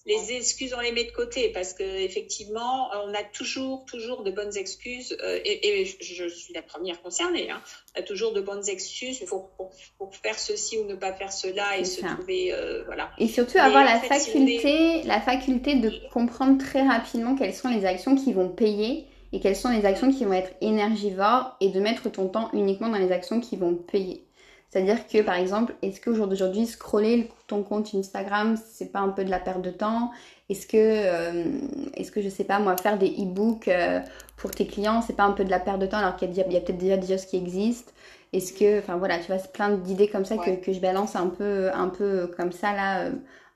Les 0.07 0.33
excuses, 0.33 0.75
on 0.77 0.81
les 0.81 0.93
met 0.93 1.05
de 1.05 1.13
côté 1.13 1.49
parce 1.49 1.73
que 1.73 1.83
effectivement, 1.83 2.91
on 3.07 3.15
a 3.15 3.23
toujours, 3.33 3.87
toujours 3.87 4.23
de 4.23 4.31
bonnes 4.31 4.55
excuses. 4.55 5.17
Euh, 5.23 5.41
et, 5.47 5.87
je, 5.99 6.29
suis 6.29 6.53
la 6.53 6.61
première 6.61 7.01
concernée. 7.01 7.51
Hein, 7.51 7.63
on 7.97 8.01
a 8.01 8.03
toujours 8.03 8.35
de 8.35 8.43
bonnes 8.43 8.69
excuses 8.69 9.25
pour, 9.27 9.49
pour, 9.97 10.15
faire 10.15 10.39
ceci 10.39 10.77
ou 10.77 10.85
ne 10.85 10.95
pas 10.95 11.15
faire 11.15 11.33
cela 11.33 11.79
et 11.79 11.85
se 11.85 12.03
trouver, 12.05 12.53
euh, 12.53 12.85
voilà. 12.85 13.13
Et 13.17 13.29
surtout 13.29 13.57
avoir 13.57 13.83
la 13.83 13.99
faculté, 13.99 15.03
la 15.05 15.23
faculté 15.23 15.77
de 15.77 15.91
comprendre 16.13 16.63
très 16.63 16.83
rapidement 16.87 17.35
quelles 17.35 17.55
sont 17.55 17.71
les 17.71 17.87
actions 17.87 18.15
qui 18.15 18.35
vont 18.35 18.51
payer 18.51 19.07
et 19.35 19.41
quelles 19.41 19.57
sont 19.57 19.71
les 19.71 19.85
actions 19.85 20.13
qui 20.13 20.25
vont 20.25 20.33
être 20.33 20.53
énergivores 20.61 21.57
et 21.61 21.69
de 21.69 21.81
mettre 21.81 22.09
ton 22.09 22.29
temps 22.29 22.51
uniquement 22.53 22.89
dans 22.89 22.99
les 22.99 23.11
actions 23.11 23.41
qui 23.41 23.57
vont 23.57 23.75
payer? 23.75 24.25
C'est-à-dire 24.71 25.09
que 25.09 25.23
par 25.23 25.35
exemple, 25.35 25.75
est-ce 25.83 26.01
qu'au 26.01 26.15
jour 26.15 26.29
d'aujourd'hui, 26.29 26.67
scroller 26.67 27.29
ton 27.49 27.65
compte 27.65 27.93
Instagram, 27.97 28.57
c'est 28.57 28.93
pas 28.93 29.01
un 29.01 29.09
peu 29.09 29.25
de 29.25 29.31
la 29.31 29.41
perte 29.41 29.61
de 29.61 29.71
temps? 29.71 30.13
Est-ce 30.49 30.69
que, 30.69 30.77
euh, 30.77 31.51
est-ce 31.95 32.13
que 32.13 32.23
je 32.23 32.29
sais 32.29 32.45
pas 32.45 32.61
moi, 32.61 32.77
faire 32.77 32.97
des 32.97 33.09
e-books 33.09 33.67
euh, 33.67 33.99
pour 34.37 34.53
tes 34.53 34.69
clients, 34.69 35.03
c'est 35.03 35.17
pas 35.17 35.25
un 35.25 35.33
peu 35.33 35.45
de 35.45 35.51
la 35.51 35.59
perte 35.59 35.81
de 35.81 35.87
temps 35.87 35.99
alors 35.99 36.15
qu'il 36.15 36.33
y 36.33 36.41
a, 36.41 36.45
peut-être 36.45 36.79
déjà 36.79 36.97
des 36.97 37.09
choses 37.09 37.27
qui 37.27 37.37
existent? 37.37 37.91
Est-ce 38.33 38.53
que, 38.53 38.79
enfin 38.79 38.99
voilà, 38.99 39.19
tu 39.19 39.27
vois, 39.27 39.39
c'est 39.39 39.53
plein 39.53 39.71
d'idées 39.71 40.09
comme 40.09 40.25
ça 40.25 40.37
que, 40.37 40.73
je 40.73 40.79
balance 40.79 41.17
un 41.17 41.27
peu, 41.27 41.73
un 41.73 41.89
peu 41.89 42.29
comme 42.37 42.53
ça 42.53 42.73
là, 42.73 43.11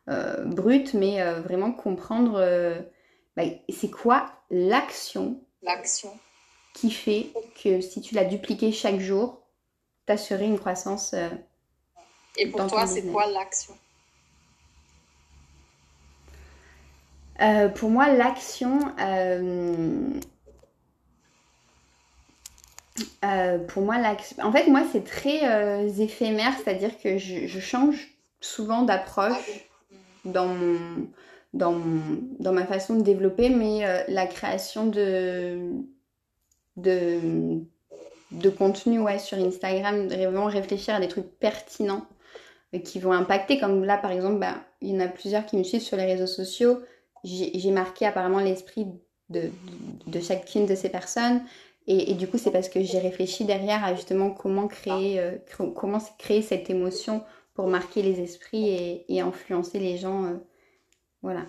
euh, 0.08 0.44
brut, 0.44 0.94
mais 0.94 1.22
vraiment 1.42 1.70
comprendre, 1.70 2.42
bah, 3.36 3.44
c'est 3.68 3.90
quoi 3.90 4.26
l'action 4.50 5.40
l'action 5.62 6.16
qui 6.74 6.90
fait 6.90 7.30
que 7.62 7.80
si 7.80 8.00
tu 8.00 8.14
l'as 8.14 8.24
dupliqué 8.24 8.72
chaque 8.72 9.00
jour, 9.00 9.40
t'assurer 10.06 10.46
une 10.46 10.58
croissance. 10.58 11.14
Euh, 11.14 11.28
Et 12.36 12.46
pour 12.46 12.66
toi, 12.66 12.86
c'est 12.86 13.02
quoi 13.02 13.26
l'action? 13.26 13.76
Euh, 17.40 17.68
Pour 17.68 17.90
moi, 17.90 18.08
l'action. 18.08 18.80
Euh, 18.98 20.08
pour 23.68 23.82
moi, 23.82 23.98
l'action. 23.98 24.44
En 24.44 24.52
fait, 24.52 24.68
moi, 24.68 24.82
c'est 24.92 25.04
très 25.04 25.90
éphémère, 26.00 26.54
c'est-à-dire 26.56 26.98
que 26.98 27.18
je, 27.18 27.46
je, 27.46 27.60
change 27.60 28.08
souvent 28.40 28.82
d'approche 28.82 29.32
ah 29.32 29.68
dans 30.24 30.46
mon 30.46 31.08
dans, 31.52 31.80
dans 32.38 32.52
ma 32.52 32.66
façon 32.66 32.96
de 32.96 33.02
développer, 33.02 33.48
mais 33.48 33.86
euh, 33.86 34.02
la 34.08 34.26
création 34.26 34.86
de, 34.86 35.72
de, 36.76 37.60
de 38.32 38.50
contenu 38.50 39.00
ouais, 39.00 39.18
sur 39.18 39.38
Instagram, 39.38 40.08
vraiment 40.08 40.46
réfléchir 40.46 40.94
à 40.94 41.00
des 41.00 41.08
trucs 41.08 41.38
pertinents 41.38 42.06
euh, 42.74 42.78
qui 42.78 43.00
vont 43.00 43.12
impacter. 43.12 43.58
Comme 43.58 43.84
là, 43.84 43.96
par 43.96 44.10
exemple, 44.10 44.38
bah, 44.38 44.56
il 44.80 44.90
y 44.90 44.96
en 44.96 45.00
a 45.00 45.08
plusieurs 45.08 45.46
qui 45.46 45.56
me 45.56 45.62
suivent 45.62 45.82
sur 45.82 45.96
les 45.96 46.04
réseaux 46.04 46.26
sociaux. 46.26 46.80
J'ai 47.24 47.70
marqué 47.72 48.06
apparemment 48.06 48.38
l'esprit 48.38 48.86
de, 49.28 49.50
de, 50.06 50.20
chacune 50.20 50.66
de 50.66 50.74
ces 50.74 50.88
personnes. 50.88 51.42
Et, 51.90 52.12
du 52.14 52.28
coup, 52.28 52.36
c'est 52.36 52.50
parce 52.50 52.68
que 52.68 52.82
j'ai 52.82 52.98
réfléchi 52.98 53.46
derrière 53.46 53.82
à 53.82 53.94
justement 53.94 54.30
comment 54.30 54.68
créer, 54.68 55.18
euh, 55.18 55.36
comment 55.74 55.98
créer 56.18 56.42
cette 56.42 56.68
émotion 56.68 57.24
pour 57.54 57.66
marquer 57.66 58.02
les 58.02 58.20
esprits 58.20 58.68
et, 58.68 59.04
et 59.08 59.20
influencer 59.22 59.78
les 59.78 59.96
gens 59.96 60.38
voilà. 61.22 61.46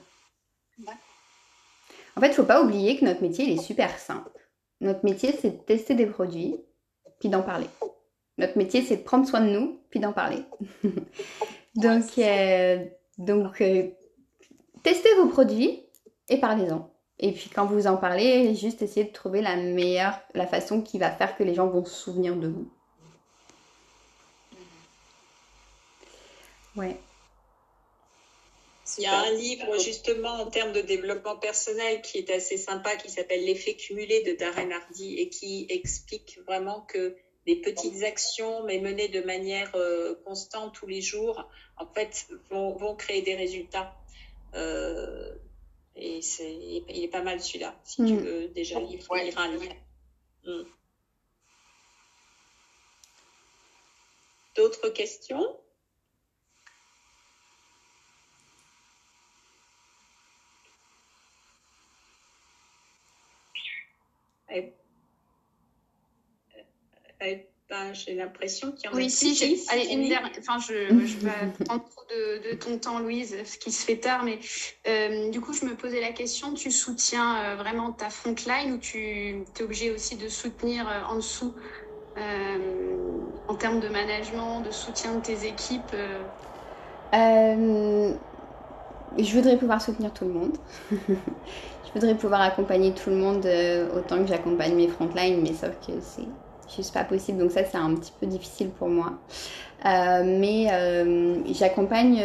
En 2.15 2.21
fait, 2.21 2.27
il 2.27 2.29
ne 2.29 2.35
faut 2.35 2.43
pas 2.43 2.61
oublier 2.61 2.97
que 2.97 3.05
notre 3.05 3.21
métier, 3.21 3.45
il 3.45 3.57
est 3.57 3.61
super 3.61 3.97
simple. 3.97 4.31
Notre 4.81 5.03
métier, 5.03 5.33
c'est 5.33 5.51
de 5.51 5.57
tester 5.57 5.95
des 5.95 6.05
produits, 6.05 6.57
puis 7.19 7.29
d'en 7.29 7.41
parler. 7.41 7.67
Notre 8.37 8.57
métier, 8.57 8.81
c'est 8.81 8.97
de 8.97 9.03
prendre 9.03 9.27
soin 9.27 9.41
de 9.41 9.49
nous, 9.49 9.81
puis 9.89 9.99
d'en 9.99 10.13
parler. 10.13 10.43
donc, 11.75 12.17
euh, 12.17 12.85
donc 13.17 13.61
euh, 13.61 13.89
testez 14.83 15.13
vos 15.15 15.27
produits 15.27 15.81
et 16.29 16.39
parlez-en. 16.39 16.89
Et 17.19 17.33
puis 17.33 17.49
quand 17.49 17.65
vous 17.65 17.87
en 17.87 17.97
parlez, 17.97 18.55
juste 18.55 18.81
essayez 18.81 19.05
de 19.05 19.11
trouver 19.11 19.41
la 19.41 19.57
meilleure, 19.57 20.19
la 20.33 20.47
façon 20.47 20.81
qui 20.81 20.97
va 20.97 21.11
faire 21.11 21.35
que 21.35 21.43
les 21.43 21.53
gens 21.53 21.67
vont 21.67 21.83
se 21.83 21.93
souvenir 21.93 22.37
de 22.37 22.47
vous. 22.47 22.71
Ouais. 26.77 26.97
Il 28.97 29.03
y 29.03 29.07
a 29.07 29.19
un 29.19 29.31
livre 29.31 29.77
justement 29.79 30.41
en 30.41 30.49
termes 30.49 30.73
de 30.73 30.81
développement 30.81 31.37
personnel 31.37 32.01
qui 32.01 32.17
est 32.17 32.29
assez 32.29 32.57
sympa, 32.57 32.95
qui 32.95 33.09
s'appelle 33.09 33.43
L'effet 33.45 33.75
cumulé 33.75 34.23
de 34.23 34.33
Darren 34.33 34.71
Hardy 34.71 35.19
et 35.19 35.29
qui 35.29 35.67
explique 35.69 36.39
vraiment 36.45 36.81
que 36.81 37.15
des 37.45 37.55
petites 37.55 38.03
actions, 38.03 38.63
mais 38.63 38.79
menées 38.79 39.07
de 39.07 39.21
manière 39.21 39.71
euh, 39.75 40.15
constante 40.25 40.73
tous 40.73 40.87
les 40.87 41.01
jours, 41.01 41.47
en 41.77 41.87
fait, 41.87 42.27
vont, 42.49 42.95
créer 42.95 43.21
des 43.21 43.35
résultats. 43.35 43.95
Euh, 44.53 45.33
et 45.95 46.21
c'est, 46.21 46.51
il 46.51 47.03
est 47.03 47.07
pas 47.07 47.23
mal 47.23 47.41
celui-là, 47.41 47.79
si 47.83 47.97
tu 47.97 48.13
mm. 48.13 48.17
veux 48.17 48.47
déjà 48.49 48.79
lire, 48.79 48.99
lire 49.13 49.37
un 49.39 49.57
livre. 49.57 49.73
Mm. 50.45 50.63
D'autres 54.55 54.89
questions? 54.89 55.57
Ben, 67.69 67.93
j'ai 67.93 68.15
l'impression 68.15 68.71
qu'il 68.71 68.85
y 68.85 68.87
en 68.87 68.93
a 68.93 68.95
Oui, 68.95 69.11
si, 69.11 69.35
si, 69.35 69.63
allez, 69.69 69.87
une 69.93 70.09
dernière. 70.09 70.31
Enfin, 70.39 70.57
je, 70.59 71.05
je 71.05 71.17
vais 71.19 71.31
prendre 71.65 71.85
trop 71.87 72.01
de, 72.09 72.55
ton 72.55 72.79
temps, 72.79 72.99
Louise, 72.99 73.35
ce 73.45 73.57
qui 73.57 73.71
se 73.71 73.85
fait 73.85 73.97
tard, 73.97 74.23
mais 74.23 74.39
euh, 74.87 75.29
du 75.29 75.39
coup, 75.39 75.53
je 75.53 75.65
me 75.65 75.75
posais 75.75 76.01
la 76.01 76.11
question 76.11 76.53
tu 76.53 76.71
soutiens 76.71 77.43
euh, 77.43 77.55
vraiment 77.55 77.91
ta 77.91 78.09
frontline 78.09 78.73
ou 78.73 78.79
tu 78.79 78.99
es 78.99 79.61
obligé 79.61 79.91
aussi 79.91 80.17
de 80.17 80.27
soutenir 80.29 80.89
euh, 80.89 81.01
en 81.09 81.17
dessous 81.17 81.55
en 83.47 83.55
termes 83.55 83.79
de 83.79 83.87
management, 83.87 84.59
de 84.59 84.71
soutien 84.71 85.15
de 85.15 85.21
tes 85.21 85.45
équipes 85.45 85.95
Je 87.13 88.17
voudrais 89.33 89.57
pouvoir 89.57 89.81
soutenir 89.81 90.13
tout 90.13 90.25
le 90.25 90.31
monde. 90.31 90.57
Je 91.89 91.99
voudrais 91.99 92.15
pouvoir 92.15 92.41
accompagner 92.41 92.93
tout 92.93 93.09
le 93.09 93.15
monde 93.15 93.45
euh, 93.47 93.87
autant 93.97 94.19
que 94.19 94.27
j'accompagne 94.27 94.75
mes 94.75 94.87
frontlines, 94.87 95.41
mais 95.41 95.53
sauf 95.53 95.71
que 95.85 95.93
c'est 96.01 96.27
juste 96.75 96.93
pas 96.93 97.03
possible. 97.03 97.39
Donc 97.39 97.51
ça, 97.51 97.65
c'est 97.65 97.77
un 97.77 97.95
petit 97.95 98.13
peu 98.19 98.27
difficile 98.27 98.69
pour 98.69 98.89
moi. 98.89 99.13
Euh, 99.85 100.23
mais 100.23 100.67
euh, 100.71 101.41
j'accompagne 101.51 102.21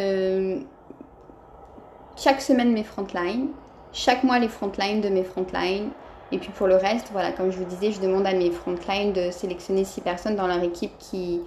chaque 2.16 2.42
semaine 2.42 2.72
mes 2.72 2.84
frontlines, 2.84 3.48
chaque 3.92 4.22
mois 4.22 4.38
les 4.38 4.48
frontlines 4.48 5.00
de 5.00 5.08
mes 5.08 5.24
frontlines. 5.24 5.90
Et 6.30 6.38
puis 6.38 6.50
pour 6.50 6.66
le 6.66 6.76
reste, 6.76 7.08
voilà, 7.12 7.32
comme 7.32 7.50
je 7.50 7.56
vous 7.56 7.64
disais, 7.64 7.90
je 7.90 8.00
demande 8.00 8.26
à 8.26 8.34
mes 8.34 8.50
frontlines 8.50 9.14
de 9.14 9.30
sélectionner 9.30 9.84
six 9.84 10.02
personnes 10.02 10.36
dans 10.36 10.46
leur 10.46 10.62
équipe 10.62 10.92
qui 10.98 11.40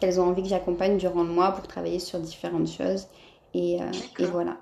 qu'elles 0.00 0.20
ont 0.20 0.28
envie 0.28 0.42
que 0.42 0.48
j'accompagne 0.48 0.96
durant 0.96 1.22
le 1.22 1.30
mois 1.30 1.52
pour 1.52 1.66
travailler 1.66 1.98
sur 1.98 2.20
différentes 2.20 2.68
choses. 2.68 3.06
Et, 3.52 3.78
et 4.18 4.24
voilà. 4.26 4.56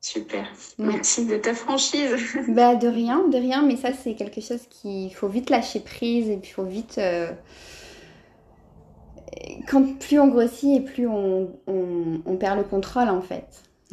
Super. 0.00 0.46
Merci 0.78 1.26
de 1.26 1.36
ta 1.36 1.52
franchise. 1.54 2.16
bah 2.48 2.74
de 2.74 2.88
rien, 2.88 3.28
de 3.28 3.36
rien, 3.36 3.62
mais 3.62 3.76
ça 3.76 3.92
c'est 3.92 4.14
quelque 4.14 4.40
chose 4.40 4.62
qu'il 4.70 5.14
faut 5.14 5.28
vite 5.28 5.50
lâcher 5.50 5.80
prise 5.80 6.30
et 6.30 6.36
puis 6.38 6.50
il 6.50 6.54
faut 6.54 6.64
vite... 6.64 6.96
Euh, 6.98 7.30
quand 9.68 9.98
plus 9.98 10.18
on 10.18 10.28
grossit 10.28 10.80
et 10.80 10.80
plus 10.80 11.06
on, 11.06 11.50
on, 11.66 12.36
perd 12.36 12.58
le 12.58 12.64
contrôle 12.64 13.08
en 13.08 13.20
fait. 13.20 13.62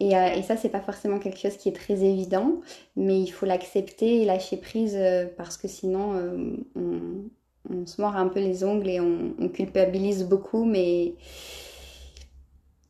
et, 0.00 0.16
euh, 0.16 0.34
et, 0.34 0.42
ça 0.42 0.56
c'est 0.56 0.68
pas 0.68 0.80
forcément 0.80 1.18
quelque 1.18 1.38
chose 1.38 1.56
qui 1.56 1.68
est 1.68 1.76
très 1.76 2.02
évident, 2.02 2.60
mais 2.96 3.20
il 3.20 3.28
faut 3.28 3.46
l'accepter 3.46 4.22
et 4.22 4.24
lâcher 4.24 4.56
prise 4.56 4.96
euh, 4.96 5.26
parce 5.36 5.56
que 5.56 5.68
sinon 5.68 6.58
on, 6.74 7.30
on, 7.70 7.86
se 7.86 8.00
mord 8.00 8.16
un 8.16 8.28
peu 8.28 8.40
les 8.40 8.64
ongles 8.64 8.88
et 8.88 9.00
on 9.00 9.48
culpabilise 9.48 10.24
beaucoup, 10.24 10.64
mais 10.64 11.14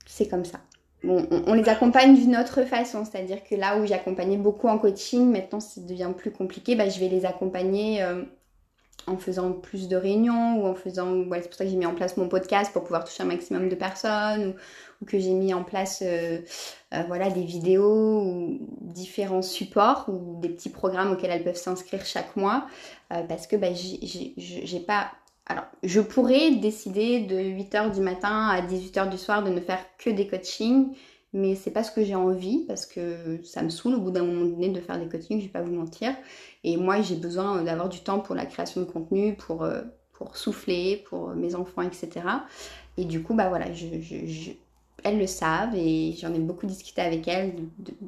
c'est 0.07 0.29
comme 0.29 0.45
ça 0.45 0.61
on, 1.07 1.55
les 1.55 1.69
accompagne 1.69 2.15
d'une 2.15 2.37
autre 2.37 2.63
façon, 2.63 3.05
c'est-à-dire 3.05 3.43
que 3.45 3.55
là 3.55 3.79
où 3.79 3.87
j'accompagnais 3.87 4.37
beaucoup 4.37 4.69
en 4.69 4.79
coaching, 4.79 5.31
maintenant 5.31 5.61
ça 5.61 5.81
devient 5.81 6.11
plus 6.17 6.31
compliqué, 6.31 6.75
bah, 6.75 6.89
je 6.89 6.99
vais 7.01 7.09
les 7.09 7.25
accompagner 7.25 8.03
euh, 8.03 8.23
en 9.07 9.17
faisant 9.17 9.53
plus 9.53 9.89
de 9.89 9.97
réunions 9.97 10.63
ou 10.63 10.67
en 10.67 10.75
faisant, 10.75 11.25
c'est 11.33 11.49
pour 11.49 11.55
ça 11.55 11.65
que 11.65 11.71
j'ai 11.71 11.77
mis 11.77 11.87
en 11.87 11.95
place 11.95 12.17
mon 12.17 12.29
podcast 12.29 12.73
pour 12.73 12.83
pouvoir 12.83 13.05
toucher 13.05 13.23
un 13.23 13.27
maximum 13.27 13.69
de 13.69 13.75
personnes 13.75 14.55
ou, 15.01 15.05
que 15.05 15.19
j'ai 15.19 15.33
mis 15.33 15.53
en 15.53 15.65
place 15.65 16.03
euh, 16.03 16.39
euh, 16.95 17.03
voilà, 17.09 17.29
des 17.29 17.45
vidéos 17.45 18.23
ou 18.23 18.59
différents 18.81 19.43
supports 19.43 20.07
ou 20.09 20.41
des 20.41 20.49
petits 20.49 20.71
programmes 20.71 21.13
auxquels 21.13 21.31
elles 21.31 21.45
peuvent 21.45 21.57
s'inscrire 21.57 22.07
chaque 22.07 22.37
mois 22.37 22.67
parce 23.29 23.47
que 23.47 23.55
bah, 23.55 23.69
j'ai 23.75 24.81
pas 24.81 25.13
alors, 25.47 25.65
je 25.83 26.01
pourrais 26.01 26.53
décider 26.53 27.21
de 27.21 27.37
8h 27.37 27.95
du 27.95 28.01
matin 28.01 28.49
à 28.49 28.63
18h 28.63 29.11
du 29.11 29.19
soir 29.19 29.43
de 29.43 29.51
ne 29.51 29.61
faire 29.61 29.85
que 29.99 30.09
des 30.09 30.27
coachings, 30.27 30.95
mais 31.35 31.55
c'est 31.55 31.71
pas 31.71 31.83
ce 31.83 31.93
que 31.93 32.03
j'ai 32.03 32.15
envie 32.15 32.65
parce 32.67 32.87
que 32.87 33.41
ça 33.45 33.63
me 33.63 33.69
saoule 33.69 33.97
au 33.97 34.01
bout 34.01 34.11
d'un 34.11 34.25
moment 34.25 34.47
donné 34.47 34.71
de 34.71 34.81
faire 34.81 34.99
des 34.99 35.07
coachings, 35.07 35.41
je 35.41 35.47
vais 35.47 35.53
pas 35.53 35.61
vous 35.61 35.75
mentir. 35.75 36.15
Et 36.63 36.79
moi, 36.79 37.03
j'ai 37.03 37.17
besoin 37.17 37.63
d'avoir 37.63 37.91
du 37.91 38.01
temps 38.01 38.21
pour 38.21 38.35
la 38.35 38.47
création 38.47 38.81
de 38.81 38.87
contenu, 38.87 39.35
pour, 39.35 39.65
euh, 39.65 39.83
pour 40.15 40.37
souffler, 40.37 41.05
pour 41.09 41.29
mes 41.35 41.55
enfants, 41.55 41.83
etc. 41.83 42.23
Et 42.97 43.05
du 43.05 43.23
coup, 43.23 43.35
bah 43.35 43.51
voilà, 43.51 43.67
elles 45.03 45.19
le 45.19 45.27
savent 45.27 45.75
et 45.75 46.15
j'en 46.19 46.33
ai 46.33 46.39
beaucoup 46.39 46.67
discuté 46.67 47.03
avec 47.03 47.29
elles 47.29 47.53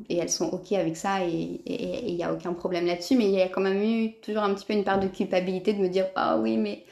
et 0.08 0.16
elles 0.16 0.30
sont 0.30 0.46
ok 0.46 0.72
avec 0.72 0.96
ça 0.96 1.22
et 1.26 1.60
il 1.66 2.14
n'y 2.14 2.24
a 2.24 2.32
aucun 2.32 2.54
problème 2.54 2.86
là-dessus. 2.86 3.16
Mais 3.16 3.26
il 3.26 3.34
y 3.34 3.42
a 3.42 3.48
quand 3.48 3.60
même 3.60 3.82
eu 3.82 4.12
toujours 4.22 4.44
un 4.44 4.54
petit 4.54 4.64
peu 4.64 4.72
une 4.72 4.84
part 4.84 5.00
de 5.00 5.08
culpabilité 5.08 5.74
de 5.74 5.80
me 5.80 5.88
dire, 5.88 6.06
ah 6.14 6.38
oui, 6.38 6.56
mais 6.56 6.84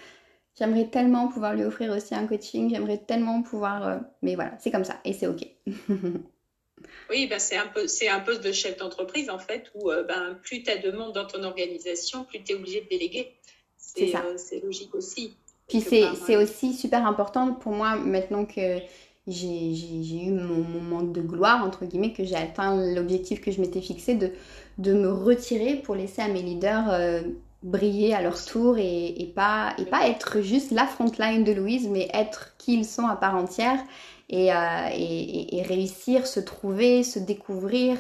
J'aimerais 0.57 0.87
tellement 0.87 1.29
pouvoir 1.29 1.55
lui 1.55 1.65
offrir 1.65 1.93
aussi 1.93 2.15
un 2.15 2.27
coaching, 2.27 2.71
j'aimerais 2.71 2.99
tellement 2.99 3.43
pouvoir... 3.43 3.89
Euh, 3.89 3.99
mais 4.23 4.37
voilà, 4.37 4.57
c'est 4.61 4.71
comme 4.71 4.85
ça 4.85 5.01
et 5.05 5.13
c'est 5.13 5.27
OK. 5.27 5.45
oui, 7.11 7.27
ben 7.27 7.39
c'est 7.41 7.57
un, 7.57 7.67
peu, 7.67 7.87
un 8.09 8.21
poste 8.21 8.45
de 8.45 8.53
chef 8.53 8.77
d'entreprise 8.77 9.31
en 9.31 9.39
fait, 9.39 9.73
où 9.75 9.91
euh, 9.91 10.05
ben, 10.05 10.39
plus 10.43 10.63
tu 10.63 10.71
as 10.71 10.79
de 10.79 10.93
monde 10.93 11.13
dans 11.13 11.27
ton 11.27 11.43
organisation, 11.43 12.25
plus 12.25 12.43
tu 12.43 12.53
es 12.53 12.55
obligé 12.55 12.83
de 12.83 12.89
déléguer. 12.89 13.35
C'est, 13.77 14.15
euh, 14.15 14.37
c'est 14.37 14.61
logique 14.61 14.95
aussi. 14.95 15.35
Puis 15.69 15.81
c'est, 15.81 16.37
aussi 16.37 16.75
super 16.75 17.07
important 17.07 17.55
pour 17.55 17.73
moi 17.73 17.97
maintenant 17.97 18.45
que 18.45 18.79
j'ai, 19.27 20.27
eu 20.27 20.31
mon 20.31 20.63
moment 20.63 21.03
de 21.03 21.21
gloire, 21.21 21.65
entre 21.65 21.85
guillemets, 21.85 22.13
que 22.13 22.25
j'ai 22.25 22.37
atteint 22.37 22.77
l'objectif 22.95 23.41
que 23.41 23.51
je 23.51 23.61
m'étais 23.61 23.81
fixé 23.81 24.15
de, 24.15 24.31
de 24.79 24.93
me 24.93 25.11
retirer 25.11 25.77
pour 25.77 25.95
laisser 25.95 26.23
à 26.23 26.29
mes 26.29 26.43
leaders 26.43 27.25
briller 27.65 28.15
à 28.15 28.21
leur 28.21 28.45
tour 28.45 28.77
et, 28.79 29.33
pas, 29.35 29.75
et 29.79 29.87
pas 29.87 30.07
être 30.07 30.43
juste 30.43 30.71
la 30.71 30.87
frontline 30.87 31.45
de 31.45 31.53
Louise, 31.53 31.89
mais 31.89 32.09
être 32.12 32.55
qui 32.59 32.75
ils 32.75 32.85
sont 32.85 33.07
à 33.07 33.17
part 33.17 33.35
entière 33.35 33.81
et, 34.29 34.53
euh, 34.53 34.89
et, 34.93 35.62
réussir, 35.62 36.27
se 36.27 36.41
trouver, 36.41 37.03
se 37.03 37.19
découvrir. 37.19 37.97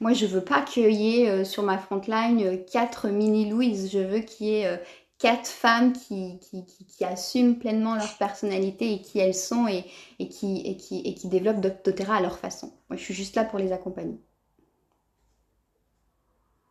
Moi, 0.00 0.12
je 0.12 0.26
veux 0.26 0.44
pas 0.44 0.60
qu'il 0.60 0.92
y 0.92 1.22
ait 1.22 1.30
euh, 1.30 1.44
sur 1.44 1.62
ma 1.62 1.78
frontline 1.78 2.42
euh, 2.44 2.56
quatre 2.70 3.08
mini 3.08 3.48
Louise, 3.48 3.90
je 3.90 3.98
veux 3.98 4.20
qu'il 4.20 4.48
y 4.48 4.54
ait 4.56 4.80
quatre 5.18 5.48
femmes 5.48 5.94
qui, 5.94 6.38
qui, 6.40 6.66
qui, 6.66 7.04
assument 7.04 7.58
pleinement 7.58 7.94
leur 7.94 8.18
personnalité 8.18 8.92
et 8.92 9.00
qui 9.00 9.18
elles 9.18 9.34
sont 9.34 9.66
et, 9.66 9.84
et 10.18 10.28
qui, 10.28 10.60
et, 10.66 10.76
qui, 10.76 11.00
et 11.00 11.14
qui 11.14 11.28
développent 11.28 11.62
doTERRA 11.62 12.16
à 12.16 12.20
leur 12.20 12.38
façon. 12.38 12.74
Moi, 12.90 12.98
je 12.98 13.02
suis 13.02 13.14
juste 13.14 13.34
là 13.34 13.44
pour 13.44 13.58
les 13.58 13.72
accompagner. 13.72 14.20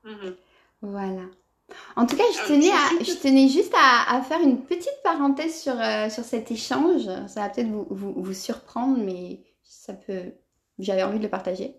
Mm-hmm. 0.06 0.36
Voilà. 0.84 1.24
En 1.96 2.06
tout 2.06 2.16
cas, 2.16 2.24
je 2.34 2.48
tenais, 2.48 2.72
à, 2.72 3.04
je 3.04 3.14
tenais 3.14 3.48
juste 3.48 3.74
à, 3.76 4.22
faire 4.22 4.42
une 4.42 4.62
petite 4.62 5.02
parenthèse 5.04 5.62
sur, 5.62 5.80
euh, 5.80 6.10
sur 6.10 6.24
cet 6.24 6.52
échange. 6.52 7.06
Ça 7.28 7.42
va 7.42 7.50
peut-être 7.50 7.70
vous, 7.70 7.86
vous, 7.90 8.34
surprendre, 8.34 8.98
mais 8.98 9.40
ça 9.64 9.94
peut 9.94 10.34
j'avais 10.80 11.04
envie 11.04 11.20
de 11.20 11.24
le 11.24 11.30
partager. 11.30 11.76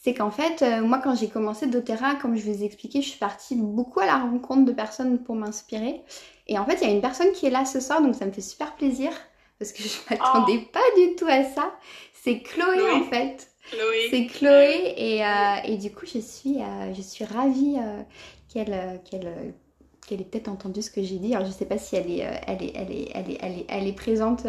C'est 0.00 0.14
qu'en 0.14 0.30
fait, 0.30 0.62
euh, 0.62 0.82
moi 0.82 1.00
quand 1.02 1.14
j'ai 1.14 1.28
commencé 1.28 1.66
doTERRA, 1.66 2.16
comme 2.16 2.36
je 2.36 2.50
vous 2.50 2.62
ai 2.62 2.64
expliqué, 2.64 3.02
je 3.02 3.08
suis 3.08 3.18
partie 3.18 3.56
beaucoup 3.56 4.00
à 4.00 4.06
la 4.06 4.18
rencontre 4.18 4.64
de 4.64 4.72
personnes 4.72 5.18
pour 5.18 5.34
m'inspirer. 5.34 6.02
Et 6.46 6.58
en 6.58 6.64
fait, 6.64 6.78
il 6.80 6.88
y 6.88 6.90
a 6.90 6.94
une 6.94 7.00
personne 7.00 7.32
qui 7.32 7.46
est 7.46 7.50
là 7.50 7.64
ce 7.64 7.80
soir, 7.80 8.00
donc 8.00 8.14
ça 8.14 8.24
me 8.24 8.32
fait 8.32 8.40
super 8.40 8.74
plaisir 8.76 9.10
parce 9.58 9.72
que 9.72 9.82
je 9.82 9.88
ne 9.88 10.10
m'attendais 10.18 10.62
oh. 10.62 10.70
pas 10.72 11.00
du 11.00 11.16
tout 11.16 11.26
à 11.26 11.44
ça. 11.44 11.74
C'est 12.12 12.40
Chloé, 12.40 12.90
en 12.92 13.04
fait. 13.04 13.48
Chloé. 13.70 14.08
C'est 14.10 14.26
Chloé 14.26 14.94
et, 14.96 15.24
euh, 15.24 15.56
et, 15.64 15.76
du 15.76 15.90
coup 15.90 16.06
je 16.06 16.20
suis, 16.20 16.62
euh, 16.62 16.94
je 16.94 17.02
suis 17.02 17.24
ravie 17.24 17.76
qu'elle 18.48 19.00
qu'elle 19.08 19.54
qu'elle 20.06 20.22
ait 20.22 20.24
peut-être 20.24 20.48
entendu 20.48 20.80
ce 20.80 20.90
que 20.90 21.02
j'ai 21.02 21.16
dit. 21.16 21.34
Alors 21.34 21.46
je 21.46 21.52
ne 21.52 21.56
sais 21.56 21.66
pas 21.66 21.76
si 21.76 21.94
elle 21.94 22.10
est, 22.10 22.24
elle 22.46 22.62
est, 22.62 22.72
elle 22.74 22.90
est, 22.90 23.10
elle 23.14 23.30
est, 23.30 23.38
elle 23.42 23.58
est, 23.58 23.66
elle 23.68 23.86
est 23.86 23.92
présente 23.92 24.44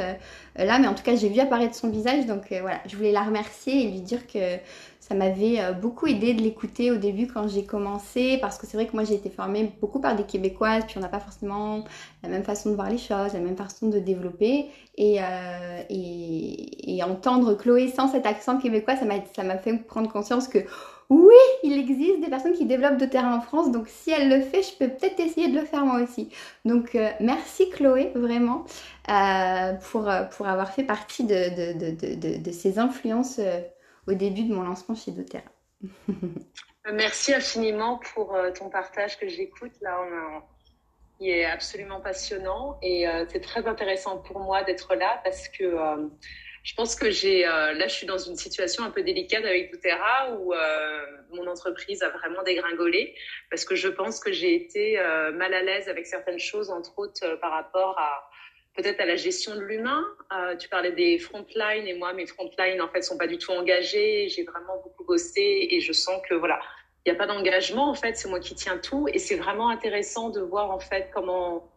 là, 0.55 0.79
mais 0.79 0.87
en 0.87 0.93
tout 0.93 1.03
cas 1.03 1.17
j'ai 1.17 1.27
vu 1.27 1.39
apparaître 1.41 1.75
son 1.75 1.89
visage, 1.89 2.25
donc 2.25 2.47
voilà, 2.49 2.79
je 2.85 2.95
voulais 2.95 3.11
la 3.11 3.23
remercier 3.23 3.83
et 3.83 3.91
lui 3.91 3.99
dire 3.99 4.25
que 4.25 4.57
ça 5.09 5.15
m'avait 5.15 5.59
euh, 5.59 5.71
beaucoup 5.73 6.05
aidé 6.05 6.35
de 6.35 6.41
l'écouter 6.41 6.91
au 6.91 6.97
début 6.97 7.25
quand 7.25 7.47
j'ai 7.47 7.65
commencé 7.65 8.37
parce 8.41 8.59
que 8.59 8.67
c'est 8.67 8.77
vrai 8.77 8.85
que 8.85 8.93
moi 8.93 9.03
j'ai 9.03 9.15
été 9.15 9.31
formée 9.31 9.73
beaucoup 9.81 9.99
par 9.99 10.15
des 10.15 10.23
Québécoises 10.23 10.83
puis 10.85 10.99
on 10.99 11.01
n'a 11.01 11.07
pas 11.07 11.19
forcément 11.19 11.83
la 12.21 12.29
même 12.29 12.43
façon 12.43 12.69
de 12.69 12.75
voir 12.75 12.91
les 12.91 12.99
choses, 12.99 13.33
la 13.33 13.39
même 13.39 13.57
façon 13.57 13.87
de 13.87 13.97
développer 13.97 14.67
et, 14.97 15.17
euh, 15.19 15.81
et, 15.89 17.01
entendre 17.01 17.55
Chloé 17.55 17.87
sans 17.87 18.09
cet 18.09 18.25
accent 18.25 18.59
québécois 18.59 18.95
ça 18.97 19.43
m'a 19.43 19.57
fait 19.57 19.73
prendre 19.77 20.11
conscience 20.11 20.47
que 20.47 20.59
oui, 21.09 21.35
il 21.63 21.73
existe 21.73 22.21
des 22.21 22.29
personnes 22.29 22.53
qui 22.53 22.65
développent 22.65 22.97
de 22.97 23.05
terrain 23.05 23.35
en 23.35 23.41
France, 23.41 23.71
donc 23.71 23.87
si 23.87 24.11
elle 24.11 24.29
le 24.29 24.41
fait, 24.41 24.61
je 24.61 24.75
peux 24.77 24.89
peut-être 24.89 25.19
essayer 25.19 25.47
de 25.47 25.59
le 25.59 25.65
faire 25.65 25.85
moi 25.85 26.01
aussi. 26.01 26.29
Donc 26.65 26.95
euh, 26.95 27.09
merci 27.19 27.69
Chloé, 27.69 28.11
vraiment, 28.15 28.65
pour, 29.91 30.09
pour 30.31 30.47
avoir 30.47 30.71
fait 30.71 30.83
partie 30.83 31.23
de, 31.23 31.73
de, 31.73 32.15
de, 32.15 32.37
de 32.37 32.51
ces 32.51 32.77
influences 32.77 33.39
au 34.07 34.13
début 34.13 34.43
de 34.43 34.53
mon 34.53 34.63
lancement 34.63 34.95
chez 34.95 35.11
doTERRA. 35.11 35.49
Merci 36.93 37.33
infiniment 37.33 37.99
pour 38.13 38.35
euh, 38.35 38.51
ton 38.51 38.69
partage 38.69 39.17
que 39.17 39.27
j'écoute. 39.27 39.73
Là, 39.81 39.99
il 41.19 41.29
est 41.29 41.45
absolument 41.45 41.99
passionnant 41.99 42.77
et 42.81 43.07
euh, 43.07 43.25
c'est 43.29 43.41
très 43.41 43.67
intéressant 43.67 44.17
pour 44.17 44.39
moi 44.39 44.63
d'être 44.63 44.95
là 44.95 45.19
parce 45.23 45.49
que 45.49 45.63
euh, 45.63 46.07
je 46.63 46.75
pense 46.75 46.95
que 46.95 47.09
j'ai 47.09 47.43
là 47.43 47.87
je 47.87 47.93
suis 47.93 48.07
dans 48.07 48.17
une 48.17 48.35
situation 48.35 48.83
un 48.83 48.91
peu 48.91 49.01
délicate 49.01 49.45
avec 49.45 49.71
doTERRA 49.71 50.33
où 50.33 50.53
mon 51.31 51.47
entreprise 51.47 52.03
a 52.03 52.09
vraiment 52.09 52.43
dégringolé 52.43 53.15
parce 53.49 53.65
que 53.65 53.75
je 53.75 53.87
pense 53.87 54.19
que 54.19 54.31
j'ai 54.31 54.55
été 54.55 54.97
mal 55.33 55.53
à 55.53 55.61
l'aise 55.61 55.87
avec 55.87 56.05
certaines 56.05 56.39
choses 56.39 56.69
entre 56.69 56.97
autres 56.97 57.35
par 57.39 57.51
rapport 57.51 57.97
à 57.99 58.29
peut-être 58.75 58.99
à 59.01 59.05
la 59.05 59.15
gestion 59.15 59.55
de 59.55 59.61
l'humain. 59.61 60.03
Euh, 60.33 60.55
tu 60.55 60.69
parlais 60.69 60.91
des 60.91 61.19
frontlines 61.19 61.87
et 61.87 61.93
moi, 61.93 62.13
mes 62.13 62.25
frontlines, 62.25 62.81
en 62.81 62.87
fait, 62.87 63.01
sont 63.01 63.17
pas 63.17 63.27
du 63.27 63.37
tout 63.37 63.51
engagées. 63.51 64.29
J'ai 64.29 64.43
vraiment 64.43 64.81
beaucoup 64.83 65.03
bossé 65.03 65.67
et 65.71 65.81
je 65.81 65.91
sens 65.91 66.21
que, 66.27 66.35
voilà, 66.35 66.59
il 67.05 67.11
n'y 67.11 67.15
a 67.15 67.19
pas 67.19 67.27
d'engagement, 67.27 67.89
en 67.89 67.93
fait, 67.93 68.15
c'est 68.15 68.29
moi 68.29 68.39
qui 68.39 68.55
tiens 68.55 68.77
tout. 68.77 69.07
Et 69.13 69.19
c'est 69.19 69.35
vraiment 69.35 69.69
intéressant 69.69 70.29
de 70.29 70.41
voir, 70.41 70.71
en 70.71 70.79
fait, 70.79 71.09
comment 71.13 71.69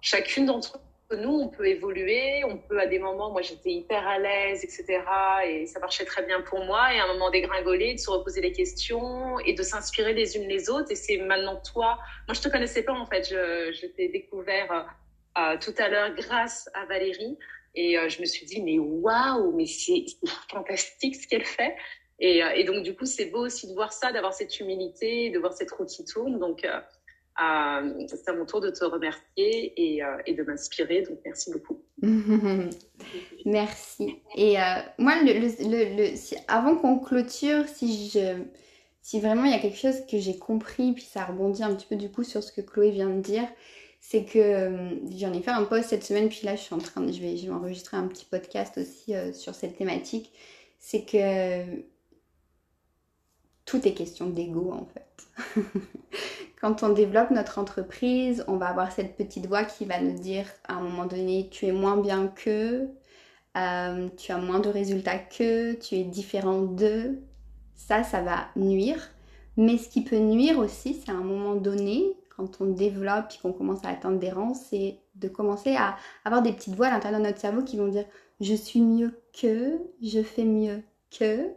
chacune 0.00 0.46
d'entre 0.46 0.78
nous, 1.12 1.40
on 1.40 1.48
peut 1.48 1.66
évoluer. 1.66 2.42
On 2.44 2.58
peut, 2.58 2.80
à 2.80 2.86
des 2.86 2.98
moments, 2.98 3.30
moi, 3.30 3.42
j'étais 3.42 3.70
hyper 3.70 4.06
à 4.06 4.18
l'aise, 4.18 4.64
etc. 4.64 5.02
Et 5.46 5.66
ça 5.66 5.78
marchait 5.78 6.04
très 6.04 6.24
bien 6.24 6.40
pour 6.42 6.64
moi. 6.64 6.92
Et 6.94 6.98
à 6.98 7.04
un 7.04 7.12
moment 7.12 7.30
dégringoler, 7.30 7.94
de 7.94 7.98
se 7.98 8.10
reposer 8.10 8.40
les 8.40 8.52
questions 8.52 9.38
et 9.40 9.52
de 9.52 9.62
s'inspirer 9.62 10.14
les 10.14 10.36
unes 10.36 10.48
les 10.48 10.68
autres. 10.68 10.90
Et 10.90 10.96
c'est 10.96 11.18
maintenant 11.18 11.60
toi. 11.60 11.98
Moi, 12.26 12.34
je 12.34 12.40
te 12.40 12.48
connaissais 12.48 12.82
pas, 12.82 12.94
en 12.94 13.06
fait. 13.06 13.28
Je, 13.28 13.72
je 13.72 13.86
t'ai 13.86 14.08
découvert 14.08 14.86
tout 15.60 15.74
à 15.78 15.88
l'heure 15.88 16.14
grâce 16.14 16.68
à 16.74 16.86
Valérie. 16.86 17.36
Et 17.76 17.98
euh, 17.98 18.08
je 18.08 18.20
me 18.20 18.26
suis 18.26 18.46
dit, 18.46 18.62
mais 18.62 18.78
waouh, 18.78 19.52
mais 19.54 19.66
c'est 19.66 20.06
fantastique 20.50 21.14
ce 21.14 21.28
qu'elle 21.28 21.44
fait. 21.44 21.76
Et, 22.18 22.42
euh, 22.42 22.50
et, 22.54 22.64
donc, 22.64 22.82
du 22.82 22.96
coup, 22.96 23.04
c'est 23.04 23.26
beau 23.26 23.44
aussi 23.44 23.68
de 23.68 23.74
voir 23.74 23.92
ça, 23.92 24.10
d'avoir 24.12 24.32
cette 24.32 24.58
humilité, 24.58 25.28
de 25.30 25.38
voir 25.38 25.52
cette 25.52 25.70
route 25.70 25.88
qui 25.88 26.04
tourne. 26.04 26.38
Donc, 26.38 26.64
euh, 26.64 26.80
c'est 27.38 28.28
à 28.28 28.32
mon 28.32 28.46
tour 28.46 28.60
de 28.60 28.70
te 28.70 28.84
remercier 28.84 29.72
et, 29.76 30.02
et 30.26 30.34
de 30.34 30.42
m'inspirer. 30.42 31.02
Donc, 31.02 31.18
merci 31.24 31.52
beaucoup. 31.52 31.82
merci. 33.44 34.16
Et 34.36 34.56
moi, 34.98 35.14
le, 35.22 35.32
le, 35.38 36.14
avant 36.48 36.76
qu'on 36.76 36.98
clôture, 36.98 37.64
si 37.68 39.20
vraiment 39.20 39.44
il 39.44 39.52
y 39.52 39.54
a 39.54 39.58
quelque 39.58 39.78
chose 39.78 40.04
que 40.10 40.18
j'ai 40.18 40.36
compris, 40.36 40.92
puis 40.92 41.04
ça 41.04 41.24
rebondit 41.24 41.62
un 41.62 41.74
petit 41.74 41.86
peu 41.86 41.94
du 41.96 42.10
coup 42.10 42.24
sur 42.24 42.42
ce 42.42 42.52
que 42.52 42.60
Chloé 42.60 42.90
vient 42.90 43.08
de 43.08 43.20
dire, 43.20 43.48
c'est 44.00 44.24
que 44.24 44.38
euh, 44.38 44.90
j'en 45.16 45.32
ai 45.32 45.42
fait 45.42 45.50
un 45.50 45.64
post 45.64 45.90
cette 45.90 46.04
semaine, 46.04 46.28
puis 46.28 46.40
là 46.44 46.56
je 46.56 46.62
suis 46.62 46.74
en 46.74 46.78
train 46.78 47.00
de, 47.00 47.12
je 47.12 47.20
vais, 47.20 47.36
je 47.36 47.50
enregistrer 47.50 47.96
un 47.96 48.06
petit 48.08 48.24
podcast 48.24 48.78
aussi 48.78 49.14
euh, 49.14 49.32
sur 49.32 49.54
cette 49.54 49.76
thématique, 49.76 50.32
c'est 50.78 51.04
que 51.04 51.64
tout 53.66 53.86
est 53.86 53.92
question 53.92 54.28
d'ego 54.28 54.72
en 54.72 54.86
fait. 54.86 55.60
Quand 56.60 56.82
on 56.82 56.88
développe 56.88 57.30
notre 57.30 57.58
entreprise, 57.58 58.44
on 58.48 58.56
va 58.56 58.68
avoir 58.68 58.90
cette 58.90 59.16
petite 59.16 59.46
voix 59.46 59.64
qui 59.64 59.84
va 59.84 60.00
nous 60.00 60.18
dire 60.18 60.46
à 60.66 60.74
un 60.74 60.80
moment 60.80 61.04
donné, 61.04 61.48
tu 61.50 61.66
es 61.66 61.72
moins 61.72 61.98
bien 61.98 62.28
que, 62.28 62.88
euh, 63.58 64.08
tu 64.16 64.32
as 64.32 64.38
moins 64.38 64.60
de 64.60 64.70
résultats 64.70 65.18
que, 65.18 65.74
tu 65.74 65.96
es 65.96 66.04
différent 66.04 66.62
d'eux. 66.62 67.20
Ça, 67.74 68.02
ça 68.02 68.22
va 68.22 68.48
nuire. 68.56 69.10
Mais 69.58 69.76
ce 69.76 69.88
qui 69.88 70.02
peut 70.02 70.18
nuire 70.18 70.58
aussi, 70.58 70.94
c'est 70.94 71.10
à 71.10 71.14
un 71.14 71.22
moment 71.22 71.56
donné, 71.56 72.16
quand 72.34 72.60
on 72.60 72.66
développe 72.66 73.32
et 73.34 73.38
qu'on 73.40 73.52
commence 73.52 73.84
à 73.84 73.88
atteindre 73.88 74.18
des 74.18 74.30
rangs, 74.30 74.54
c'est 74.54 74.98
de 75.14 75.28
commencer 75.28 75.74
à 75.76 75.96
avoir 76.24 76.42
des 76.42 76.52
petites 76.52 76.74
voix 76.74 76.86
à 76.86 76.90
l'intérieur 76.90 77.20
de 77.20 77.26
notre 77.26 77.40
cerveau 77.40 77.62
qui 77.62 77.76
vont 77.76 77.88
dire 77.88 78.04
je 78.40 78.54
suis 78.54 78.80
mieux 78.80 79.20
que, 79.38 79.78
je 80.02 80.22
fais 80.22 80.44
mieux 80.44 80.82
que, 81.10 81.50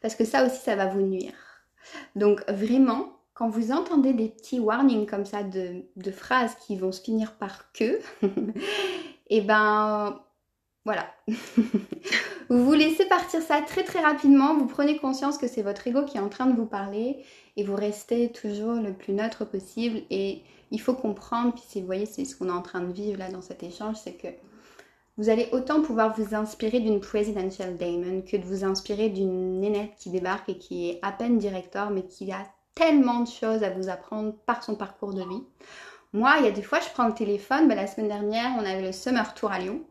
parce 0.00 0.14
que 0.14 0.24
ça 0.24 0.44
aussi, 0.44 0.58
ça 0.58 0.76
va 0.76 0.86
vous 0.86 1.02
nuire. 1.02 1.49
Donc 2.16 2.42
vraiment, 2.48 3.12
quand 3.34 3.48
vous 3.48 3.72
entendez 3.72 4.12
des 4.12 4.28
petits 4.28 4.60
warnings 4.60 5.06
comme 5.06 5.24
ça 5.24 5.42
de, 5.42 5.82
phrases 6.10 6.54
qui 6.56 6.76
vont 6.76 6.92
se 6.92 7.00
finir 7.00 7.32
par 7.32 7.72
que, 7.72 7.98
et 8.22 8.22
eh 9.30 9.40
ben 9.40 10.20
voilà. 10.84 11.06
vous 11.28 11.36
vous 12.64 12.72
laissez 12.72 13.06
partir 13.06 13.42
ça 13.42 13.60
très 13.62 13.84
très 13.84 14.00
rapidement, 14.00 14.56
vous 14.56 14.66
prenez 14.66 14.98
conscience 14.98 15.38
que 15.38 15.46
c'est 15.46 15.62
votre 15.62 15.86
ego 15.86 16.04
qui 16.04 16.16
est 16.16 16.20
en 16.20 16.28
train 16.28 16.46
de 16.46 16.56
vous 16.56 16.66
parler 16.66 17.24
et 17.56 17.64
vous 17.64 17.76
restez 17.76 18.30
toujours 18.30 18.74
le 18.74 18.92
plus 18.92 19.12
neutre 19.12 19.44
possible 19.44 20.02
et 20.10 20.42
il 20.70 20.80
faut 20.80 20.94
comprendre, 20.94 21.54
puis 21.54 21.80
vous 21.80 21.86
voyez 21.86 22.06
c'est 22.06 22.24
ce 22.24 22.36
qu'on 22.36 22.48
est 22.48 22.52
en 22.52 22.62
train 22.62 22.80
de 22.80 22.92
vivre 22.92 23.18
là 23.18 23.30
dans 23.30 23.42
cet 23.42 23.62
échange, 23.62 23.96
c'est 23.96 24.14
que 24.14 24.28
vous 25.20 25.28
allez 25.28 25.48
autant 25.52 25.82
pouvoir 25.82 26.16
vous 26.18 26.34
inspirer 26.34 26.80
d'une 26.80 26.98
presidential 26.98 27.76
Damon 27.76 28.22
que 28.22 28.36
de 28.36 28.42
vous 28.42 28.64
inspirer 28.64 29.10
d'une 29.10 29.60
nénette 29.60 29.94
qui 29.98 30.10
débarque 30.10 30.48
et 30.48 30.58
qui 30.58 30.88
est 30.88 30.98
à 31.02 31.12
peine 31.12 31.38
directeur 31.38 31.90
mais 31.90 32.04
qui 32.04 32.32
a 32.32 32.46
tellement 32.74 33.20
de 33.20 33.28
choses 33.28 33.62
à 33.62 33.70
vous 33.70 33.88
apprendre 33.88 34.32
par 34.46 34.64
son 34.64 34.74
parcours 34.74 35.12
de 35.12 35.22
vie. 35.22 35.44
Moi, 36.14 36.32
il 36.38 36.46
y 36.46 36.48
a 36.48 36.52
des 36.52 36.62
fois, 36.62 36.80
je 36.80 36.88
prends 36.88 37.06
le 37.06 37.14
téléphone. 37.14 37.68
Ben, 37.68 37.76
la 37.76 37.86
semaine 37.86 38.08
dernière, 38.08 38.50
on 38.58 38.64
avait 38.64 38.82
le 38.82 38.92
Summer 38.92 39.34
Tour 39.34 39.52
à 39.52 39.58
Lyon 39.58 39.82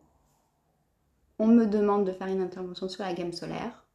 on 1.39 1.47
me 1.47 1.65
demande 1.65 2.05
de 2.05 2.11
faire 2.11 2.27
une 2.27 2.41
intervention 2.41 2.89
sur 2.89 3.03
la 3.03 3.13
gamme 3.13 3.31
solaire. 3.31 3.85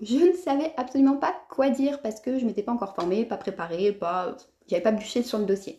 Je 0.00 0.16
ne 0.16 0.32
savais 0.32 0.72
absolument 0.76 1.16
pas 1.16 1.34
quoi 1.50 1.70
dire 1.70 2.00
parce 2.02 2.20
que 2.20 2.38
je 2.38 2.46
m'étais 2.46 2.62
pas 2.62 2.72
encore 2.72 2.94
formée, 2.94 3.24
pas 3.24 3.36
préparée, 3.36 3.92
pas, 3.92 4.36
j'avais 4.66 4.82
pas 4.82 4.92
bûché 4.92 5.22
sur 5.22 5.38
le 5.38 5.44
dossier. 5.44 5.78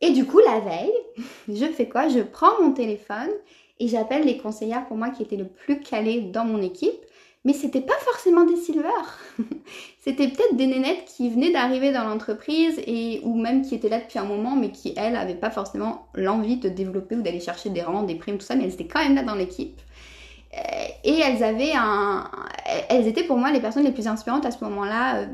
Et 0.00 0.10
du 0.10 0.24
coup, 0.24 0.38
la 0.38 0.60
veille, 0.60 0.92
je 1.48 1.66
fais 1.66 1.88
quoi? 1.88 2.08
Je 2.08 2.20
prends 2.20 2.62
mon 2.62 2.72
téléphone 2.72 3.30
et 3.80 3.88
j'appelle 3.88 4.24
les 4.24 4.38
conseillères 4.38 4.86
pour 4.86 4.96
moi 4.96 5.10
qui 5.10 5.22
étaient 5.22 5.36
le 5.36 5.48
plus 5.48 5.80
calées 5.80 6.20
dans 6.20 6.44
mon 6.44 6.62
équipe 6.62 7.04
mais 7.44 7.52
c'était 7.52 7.80
pas 7.80 7.96
forcément 8.00 8.44
des 8.44 8.56
silvers. 8.56 9.18
c'était 10.00 10.28
peut-être 10.28 10.56
des 10.56 10.66
nénettes 10.66 11.04
qui 11.06 11.30
venaient 11.30 11.52
d'arriver 11.52 11.92
dans 11.92 12.04
l'entreprise 12.04 12.78
et 12.86 13.20
ou 13.24 13.40
même 13.40 13.62
qui 13.62 13.74
étaient 13.74 13.88
là 13.88 14.00
depuis 14.00 14.18
un 14.18 14.24
moment, 14.24 14.56
mais 14.56 14.70
qui 14.70 14.92
elles 14.96 15.12
n'avaient 15.12 15.34
pas 15.34 15.50
forcément 15.50 16.08
l'envie 16.14 16.56
de 16.56 16.68
développer 16.68 17.16
ou 17.16 17.22
d'aller 17.22 17.40
chercher 17.40 17.70
des 17.70 17.82
rangs, 17.82 18.02
des 18.02 18.16
primes, 18.16 18.38
tout 18.38 18.44
ça, 18.44 18.54
mais 18.54 18.64
elles 18.64 18.74
étaient 18.74 18.86
quand 18.86 19.02
même 19.02 19.14
là 19.14 19.22
dans 19.22 19.34
l'équipe. 19.34 19.80
Euh, 20.54 20.88
et 21.04 21.18
elles 21.20 21.42
avaient 21.44 21.72
un, 21.74 22.30
elles 22.88 23.06
étaient 23.06 23.24
pour 23.24 23.36
moi 23.36 23.50
les 23.50 23.60
personnes 23.60 23.84
les 23.84 23.92
plus 23.92 24.08
inspirantes 24.08 24.44
à 24.44 24.50
ce 24.50 24.62
moment-là 24.64 25.20
euh, 25.20 25.26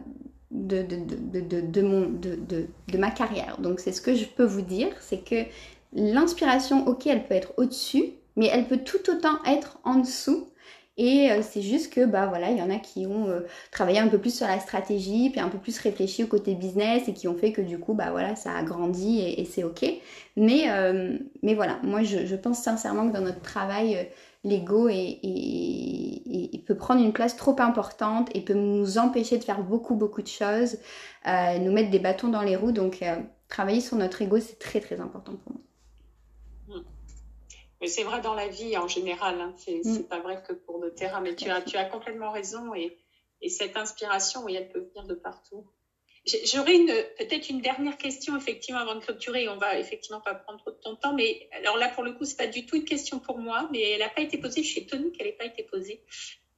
de, 0.54 1.82
mon, 1.82 2.08
de, 2.10 2.98
ma 2.98 3.10
carrière. 3.10 3.58
Donc 3.60 3.80
c'est 3.80 3.92
ce 3.92 4.00
que 4.00 4.14
je 4.14 4.24
peux 4.24 4.44
vous 4.44 4.62
dire, 4.62 4.88
c'est 5.00 5.18
que 5.18 5.44
l'inspiration, 5.92 6.86
ok, 6.86 7.06
elle 7.06 7.26
peut 7.26 7.34
être 7.34 7.52
au-dessus, 7.56 8.12
mais 8.36 8.46
elle 8.46 8.66
peut 8.66 8.78
tout 8.78 9.10
autant 9.10 9.42
être 9.44 9.78
en 9.84 9.96
dessous 9.96 10.48
et 10.96 11.32
euh, 11.32 11.42
c'est 11.42 11.62
juste 11.62 11.92
que, 11.92 12.04
bah 12.04 12.26
voilà, 12.26 12.50
il 12.50 12.58
y 12.58 12.62
en 12.62 12.70
a 12.70 12.76
qui 12.76 13.06
ont 13.06 13.28
euh, 13.28 13.40
travaillé 13.72 13.98
un 13.98 14.06
peu 14.08 14.18
plus 14.18 14.34
sur 14.34 14.46
la 14.46 14.60
stratégie, 14.60 15.28
puis 15.30 15.40
un 15.40 15.48
peu 15.48 15.58
plus 15.58 15.76
réfléchi 15.78 16.22
au 16.22 16.28
côté 16.28 16.54
business 16.54 17.08
et 17.08 17.14
qui 17.14 17.26
ont 17.26 17.36
fait 17.36 17.52
que 17.52 17.60
du 17.62 17.78
coup, 17.78 17.94
bah 17.94 18.10
voilà, 18.12 18.36
ça 18.36 18.52
a 18.56 18.62
grandi 18.62 19.20
et, 19.20 19.44
c'est 19.44 19.64
ok. 19.64 19.84
Mais, 20.36 20.70
euh, 20.70 21.18
mais 21.42 21.54
voilà, 21.54 21.78
moi 21.82 22.02
je, 22.04 22.26
je, 22.26 22.36
pense 22.36 22.62
sincèrement 22.62 23.08
que 23.08 23.14
dans 23.14 23.22
notre 23.22 23.40
travail, 23.40 24.08
l'ego 24.44 24.88
peut 26.66 26.76
prendre 26.76 27.02
une 27.02 27.12
place 27.12 27.36
trop 27.36 27.56
importante 27.60 28.30
et 28.34 28.40
peut 28.40 28.54
nous 28.54 28.98
empêcher 28.98 29.38
de 29.38 29.44
faire 29.44 29.62
beaucoup, 29.62 29.96
beaucoup 29.96 30.22
de 30.22 30.28
choses, 30.28 30.78
nous 31.26 31.72
mettre 31.72 31.90
des 31.90 31.98
bâtons 31.98 32.28
dans 32.28 32.42
les 32.42 32.56
roues. 32.56 32.72
Donc, 32.72 33.02
travailler 33.48 33.80
sur 33.80 33.96
notre 33.96 34.22
ego, 34.22 34.38
c'est 34.40 34.58
très, 34.58 34.80
très 34.80 35.00
important 35.00 35.32
pour 35.32 35.52
moi. 35.52 35.60
C'est 37.86 38.04
vrai 38.04 38.20
dans 38.20 38.34
la 38.34 38.48
vie 38.48 38.76
en 38.76 38.88
général. 38.88 39.40
Hein. 39.40 39.54
C'est 39.56 39.84
mm. 39.84 40.04
pas 40.04 40.20
vrai 40.20 40.42
que 40.46 40.52
pour 40.52 40.78
le 40.78 40.94
terrain, 40.94 41.20
mais 41.20 41.34
tu 41.34 41.50
as, 41.50 41.62
tu 41.62 41.76
as 41.76 41.84
complètement 41.84 42.30
raison. 42.30 42.74
Et, 42.74 42.96
et 43.40 43.48
cette 43.48 43.76
inspiration, 43.76 44.44
oui, 44.44 44.54
elle 44.54 44.68
peut 44.68 44.80
venir 44.80 45.04
de 45.04 45.14
partout. 45.14 45.66
J'aurais 46.46 46.76
une, 46.76 46.86
peut-être 47.18 47.50
une 47.50 47.60
dernière 47.60 47.98
question, 47.98 48.34
effectivement, 48.34 48.80
avant 48.80 48.94
de 48.94 49.00
clôturer. 49.00 49.46
On 49.50 49.58
va 49.58 49.78
effectivement 49.78 50.22
pas 50.22 50.34
prendre 50.34 50.58
trop 50.58 50.70
de 50.70 50.76
ton 50.76 50.96
temps, 50.96 51.12
mais 51.12 51.48
alors 51.52 51.76
là, 51.76 51.88
pour 51.88 52.02
le 52.02 52.12
coup, 52.12 52.24
c'est 52.24 52.38
pas 52.38 52.46
du 52.46 52.64
tout 52.64 52.76
une 52.76 52.86
question 52.86 53.18
pour 53.18 53.38
moi, 53.38 53.68
mais 53.70 53.82
elle 53.90 53.98
n'a 53.98 54.08
pas 54.08 54.22
été 54.22 54.38
posée. 54.38 54.62
Je 54.62 54.68
suis 54.68 54.80
étonnée 54.80 55.10
qu'elle 55.12 55.26
n'ait 55.26 55.34
pas 55.34 55.44
été 55.44 55.62
posée. 55.62 56.02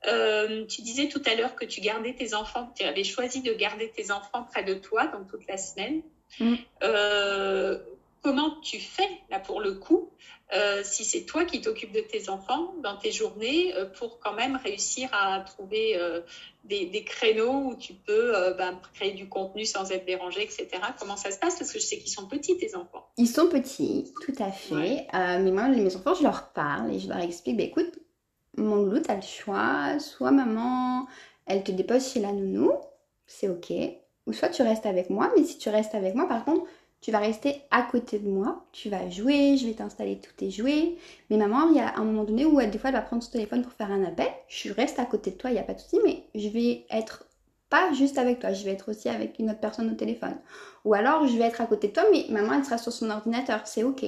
Euh, 0.06 0.64
tu 0.66 0.82
disais 0.82 1.08
tout 1.08 1.22
à 1.26 1.34
l'heure 1.34 1.56
que 1.56 1.64
tu 1.64 1.80
gardais 1.80 2.14
tes 2.14 2.34
enfants, 2.34 2.72
tu 2.76 2.84
avais 2.84 3.02
choisi 3.02 3.42
de 3.42 3.52
garder 3.52 3.90
tes 3.90 4.12
enfants 4.12 4.44
près 4.44 4.62
de 4.62 4.74
toi, 4.74 5.08
donc 5.08 5.28
toute 5.28 5.46
la 5.48 5.56
semaine. 5.56 6.02
Mm. 6.38 6.54
Euh, 6.84 7.78
comment 8.22 8.60
tu 8.60 8.78
fais, 8.78 9.08
là, 9.30 9.40
pour 9.40 9.60
le 9.60 9.74
coup, 9.74 10.12
euh, 10.54 10.82
si 10.84 11.04
c'est 11.04 11.22
toi 11.22 11.44
qui 11.44 11.60
t'occupes 11.60 11.92
de 11.92 12.00
tes 12.00 12.28
enfants 12.28 12.74
dans 12.80 12.96
tes 12.96 13.10
journées, 13.10 13.74
euh, 13.74 13.84
pour 13.84 14.20
quand 14.20 14.32
même 14.32 14.56
réussir 14.62 15.08
à 15.12 15.40
trouver 15.40 15.96
euh, 15.96 16.20
des, 16.64 17.02
créneaux 17.04 17.70
où 17.70 17.74
tu 17.74 17.94
peux 17.94 18.32
ben, 18.56 18.78
créer 18.94 19.12
du 19.12 19.28
contenu 19.28 19.64
sans 19.64 19.90
être 19.90 20.04
dérangé, 20.04 20.42
etc. 20.42 20.68
Comment 20.98 21.16
ça 21.16 21.30
se 21.30 21.38
passe? 21.38 21.58
Parce 21.58 21.72
que 21.72 21.78
je 21.78 21.84
sais 21.84 21.98
qu'ils 21.98 22.12
sont 22.12 22.26
petits, 22.26 22.56
tes 22.58 22.76
enfants. 22.76 23.08
Ils 23.16 23.28
sont 23.28 23.48
petits, 23.48 24.12
tout 24.24 24.34
à 24.38 24.50
fait. 24.50 25.06
mais 25.12 25.50
moi, 25.50 25.68
mes 25.68 25.96
enfants, 25.96 26.14
je 26.14 26.22
leur 26.22 26.52
parle 26.52 26.92
et 26.92 26.98
je 26.98 27.08
leur 27.08 27.18
explique, 27.18 27.56
bah, 27.56 27.64
écoute, 27.64 27.98
mon 28.56 28.76
loup, 28.76 29.02
as 29.08 29.14
le 29.14 29.22
choix. 29.22 29.98
Soit 29.98 30.30
maman, 30.30 31.06
elle 31.46 31.62
te 31.62 31.72
dépose 31.72 32.12
chez 32.12 32.20
la 32.20 32.32
nounou, 32.32 32.72
c'est 33.26 33.48
ok. 33.48 33.72
Ou 34.26 34.32
soit 34.32 34.48
tu 34.48 34.62
restes 34.62 34.86
avec 34.86 35.10
moi, 35.10 35.32
mais 35.36 35.44
si 35.44 35.58
tu 35.58 35.68
restes 35.68 35.94
avec 35.94 36.14
moi, 36.14 36.26
par 36.26 36.44
contre, 36.44 36.66
tu 37.06 37.12
vas 37.12 37.20
rester 37.20 37.62
à 37.70 37.82
côté 37.82 38.18
de 38.18 38.28
moi, 38.28 38.66
tu 38.72 38.90
vas 38.90 39.08
jouer, 39.08 39.56
je 39.56 39.64
vais 39.68 39.74
t'installer 39.74 40.18
tous 40.18 40.32
tes 40.32 40.50
jouets. 40.50 40.96
Mais 41.30 41.36
maman, 41.36 41.68
il 41.70 41.76
y 41.76 41.80
a 41.80 41.94
un 41.94 42.02
moment 42.02 42.24
donné 42.24 42.44
où 42.44 42.58
elle, 42.58 42.72
des 42.72 42.78
fois, 42.78 42.90
elle 42.90 42.96
va 42.96 43.00
prendre 43.00 43.22
son 43.22 43.30
téléphone 43.30 43.62
pour 43.62 43.72
faire 43.74 43.92
un 43.92 44.02
appel. 44.02 44.26
Je 44.48 44.72
reste 44.72 44.98
à 44.98 45.04
côté 45.04 45.30
de 45.30 45.36
toi, 45.36 45.50
il 45.50 45.52
n'y 45.52 45.60
a 45.60 45.62
pas 45.62 45.74
de 45.74 45.78
souci, 45.78 46.00
mais 46.04 46.24
je 46.34 46.48
vais 46.48 46.84
être 46.90 47.24
pas 47.70 47.92
juste 47.92 48.18
avec 48.18 48.40
toi, 48.40 48.52
je 48.52 48.64
vais 48.64 48.72
être 48.72 48.90
aussi 48.90 49.08
avec 49.08 49.38
une 49.38 49.50
autre 49.50 49.60
personne 49.60 49.88
au 49.88 49.94
téléphone. 49.94 50.34
Ou 50.84 50.94
alors, 50.94 51.28
je 51.28 51.38
vais 51.38 51.44
être 51.44 51.60
à 51.60 51.66
côté 51.66 51.86
de 51.86 51.92
toi, 51.92 52.02
mais 52.10 52.26
maman, 52.28 52.54
elle 52.54 52.64
sera 52.64 52.76
sur 52.76 52.90
son 52.90 53.08
ordinateur, 53.08 53.68
c'est 53.68 53.84
ok. 53.84 54.02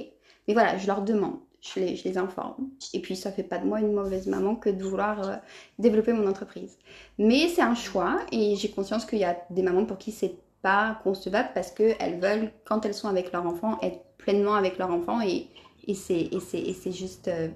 Mais 0.49 0.55
voilà, 0.55 0.77
je 0.77 0.89
leur 0.89 1.03
demande, 1.03 1.39
je 1.61 1.79
les, 1.79 2.19
informe. 2.19 2.69
Et 2.95 3.01
puis, 3.01 3.15
ça 3.15 3.31
fait 3.31 3.45
pas 3.45 3.59
de 3.59 3.65
moi 3.65 3.79
une 3.79 3.93
mauvaise 3.93 4.27
maman 4.27 4.57
que 4.57 4.71
de 4.71 4.83
vouloir 4.83 5.29
euh, 5.29 5.37
développer 5.79 6.13
mon 6.13 6.27
entreprise. 6.27 6.77
Mais 7.17 7.47
c'est 7.47 7.63
un 7.63 7.77
choix 7.77 8.19
et 8.33 8.57
j'ai 8.57 8.73
conscience 8.73 9.07
qu'il 9.07 9.21
y 9.21 9.25
a 9.25 9.39
des 9.51 9.63
mamans 9.63 9.85
pour 9.85 9.99
qui 9.99 10.11
c'est 10.11 10.35
pas 10.63 10.99
concevable 11.03 11.51
parce 11.55 11.71
qu'elles 11.71 12.21
veulent, 12.21 12.51
quand 12.65 12.85
elles 12.85 12.95
sont 12.95 13.09
avec 13.09 13.33
leur 13.33 13.47
enfant, 13.47 13.79
être 13.83 14.01
pleinement 14.19 14.55
avec 14.55 14.79
leur 14.79 14.91
enfant 14.91 15.21
et, 15.21 15.49
et 15.87 15.95
c'est 15.95 16.93
juste 16.93 17.29
euh, 17.29 17.49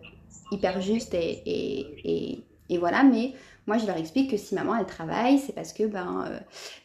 hyper 0.50 0.80
juste 0.80 1.14
et, 1.14 1.42
et, 1.46 2.44
et, 2.68 2.78
voilà. 2.78 3.02
Mais 3.02 3.32
moi, 3.66 3.76
je 3.78 3.86
leur 3.86 3.96
explique 3.96 4.30
que 4.30 4.36
si 4.36 4.54
maman, 4.54 4.76
elle 4.76 4.86
travaille, 4.86 5.38
c'est 5.38 5.52
parce 5.52 5.72
que 5.72 5.84
ben, 5.84 6.24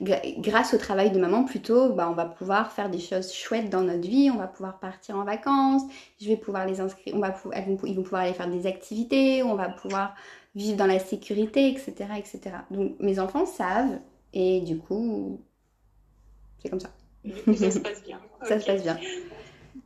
euh, 0.01 0.15
grâce 0.39 0.74
au 0.74 0.78
travail 0.78 1.11
de 1.11 1.20
maman, 1.20 1.45
plutôt, 1.45 1.93
ben, 1.93 2.09
on 2.09 2.13
va 2.13 2.26
pouvoir 2.26 2.72
faire 2.72 2.89
des 2.89 2.99
choses 2.99 3.32
chouettes 3.32 3.70
dans 3.70 3.82
notre 3.82 4.07
vie, 4.07 4.30
on 4.30 4.38
va 4.38 4.47
pouvoir 4.47 4.80
partir 4.80 5.18
en 5.18 5.24
vacances, 5.24 5.84
je 6.20 6.28
vais 6.28 6.38
pouvoir 6.38 6.65
les 6.65 6.82
inscrire, 6.82 7.15
on 7.15 7.20
va, 7.20 7.34
ils 7.55 7.95
vont 7.95 8.03
pouvoir 8.03 8.24
aller 8.24 8.34
faire 8.34 8.49
des 8.49 8.68
activités, 8.68 9.43
on 9.43 9.55
va 9.55 9.70
pouvoir 9.70 10.15
vivre 10.55 10.76
dans 10.76 10.88
la 10.88 10.99
sécurité, 10.99 11.70
etc., 11.70 11.93
etc. 12.18 12.41
Donc, 12.72 12.95
mes 12.99 13.20
enfants 13.20 13.45
savent 13.45 13.99
et 14.34 14.61
du 14.61 14.78
coup, 14.78 15.39
c'est 16.60 16.70
comme 16.70 16.80
ça. 16.80 16.89
ça 17.53 17.72
se 17.72 17.80
passe 17.80 18.03
bien. 18.03 18.20
ça 18.43 18.60
se 18.60 18.66
passe 18.66 18.84
bien. 18.84 18.97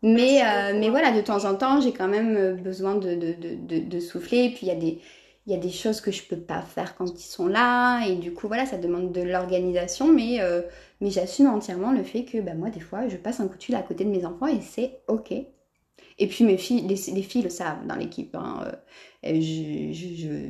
Mais, 0.03 0.41
euh, 0.43 0.79
mais 0.79 0.89
voilà, 0.89 1.11
de 1.11 1.21
temps 1.21 1.45
en 1.45 1.55
temps, 1.55 1.79
j'ai 1.81 1.93
quand 1.93 2.07
même 2.07 2.35
euh, 2.35 2.53
besoin 2.53 2.95
de, 2.95 3.13
de, 3.15 3.33
de, 3.33 3.79
de 3.79 3.99
souffler. 3.99 4.45
Et 4.45 4.49
puis, 4.49 4.61
il 4.63 4.67
y, 4.67 4.71
a 4.71 4.75
des, 4.75 4.99
y 5.45 5.53
a 5.53 5.57
des 5.57 5.69
choses 5.69 6.01
que 6.01 6.11
je 6.11 6.23
peux 6.23 6.39
pas 6.39 6.61
faire 6.61 6.95
quand 6.95 7.07
ils 7.07 7.23
sont 7.23 7.47
là. 7.47 8.05
Et 8.07 8.15
du 8.15 8.33
coup, 8.33 8.47
voilà, 8.47 8.65
ça 8.65 8.77
demande 8.77 9.11
de 9.11 9.21
l'organisation. 9.21 10.11
Mais, 10.11 10.41
euh, 10.41 10.61
mais 11.01 11.11
j'assume 11.11 11.47
entièrement 11.47 11.91
le 11.91 12.03
fait 12.03 12.25
que 12.25 12.39
bah, 12.39 12.55
moi, 12.55 12.69
des 12.69 12.79
fois, 12.79 13.07
je 13.07 13.17
passe 13.17 13.39
un 13.39 13.47
coup 13.47 13.57
de 13.57 13.63
fil 13.63 13.75
à 13.75 13.83
côté 13.83 14.03
de 14.03 14.09
mes 14.09 14.25
enfants 14.25 14.47
et 14.47 14.61
c'est 14.61 15.01
OK. 15.07 15.31
Et 15.31 16.27
puis, 16.27 16.43
mes 16.43 16.57
filles, 16.57 16.81
les, 16.87 17.13
les 17.13 17.23
filles 17.23 17.43
le 17.43 17.49
savent 17.49 17.85
dans 17.87 17.95
l'équipe. 17.95 18.35
Hein. 18.35 18.71
je, 19.23 19.91
je, 19.93 20.49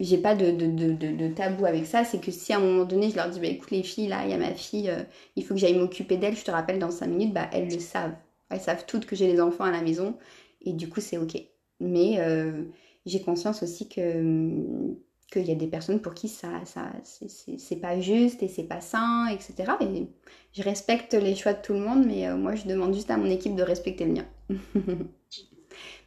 j'ai 0.00 0.18
pas 0.18 0.34
de, 0.34 0.50
de, 0.50 0.66
de, 0.66 0.92
de, 0.92 1.28
tabou 1.28 1.66
avec 1.66 1.86
ça. 1.86 2.04
C'est 2.04 2.20
que 2.20 2.30
si 2.30 2.52
à 2.52 2.56
un 2.56 2.60
moment 2.60 2.84
donné, 2.84 3.10
je 3.10 3.16
leur 3.16 3.28
dis, 3.28 3.38
bah, 3.40 3.46
écoute, 3.46 3.70
les 3.70 3.82
filles, 3.82 4.08
là, 4.08 4.24
il 4.24 4.30
y 4.30 4.34
a 4.34 4.38
ma 4.38 4.54
fille, 4.54 4.90
euh, 4.90 5.02
il 5.36 5.44
faut 5.44 5.54
que 5.54 5.60
j'aille 5.60 5.78
m'occuper 5.78 6.16
d'elle, 6.16 6.36
je 6.36 6.44
te 6.44 6.50
rappelle 6.50 6.78
dans 6.78 6.90
5 6.90 7.06
minutes, 7.06 7.34
bah, 7.34 7.48
elles 7.52 7.70
le 7.70 7.78
savent. 7.78 8.14
Elles 8.48 8.60
savent 8.60 8.84
toutes 8.86 9.06
que 9.06 9.14
j'ai 9.14 9.30
les 9.30 9.40
enfants 9.40 9.64
à 9.64 9.70
la 9.70 9.82
maison. 9.82 10.16
Et 10.62 10.72
du 10.72 10.88
coup, 10.88 11.00
c'est 11.00 11.18
OK. 11.18 11.40
Mais 11.80 12.16
euh, 12.18 12.64
j'ai 13.06 13.20
conscience 13.22 13.62
aussi 13.62 13.88
que 13.88 14.96
qu'il 15.30 15.46
y 15.46 15.52
a 15.52 15.54
des 15.54 15.68
personnes 15.68 16.00
pour 16.00 16.12
qui 16.14 16.28
ça, 16.28 16.48
ça 16.64 16.90
c'est 17.04 17.76
pas 17.76 18.00
juste 18.00 18.42
et 18.42 18.48
c'est 18.48 18.64
pas 18.64 18.80
sain, 18.80 19.28
etc. 19.28 19.72
Et 19.80 20.08
je 20.52 20.62
respecte 20.62 21.14
les 21.14 21.36
choix 21.36 21.52
de 21.52 21.62
tout 21.62 21.72
le 21.72 21.78
monde, 21.78 22.04
mais 22.04 22.26
euh, 22.26 22.36
moi, 22.36 22.56
je 22.56 22.66
demande 22.66 22.94
juste 22.94 23.10
à 23.10 23.16
mon 23.16 23.30
équipe 23.30 23.54
de 23.54 23.62
respecter 23.62 24.06
le 24.06 24.12
mien. 24.12 24.26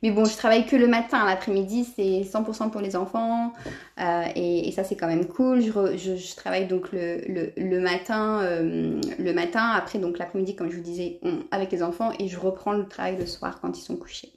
Mais 0.01 0.11
bon, 0.11 0.25
je 0.25 0.35
travaille 0.35 0.65
que 0.65 0.75
le 0.75 0.87
matin. 0.87 1.25
L'après-midi, 1.25 1.85
c'est 1.95 2.21
100% 2.21 2.71
pour 2.71 2.81
les 2.81 2.95
enfants. 2.95 3.53
Euh, 3.99 4.25
et, 4.35 4.71
ça, 4.71 4.83
c'est 4.83 4.97
quand 4.97 5.07
même 5.07 5.27
cool. 5.27 5.61
Je, 5.61 6.35
travaille 6.35 6.67
donc 6.67 6.89
le, 6.91 7.79
matin, 7.79 8.41
euh, 8.43 8.99
le 9.17 9.33
matin. 9.33 9.69
Après, 9.69 9.99
donc 9.99 10.17
l'après-midi, 10.17 10.55
comme 10.55 10.69
je 10.69 10.75
vous 10.75 10.83
disais, 10.83 11.19
avec 11.51 11.71
les 11.71 11.81
enfants. 11.83 12.11
Et 12.19 12.27
je 12.27 12.37
reprends 12.37 12.73
le 12.73 12.87
travail 12.87 13.15
le 13.17 13.25
soir 13.25 13.59
quand 13.61 13.77
ils 13.77 13.81
sont 13.81 13.95
couchés. 13.95 14.33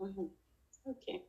Mhm. 0.00 0.28
Ok. 0.84 1.20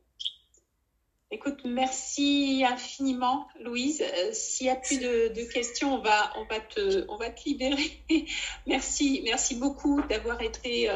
Écoute, 1.30 1.60
merci 1.64 2.64
infiniment, 2.66 3.46
Louise. 3.60 4.02
Euh, 4.02 4.30
s'il 4.32 4.66
n'y 4.66 4.72
a 4.72 4.76
plus 4.76 4.98
de, 4.98 5.52
questions, 5.52 5.94
on 5.94 6.02
va, 6.02 6.32
on, 6.38 6.44
va 6.46 6.58
te, 6.58 7.04
on 7.08 7.16
va 7.16 7.30
te 7.30 7.44
libérer. 7.44 8.02
merci, 8.66 9.20
merci 9.24 9.56
beaucoup 9.56 10.00
d'avoir 10.08 10.40
été 10.40 10.88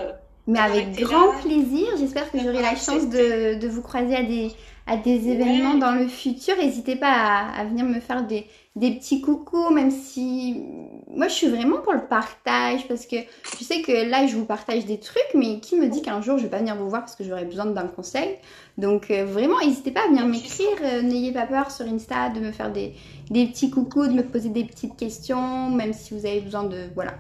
mais 0.47 0.59
avec 0.59 0.93
grand 0.97 1.33
plaisir. 1.43 1.87
J'espère 1.99 2.31
que 2.31 2.39
j'aurai 2.39 2.63
la 2.63 2.77
chance 2.77 3.09
de, 3.09 3.59
de, 3.59 3.69
vous 3.69 3.83
croiser 3.83 4.17
à 4.17 4.23
des, 4.23 4.51
à 4.87 4.97
des 4.97 5.29
événements 5.29 5.75
dans 5.75 5.93
le 5.93 6.09
futur. 6.09 6.57
N'hésitez 6.57 6.97
pas 6.97 7.13
à, 7.13 7.61
à, 7.61 7.65
venir 7.65 7.85
me 7.85 8.01
faire 8.01 8.27
des, 8.27 8.47
des 8.75 8.93
petits 8.93 9.21
coucous, 9.21 9.71
même 9.71 9.91
si 9.91 10.63
moi 11.15 11.29
je 11.29 11.35
suis 11.35 11.47
vraiment 11.47 11.79
pour 11.79 11.93
le 11.93 12.07
partage 12.07 12.89
parce 12.89 13.07
que 13.07 13.17
je 13.59 13.65
sais 13.65 13.83
que 13.83 14.09
là 14.09 14.27
je 14.27 14.35
vous 14.35 14.47
partage 14.47 14.87
des 14.87 14.99
trucs, 14.99 15.35
mais 15.35 15.61
qui 15.61 15.77
me 15.77 15.89
dit 15.89 16.03
qu'un 16.03 16.23
jour 16.23 16.39
je 16.39 16.45
vais 16.45 16.49
pas 16.51 16.59
venir 16.59 16.75
vous 16.77 16.89
voir 16.89 17.03
parce 17.03 17.15
que 17.15 17.23
j'aurai 17.23 17.45
besoin 17.45 17.67
d'un 17.67 17.87
conseil. 17.87 18.37
Donc 18.79 19.11
euh, 19.11 19.27
vraiment, 19.27 19.59
n'hésitez 19.61 19.91
pas 19.91 20.05
à 20.05 20.09
venir 20.09 20.27
m'écrire. 20.27 20.67
Euh, 20.83 21.03
n'ayez 21.03 21.33
pas 21.33 21.47
peur 21.47 21.71
sur 21.71 21.87
Insta 21.87 22.31
de 22.31 22.41
me 22.41 22.51
faire 22.51 22.73
des, 22.73 22.95
des 23.31 23.47
petits 23.47 23.71
coucous, 23.71 24.09
de 24.09 24.15
me 24.15 24.25
poser 24.25 24.49
des 24.49 24.65
petites 24.65 24.97
questions, 24.97 25.71
même 25.71 25.93
si 25.93 26.15
vous 26.15 26.25
avez 26.27 26.41
besoin 26.41 26.65
de 26.65 26.89
voilà 26.95 27.15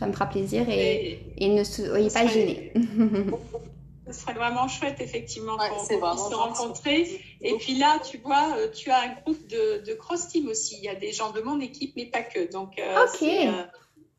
ça 0.00 0.06
me 0.06 0.12
fera 0.12 0.26
plaisir 0.26 0.66
et, 0.70 1.20
ne 1.40 1.62
soyez 1.62 2.08
pas 2.10 2.26
gênés. 2.26 2.72
Ce 4.06 4.22
serait 4.22 4.32
vraiment 4.32 4.66
chouette, 4.66 5.00
effectivement, 5.00 5.56
qu'on 5.56 5.86
puisse 5.86 5.98
se 5.98 6.34
rencontrer. 6.34 7.22
Et 7.42 7.54
puis 7.58 7.76
là, 7.76 8.00
tu 8.00 8.16
vois, 8.18 8.56
euh, 8.56 8.68
tu 8.68 8.90
as 8.90 8.98
un 9.02 9.14
groupe 9.20 9.46
de, 9.46 9.94
cross 9.94 10.26
team 10.26 10.48
aussi. 10.48 10.78
Il 10.78 10.84
y 10.84 10.88
a 10.88 10.96
des 10.96 11.12
gens 11.12 11.30
de 11.30 11.40
mon 11.42 11.60
équipe, 11.60 11.92
mais 11.94 12.06
pas 12.06 12.22
que. 12.22 12.50
Donc, 12.50 12.78
euh, 12.80 13.04
ok. 13.04 13.22
Euh, 13.22 13.64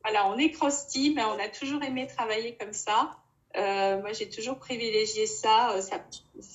voilà, 0.02 0.28
on 0.28 0.38
est 0.38 0.50
cross 0.50 0.86
team. 0.86 1.18
On 1.18 1.38
a 1.38 1.48
toujours 1.48 1.82
aimé 1.82 2.06
travailler 2.06 2.56
comme 2.58 2.72
ça. 2.72 3.10
moi, 3.54 4.12
j'ai 4.12 4.30
toujours 4.30 4.58
privilégié 4.58 5.26
ça. 5.26 5.76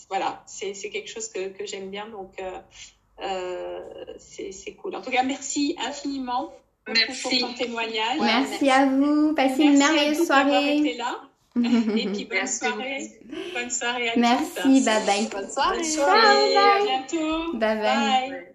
voilà, 0.10 0.44
c'est 0.48 0.74
quelque 0.90 1.10
chose 1.10 1.28
que, 1.28 1.50
que 1.50 1.66
j'aime 1.68 1.92
bien. 1.92 2.08
Donc, 2.08 2.42
c'est 4.18 4.76
cool. 4.82 4.96
En 4.96 5.02
tout 5.02 5.12
cas, 5.12 5.24
merci 5.24 5.76
infiniment 5.78 6.54
Merci. 6.88 7.40
pour 7.40 7.50
ton 7.50 7.54
témoignage. 7.54 8.20
Merci 8.20 8.70
à 8.70 8.86
vous. 8.86 9.34
Passez 9.34 9.64
une 9.64 9.78
merveilleuse 9.78 10.26
soirée. 10.26 10.78
Été 10.78 10.98
là. 10.98 11.22
Et 11.58 12.06
puis 12.06 12.26
bonne 12.26 12.48
soirée. 12.48 13.20
Bonne 13.54 13.70
soirée 13.70 14.10
à 14.10 14.14
Merci, 14.16 14.84
bye 14.86 15.06
bye. 15.06 15.28
Bonne 15.32 15.50
soirée. 15.50 15.78
Bonne 15.78 15.84
soirée. 15.84 16.22
Ciao, 16.22 16.54
bye. 16.54 16.58
À 16.58 17.06
bientôt. 17.08 17.54
bye. 17.58 17.78
bye. 17.78 18.54